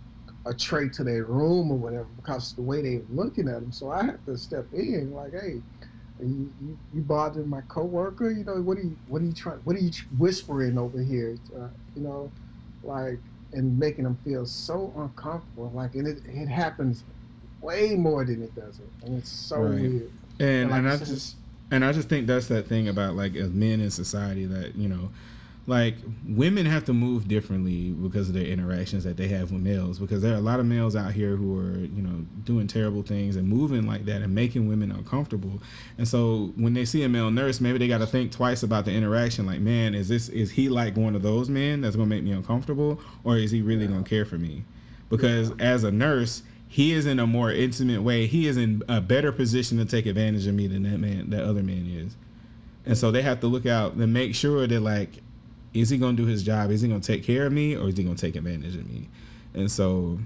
a 0.46 0.54
tray 0.54 0.90
to 0.90 1.04
their 1.06 1.24
room 1.24 1.72
or 1.72 1.78
whatever 1.78 2.08
because 2.18 2.54
the 2.54 2.62
way 2.62 2.82
they're 2.82 3.02
looking 3.10 3.48
at 3.48 3.62
them. 3.62 3.72
So 3.72 3.92
I 3.92 4.04
have 4.04 4.24
to 4.26 4.38
step 4.38 4.68
in, 4.74 5.14
like, 5.14 5.32
hey, 5.32 5.62
you, 6.20 6.52
you, 6.62 6.78
you 6.94 7.02
bothering 7.02 7.50
my 7.50 7.62
coworker? 7.70 8.30
You 8.30 8.44
know, 8.44 8.62
what 8.62 8.78
are 8.78 8.82
you 8.82 8.98
what 9.08 9.22
are 9.22 9.26
you 9.26 9.34
trying? 9.34 9.60
What 9.64 9.76
are 9.78 9.80
you 9.80 9.92
whispering 10.18 10.78
over 10.78 11.02
here? 11.02 11.38
Uh, 11.56 11.70
you 11.96 12.04
know, 12.04 12.32
like 12.84 13.20
and 13.54 13.78
making 13.78 14.04
them 14.04 14.16
feel 14.24 14.46
so 14.46 14.94
uncomfortable. 14.98 15.72
Like, 15.74 15.96
and 15.96 16.08
it 16.08 16.22
it 16.26 16.48
happens 16.48 17.04
way 17.62 17.96
more 17.96 18.26
than 18.26 18.42
it 18.42 18.56
doesn't, 18.56 18.90
and 19.04 19.18
it's 19.18 19.30
so 19.30 19.58
right. 19.58 19.82
weird. 19.82 20.12
And 20.40 20.50
and, 20.50 20.72
like, 20.72 20.80
and 20.80 20.90
I 20.90 20.98
just 20.98 21.38
and 21.72 21.86
I 21.86 21.92
just 21.92 22.10
think 22.10 22.28
that's 22.28 22.48
that 22.48 22.68
thing 22.68 22.88
about 22.88 23.16
like 23.16 23.36
as 23.36 23.50
men 23.50 23.80
in 23.80 23.90
society 23.92 24.46
that 24.46 24.76
you 24.76 24.90
know 24.90 25.10
like 25.66 25.96
women 26.28 26.66
have 26.66 26.84
to 26.84 26.94
move 26.94 27.28
differently 27.28 27.92
because 27.92 28.28
of 28.28 28.36
their 28.36 28.46
interactions 28.46 29.04
that 29.06 29.16
they 29.16 29.30
have 29.30 29.52
with 29.52 29.62
males 29.62 29.98
because 29.98 30.22
there 30.22 30.34
are 30.34 30.38
a 30.38 30.42
lot 30.42 30.60
of 30.60 30.66
males 30.66 30.96
out 30.96 31.14
here 31.14 31.38
who 31.38 31.58
are 31.58 31.78
you 31.78 32.02
know 32.02 32.26
doing 32.44 32.68
terrible 32.68 33.02
things 33.02 33.38
and 33.38 33.48
moving 33.48 33.88
like 33.88 34.04
that 34.04 34.22
and 34.22 34.36
making 34.36 34.68
women 34.68 34.92
uncomfortable 34.92 35.62
and 35.98 36.08
so 36.08 36.52
when 36.58 36.74
they 36.74 36.84
see 36.84 37.04
a 37.04 37.10
male 37.10 37.32
nurse 37.32 37.62
maybe 37.62 37.78
they 37.78 37.88
got 37.88 38.00
to 38.00 38.08
think 38.08 38.32
twice 38.32 38.64
about 38.64 38.84
the 38.84 38.92
interaction 38.92 39.46
like 39.46 39.62
man 39.62 39.96
is 39.96 40.10
this 40.10 40.28
is 40.30 40.52
he 40.52 40.68
like 40.68 40.98
one 40.98 41.16
of 41.16 41.22
those 41.22 41.50
men 41.50 41.80
that's 41.80 41.96
going 41.96 42.10
to 42.10 42.16
make 42.16 42.24
me 42.24 42.32
uncomfortable 42.32 43.00
or 43.24 43.38
is 43.38 43.50
he 43.50 43.62
really 43.62 43.84
yeah. 43.84 43.92
going 43.92 44.04
to 44.04 44.10
care 44.10 44.26
for 44.26 44.38
me 44.38 44.66
because 45.10 45.50
yeah. 45.52 45.56
as 45.60 45.86
a 45.86 45.92
nurse 45.92 46.44
he 46.74 46.92
is 46.92 47.06
in 47.06 47.20
a 47.20 47.28
more 47.28 47.52
intimate 47.52 48.02
way. 48.02 48.26
He 48.26 48.48
is 48.48 48.58
in 48.58 48.82
a 48.90 49.00
better 49.00 49.32
position 49.32 49.78
to 49.78 49.86
take 49.86 50.08
advantage 50.08 50.48
of 50.48 50.56
me 50.56 50.66
than 50.66 50.82
that 50.90 50.98
man, 50.98 51.30
that 51.30 51.44
other 51.44 51.62
man 51.62 51.86
is. 51.88 52.16
And 52.88 52.98
so 52.98 53.12
they 53.12 53.22
have 53.22 53.42
to 53.42 53.48
look 53.48 53.68
out 53.68 53.94
and 53.94 54.12
make 54.12 54.34
sure 54.34 54.66
that 54.66 54.80
like, 54.80 55.22
is 55.74 55.90
he 55.90 55.98
gonna 55.98 56.18
do 56.18 56.26
his 56.26 56.44
job? 56.44 56.72
Is 56.72 56.82
he 56.82 56.88
gonna 56.88 57.00
take 57.00 57.24
care 57.24 57.46
of 57.46 57.54
me, 57.54 57.76
or 57.76 57.90
is 57.90 57.98
he 57.98 58.04
gonna 58.04 58.16
take 58.16 58.36
advantage 58.36 58.76
of 58.76 58.90
me? 58.90 59.10
And 59.54 59.72
so, 59.72 60.20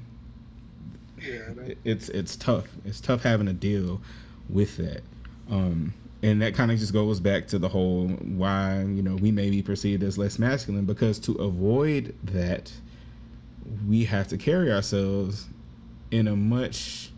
yeah, 1.21 1.73
it's 1.83 2.09
it's 2.09 2.35
tough. 2.35 2.67
It's 2.85 3.01
tough 3.01 3.23
having 3.23 3.47
to 3.47 3.53
deal 3.53 4.01
with 4.49 4.77
that. 4.77 5.01
Um, 5.49 5.93
and 6.23 6.41
that 6.41 6.55
kind 6.55 6.71
of 6.71 6.79
just 6.79 6.93
goes 6.93 7.19
back 7.19 7.47
to 7.47 7.59
the 7.59 7.69
whole 7.69 8.07
why 8.07 8.81
you 8.81 9.01
know 9.01 9.15
we 9.15 9.31
may 9.31 9.49
be 9.49 9.61
perceived 9.61 10.03
as 10.03 10.17
less 10.17 10.39
masculine 10.39 10.85
because 10.85 11.19
to 11.19 11.33
avoid 11.33 12.15
that 12.23 12.71
we 13.87 14.03
have 14.05 14.27
to 14.29 14.37
carry 14.37 14.71
ourselves 14.71 15.47
in 16.11 16.27
a 16.27 16.35
much 16.35 17.11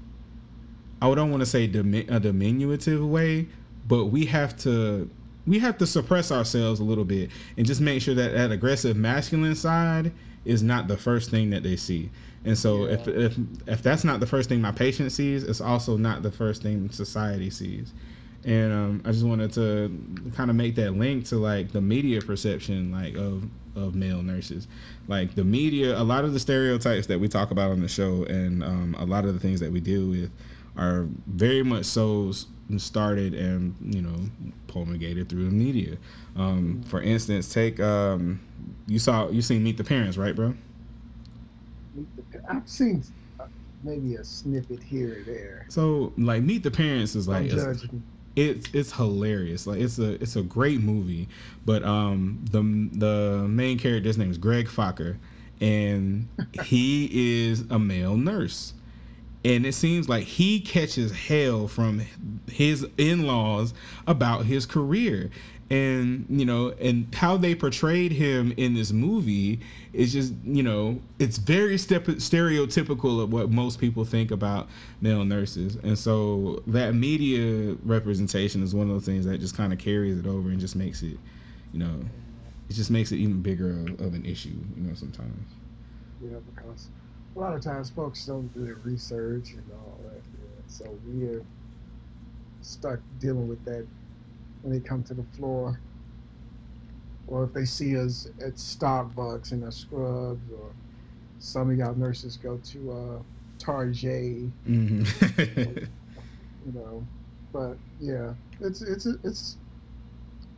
I 1.01 1.13
don't 1.15 1.31
want 1.31 1.41
to 1.41 1.45
say 1.45 1.63
a 1.63 2.19
diminutive 2.19 3.05
way, 3.05 3.47
but 3.87 4.05
we 4.07 4.25
have 4.25 4.57
to 4.57 5.09
we 5.49 5.57
have 5.57 5.79
to 5.79 5.87
suppress 5.87 6.31
ourselves 6.31 6.79
a 6.79 6.83
little 6.83 7.03
bit 7.03 7.31
and 7.57 7.65
just 7.65 7.81
make 7.81 8.03
sure 8.03 8.13
that 8.13 8.33
that 8.33 8.51
aggressive 8.51 8.95
masculine 8.95 9.55
side 9.55 10.11
is 10.45 10.61
not 10.61 10.87
the 10.87 10.95
first 10.95 11.31
thing 11.31 11.49
that 11.49 11.63
they 11.63 11.75
see. 11.75 12.11
And 12.45 12.55
so 12.55 12.85
yeah. 12.85 12.93
if 12.93 13.07
if 13.07 13.37
if 13.67 13.83
that's 13.83 14.03
not 14.03 14.19
the 14.19 14.27
first 14.27 14.47
thing 14.47 14.61
my 14.61 14.71
patient 14.71 15.11
sees, 15.11 15.43
it's 15.43 15.59
also 15.59 15.97
not 15.97 16.21
the 16.21 16.31
first 16.31 16.61
thing 16.61 16.89
society 16.91 17.49
sees. 17.49 17.93
And 18.45 18.71
um, 18.71 19.01
I 19.03 19.11
just 19.11 19.25
wanted 19.25 19.51
to 19.53 20.31
kind 20.35 20.51
of 20.51 20.55
make 20.55 20.75
that 20.75 20.91
link 20.91 21.25
to 21.25 21.37
like 21.37 21.71
the 21.71 21.81
media 21.81 22.21
perception 22.21 22.91
like 22.91 23.15
of 23.15 23.43
of 23.75 23.95
male 23.95 24.21
nurses. 24.21 24.67
Like 25.07 25.33
the 25.33 25.43
media, 25.43 25.99
a 25.99 26.03
lot 26.03 26.25
of 26.25 26.33
the 26.33 26.39
stereotypes 26.39 27.07
that 27.07 27.19
we 27.19 27.27
talk 27.27 27.49
about 27.49 27.71
on 27.71 27.81
the 27.81 27.87
show, 27.87 28.23
and 28.25 28.63
um, 28.63 28.95
a 28.99 29.05
lot 29.05 29.25
of 29.25 29.33
the 29.33 29.39
things 29.39 29.59
that 29.61 29.71
we 29.71 29.79
deal 29.79 30.07
with, 30.07 30.31
are 30.77 31.07
very 31.25 31.63
much 31.63 31.85
so 31.85 32.33
started 32.77 33.33
and 33.33 33.75
you 33.81 34.01
know 34.01 34.15
promulgated 34.67 35.29
through 35.29 35.45
the 35.45 35.51
media. 35.51 35.97
Um, 36.35 36.83
for 36.83 37.01
instance, 37.01 37.51
take 37.51 37.79
um, 37.79 38.39
you 38.87 38.99
saw 38.99 39.29
you 39.29 39.41
seen 39.41 39.63
Meet 39.63 39.77
the 39.77 39.83
Parents, 39.83 40.17
right, 40.17 40.35
bro? 40.35 40.53
I've 42.47 42.67
seen 42.67 43.03
maybe 43.83 44.15
a 44.15 44.23
snippet 44.23 44.83
here 44.83 45.19
or 45.19 45.23
there. 45.23 45.65
So 45.69 46.13
like 46.17 46.43
Meet 46.43 46.63
the 46.63 46.71
Parents 46.71 47.15
is 47.15 47.27
like 47.27 47.51
it's 48.35 48.73
it's 48.73 48.91
hilarious. 48.91 49.67
Like 49.67 49.79
it's 49.79 49.99
a 49.99 50.21
it's 50.21 50.35
a 50.35 50.43
great 50.43 50.81
movie. 50.81 51.27
But 51.65 51.83
um 51.83 52.43
the 52.51 52.61
the 52.97 53.47
main 53.47 53.77
character's 53.77 54.17
name 54.17 54.31
is 54.31 54.37
Greg 54.37 54.67
Focker, 54.67 55.17
and 55.61 56.27
he 56.63 57.47
is 57.47 57.61
a 57.69 57.79
male 57.79 58.17
nurse. 58.17 58.73
And 59.45 59.65
it 59.65 59.73
seems 59.73 60.09
like 60.09 60.25
he 60.25 60.59
catches 60.59 61.11
hell 61.11 61.67
from 61.67 62.01
his 62.51 62.85
in 62.97 63.25
laws 63.25 63.73
about 64.05 64.45
his 64.45 64.65
career. 64.65 65.29
And 65.71 66.25
you 66.29 66.45
know 66.45 66.73
and 66.81 67.13
how 67.13 67.37
they 67.37 67.53
portrayed 67.53 68.11
him 68.11 68.53
in 68.57 68.73
this 68.73 68.91
movie 68.91 69.59
is 69.93 70.11
just 70.11 70.33
you 70.43 70.63
know 70.63 70.99
it's 71.19 71.37
very 71.37 71.75
stereotypical 71.75 73.21
of 73.21 73.31
what 73.31 73.51
most 73.51 73.79
people 73.79 74.03
think 74.03 74.31
about 74.31 74.67
male 74.99 75.23
nurses. 75.23 75.77
And 75.83 75.97
so 75.97 76.63
that 76.67 76.95
media 76.95 77.75
representation 77.83 78.63
is 78.63 78.73
one 78.73 78.87
of 78.87 78.95
those 78.95 79.05
things 79.05 79.25
that 79.25 79.37
just 79.37 79.55
kind 79.55 79.71
of 79.71 79.77
carries 79.77 80.17
it 80.17 80.25
over 80.25 80.49
and 80.49 80.59
just 80.59 80.75
makes 80.75 81.03
it 81.03 81.19
you 81.71 81.79
know 81.79 82.03
it 82.67 82.73
just 82.73 82.89
makes 82.89 83.11
it 83.11 83.17
even 83.17 83.41
bigger 83.41 83.69
of, 83.69 84.01
of 84.01 84.13
an 84.15 84.25
issue 84.25 84.57
you 84.75 84.81
know 84.81 84.95
sometimes. 84.95 85.53
Yeah 86.19 86.37
because 86.55 86.89
a 87.35 87.39
lot 87.39 87.53
of 87.53 87.61
times 87.61 87.89
folks 87.89 88.25
don't 88.25 88.53
do 88.53 88.65
their 88.65 88.75
research 88.83 89.51
and 89.51 89.63
all 89.73 89.99
that 90.03 90.21
yeah. 90.39 90.61
so 90.67 90.85
we're 91.05 91.43
stuck 92.61 92.99
dealing 93.19 93.47
with 93.47 93.63
that 93.65 93.85
when 94.61 94.73
they 94.73 94.79
come 94.79 95.03
to 95.03 95.13
the 95.13 95.23
floor, 95.37 95.79
or 97.27 97.43
if 97.43 97.53
they 97.53 97.65
see 97.65 97.97
us 97.97 98.27
at 98.41 98.55
Starbucks 98.55 99.51
in 99.51 99.63
our 99.63 99.71
scrubs, 99.71 100.41
or 100.51 100.71
some 101.39 101.69
of 101.69 101.77
y'all 101.77 101.95
nurses 101.95 102.37
go 102.37 102.57
to 102.57 102.91
uh, 102.91 103.19
Target, 103.57 104.49
mm-hmm. 104.67 105.79
you 106.65 106.73
know. 106.73 107.05
But 107.51 107.77
yeah, 107.99 108.33
it's 108.59 108.81
it's 108.81 109.05
it's 109.05 109.57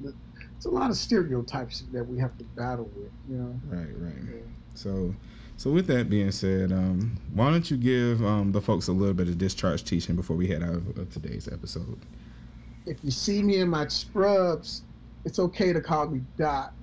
it's 0.04 0.66
a 0.66 0.70
lot 0.70 0.89
of 0.89 0.98
stereotypes 0.98 1.84
that 1.91 2.08
we 2.08 2.20
have 2.20 2.38
to 2.38 2.43
battle 2.56 2.89
with, 2.96 3.12
you 3.30 3.38
know. 3.38 3.60
Right, 3.68 3.88
right. 3.98 4.14
Yeah. 4.26 4.41
So. 4.74 5.16
So 5.58 5.70
with 5.70 5.86
that 5.88 6.10
being 6.10 6.32
said, 6.32 6.72
um, 6.72 7.20
why 7.36 7.52
don't 7.52 7.70
you 7.70 7.78
give 7.78 8.26
um, 8.26 8.52
the 8.52 8.60
folks 8.60 8.88
a 8.88 8.92
little 8.92 9.14
bit 9.14 9.28
of 9.28 9.38
discharge 9.38 9.84
teaching 9.84 10.16
before 10.16 10.36
we 10.36 10.48
head 10.48 10.64
out 10.64 10.74
of, 10.74 10.98
of 10.98 11.12
today's 11.12 11.48
episode? 11.48 12.00
if 12.86 13.04
you 13.04 13.12
see 13.12 13.44
me 13.44 13.60
in 13.60 13.70
my 13.70 13.88
scrubs, 13.88 14.84
it's 15.26 15.40
okay 15.40 15.74
to 15.74 15.82
call 15.82 16.08
me 16.08 16.22
Doc. 16.38 16.74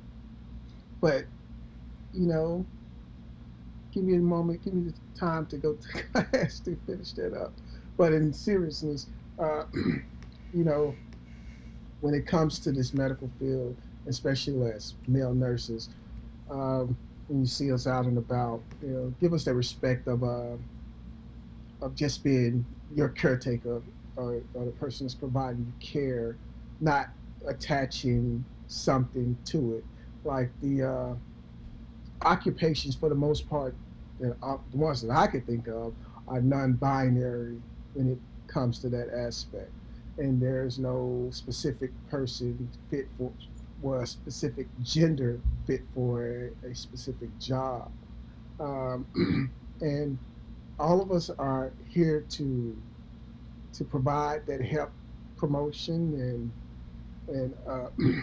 But, 1.00 1.24
you 2.12 2.26
know, 2.26 2.64
give 3.92 4.04
me 4.04 4.14
a 4.14 4.18
moment, 4.18 4.64
give 4.64 4.74
me 4.74 4.90
the 4.90 5.18
time 5.18 5.46
to 5.46 5.56
go 5.56 5.74
to 6.14 6.22
class 6.24 6.60
to 6.60 6.76
finish 6.86 7.12
that 7.12 7.34
up. 7.34 7.52
But 7.96 8.12
in 8.12 8.32
seriousness, 8.32 9.06
uh, 9.38 9.64
you 9.74 10.64
know, 10.64 10.94
when 12.00 12.14
it 12.14 12.26
comes 12.26 12.58
to 12.60 12.72
this 12.72 12.94
medical 12.94 13.30
field, 13.38 13.76
especially 14.06 14.70
as 14.70 14.94
male 15.08 15.34
nurses, 15.34 15.88
um, 16.48 16.96
when 17.28 17.40
you 17.40 17.46
see 17.46 17.72
us 17.72 17.86
out 17.86 18.06
and 18.06 18.18
about, 18.18 18.60
you 18.82 18.88
know, 18.88 19.14
give 19.20 19.32
us 19.32 19.44
that 19.44 19.54
respect 19.54 20.08
of 20.08 20.24
uh, 20.24 20.56
of 21.80 21.94
just 21.94 22.24
being 22.24 22.66
your 22.94 23.10
caretaker 23.10 23.80
or, 24.16 24.42
or 24.54 24.64
the 24.64 24.72
person 24.72 25.06
that's 25.06 25.14
providing 25.14 25.60
you 25.60 25.86
care, 25.86 26.36
not 26.80 27.10
attaching 27.46 28.44
something 28.66 29.36
to 29.44 29.76
it. 29.76 29.84
Like 30.24 30.50
the 30.60 30.82
uh, 30.82 32.26
occupations, 32.26 32.96
for 32.96 33.08
the 33.08 33.14
most 33.14 33.48
part, 33.48 33.74
the 34.18 34.34
ones 34.72 35.02
that 35.02 35.10
I 35.10 35.28
could 35.28 35.46
think 35.46 35.68
of 35.68 35.94
are 36.26 36.40
non-binary 36.40 37.60
when 37.94 38.12
it 38.12 38.18
comes 38.48 38.80
to 38.80 38.88
that 38.88 39.08
aspect, 39.14 39.70
and 40.18 40.42
there's 40.42 40.78
no 40.78 41.28
specific 41.30 41.90
person 42.10 42.68
fit 42.90 43.06
for 43.16 43.30
were 43.80 44.02
a 44.02 44.06
specific 44.06 44.66
gender 44.82 45.40
fit 45.66 45.82
for 45.94 46.50
a, 46.64 46.66
a 46.68 46.74
specific 46.74 47.36
job. 47.38 47.90
Um, 48.60 49.50
and 49.80 50.18
all 50.78 51.00
of 51.00 51.10
us 51.12 51.30
are 51.38 51.72
here 51.88 52.24
to 52.30 52.76
to 53.72 53.84
provide 53.84 54.46
that 54.46 54.60
help 54.60 54.90
promotion 55.36 56.50
and 57.28 57.36
and 57.36 57.54
uh, 57.66 57.88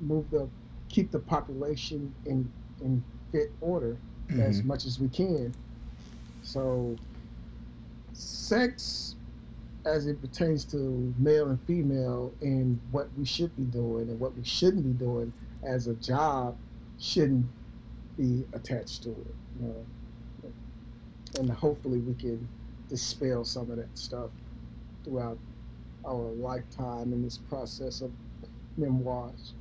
move 0.00 0.30
the 0.30 0.48
keep 0.88 1.10
the 1.10 1.18
population 1.18 2.14
in 2.26 2.50
in 2.80 3.02
fit 3.30 3.50
order 3.60 3.96
mm-hmm. 4.28 4.40
as 4.40 4.62
much 4.62 4.84
as 4.84 5.00
we 5.00 5.08
can. 5.08 5.54
So 6.42 6.96
sex 8.12 9.16
as 9.84 10.06
it 10.06 10.20
pertains 10.20 10.64
to 10.64 11.14
male 11.18 11.48
and 11.48 11.60
female 11.62 12.32
and 12.40 12.80
what 12.90 13.08
we 13.18 13.24
should 13.24 13.54
be 13.56 13.64
doing 13.64 14.08
and 14.08 14.20
what 14.20 14.36
we 14.36 14.44
shouldn't 14.44 14.84
be 14.84 15.04
doing 15.04 15.32
as 15.64 15.86
a 15.88 15.94
job 15.94 16.56
shouldn't 16.98 17.46
be 18.16 18.44
attached 18.52 19.02
to 19.02 19.10
it. 19.10 19.34
You 19.60 19.68
know? 19.68 19.86
And 21.38 21.50
hopefully 21.50 21.98
we 21.98 22.14
can 22.14 22.46
dispel 22.88 23.44
some 23.44 23.70
of 23.70 23.76
that 23.78 23.96
stuff 23.98 24.30
throughout 25.04 25.38
our 26.06 26.30
lifetime 26.32 27.12
in 27.12 27.22
this 27.22 27.38
process 27.38 28.02
of 28.02 28.12
memoirs. 28.76 29.54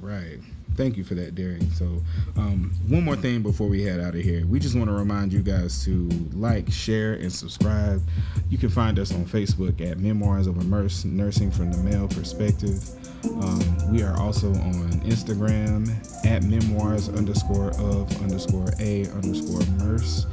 Right. 0.00 0.38
Thank 0.76 0.96
you 0.96 1.04
for 1.04 1.14
that, 1.14 1.34
Derrick. 1.34 1.62
So, 1.74 2.02
um, 2.36 2.72
one 2.88 3.04
more 3.04 3.16
thing 3.16 3.42
before 3.42 3.68
we 3.68 3.82
head 3.82 4.00
out 4.00 4.14
of 4.14 4.22
here. 4.22 4.46
We 4.46 4.58
just 4.58 4.74
want 4.74 4.88
to 4.88 4.94
remind 4.94 5.32
you 5.32 5.42
guys 5.42 5.84
to 5.84 6.08
like, 6.32 6.70
share, 6.72 7.14
and 7.14 7.32
subscribe. 7.32 8.02
You 8.48 8.58
can 8.58 8.68
find 8.70 8.98
us 8.98 9.12
on 9.12 9.26
Facebook 9.26 9.80
at 9.80 9.98
Memoirs 9.98 10.46
of 10.46 10.56
a 10.58 10.64
Murse 10.64 11.04
Nursing 11.04 11.50
from 11.50 11.72
the 11.72 11.78
Male 11.78 12.08
Perspective. 12.08 12.82
Um, 13.24 13.92
we 13.92 14.02
are 14.02 14.18
also 14.18 14.48
on 14.48 15.00
Instagram 15.02 15.88
at 16.26 16.42
memoirs 16.42 17.08
underscore 17.08 17.70
of 17.78 18.22
underscore 18.22 18.72
a 18.80 19.06
underscore 19.10 19.64
murse. 19.78 20.26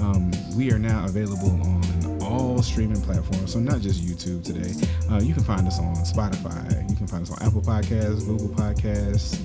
Um, 0.00 0.30
we 0.56 0.70
are 0.72 0.78
now 0.78 1.04
available 1.06 1.50
on 1.62 2.13
all 2.24 2.62
streaming 2.62 3.00
platforms, 3.02 3.52
so 3.52 3.60
not 3.60 3.80
just 3.80 4.04
YouTube 4.04 4.44
today. 4.44 4.72
Uh, 5.10 5.20
you 5.20 5.34
can 5.34 5.44
find 5.44 5.66
us 5.66 5.78
on 5.78 5.94
Spotify. 5.96 6.88
You 6.90 6.96
can 6.96 7.06
find 7.06 7.22
us 7.22 7.30
on 7.30 7.42
Apple 7.46 7.62
Podcasts, 7.62 8.26
Google 8.26 8.48
Podcasts, 8.48 9.38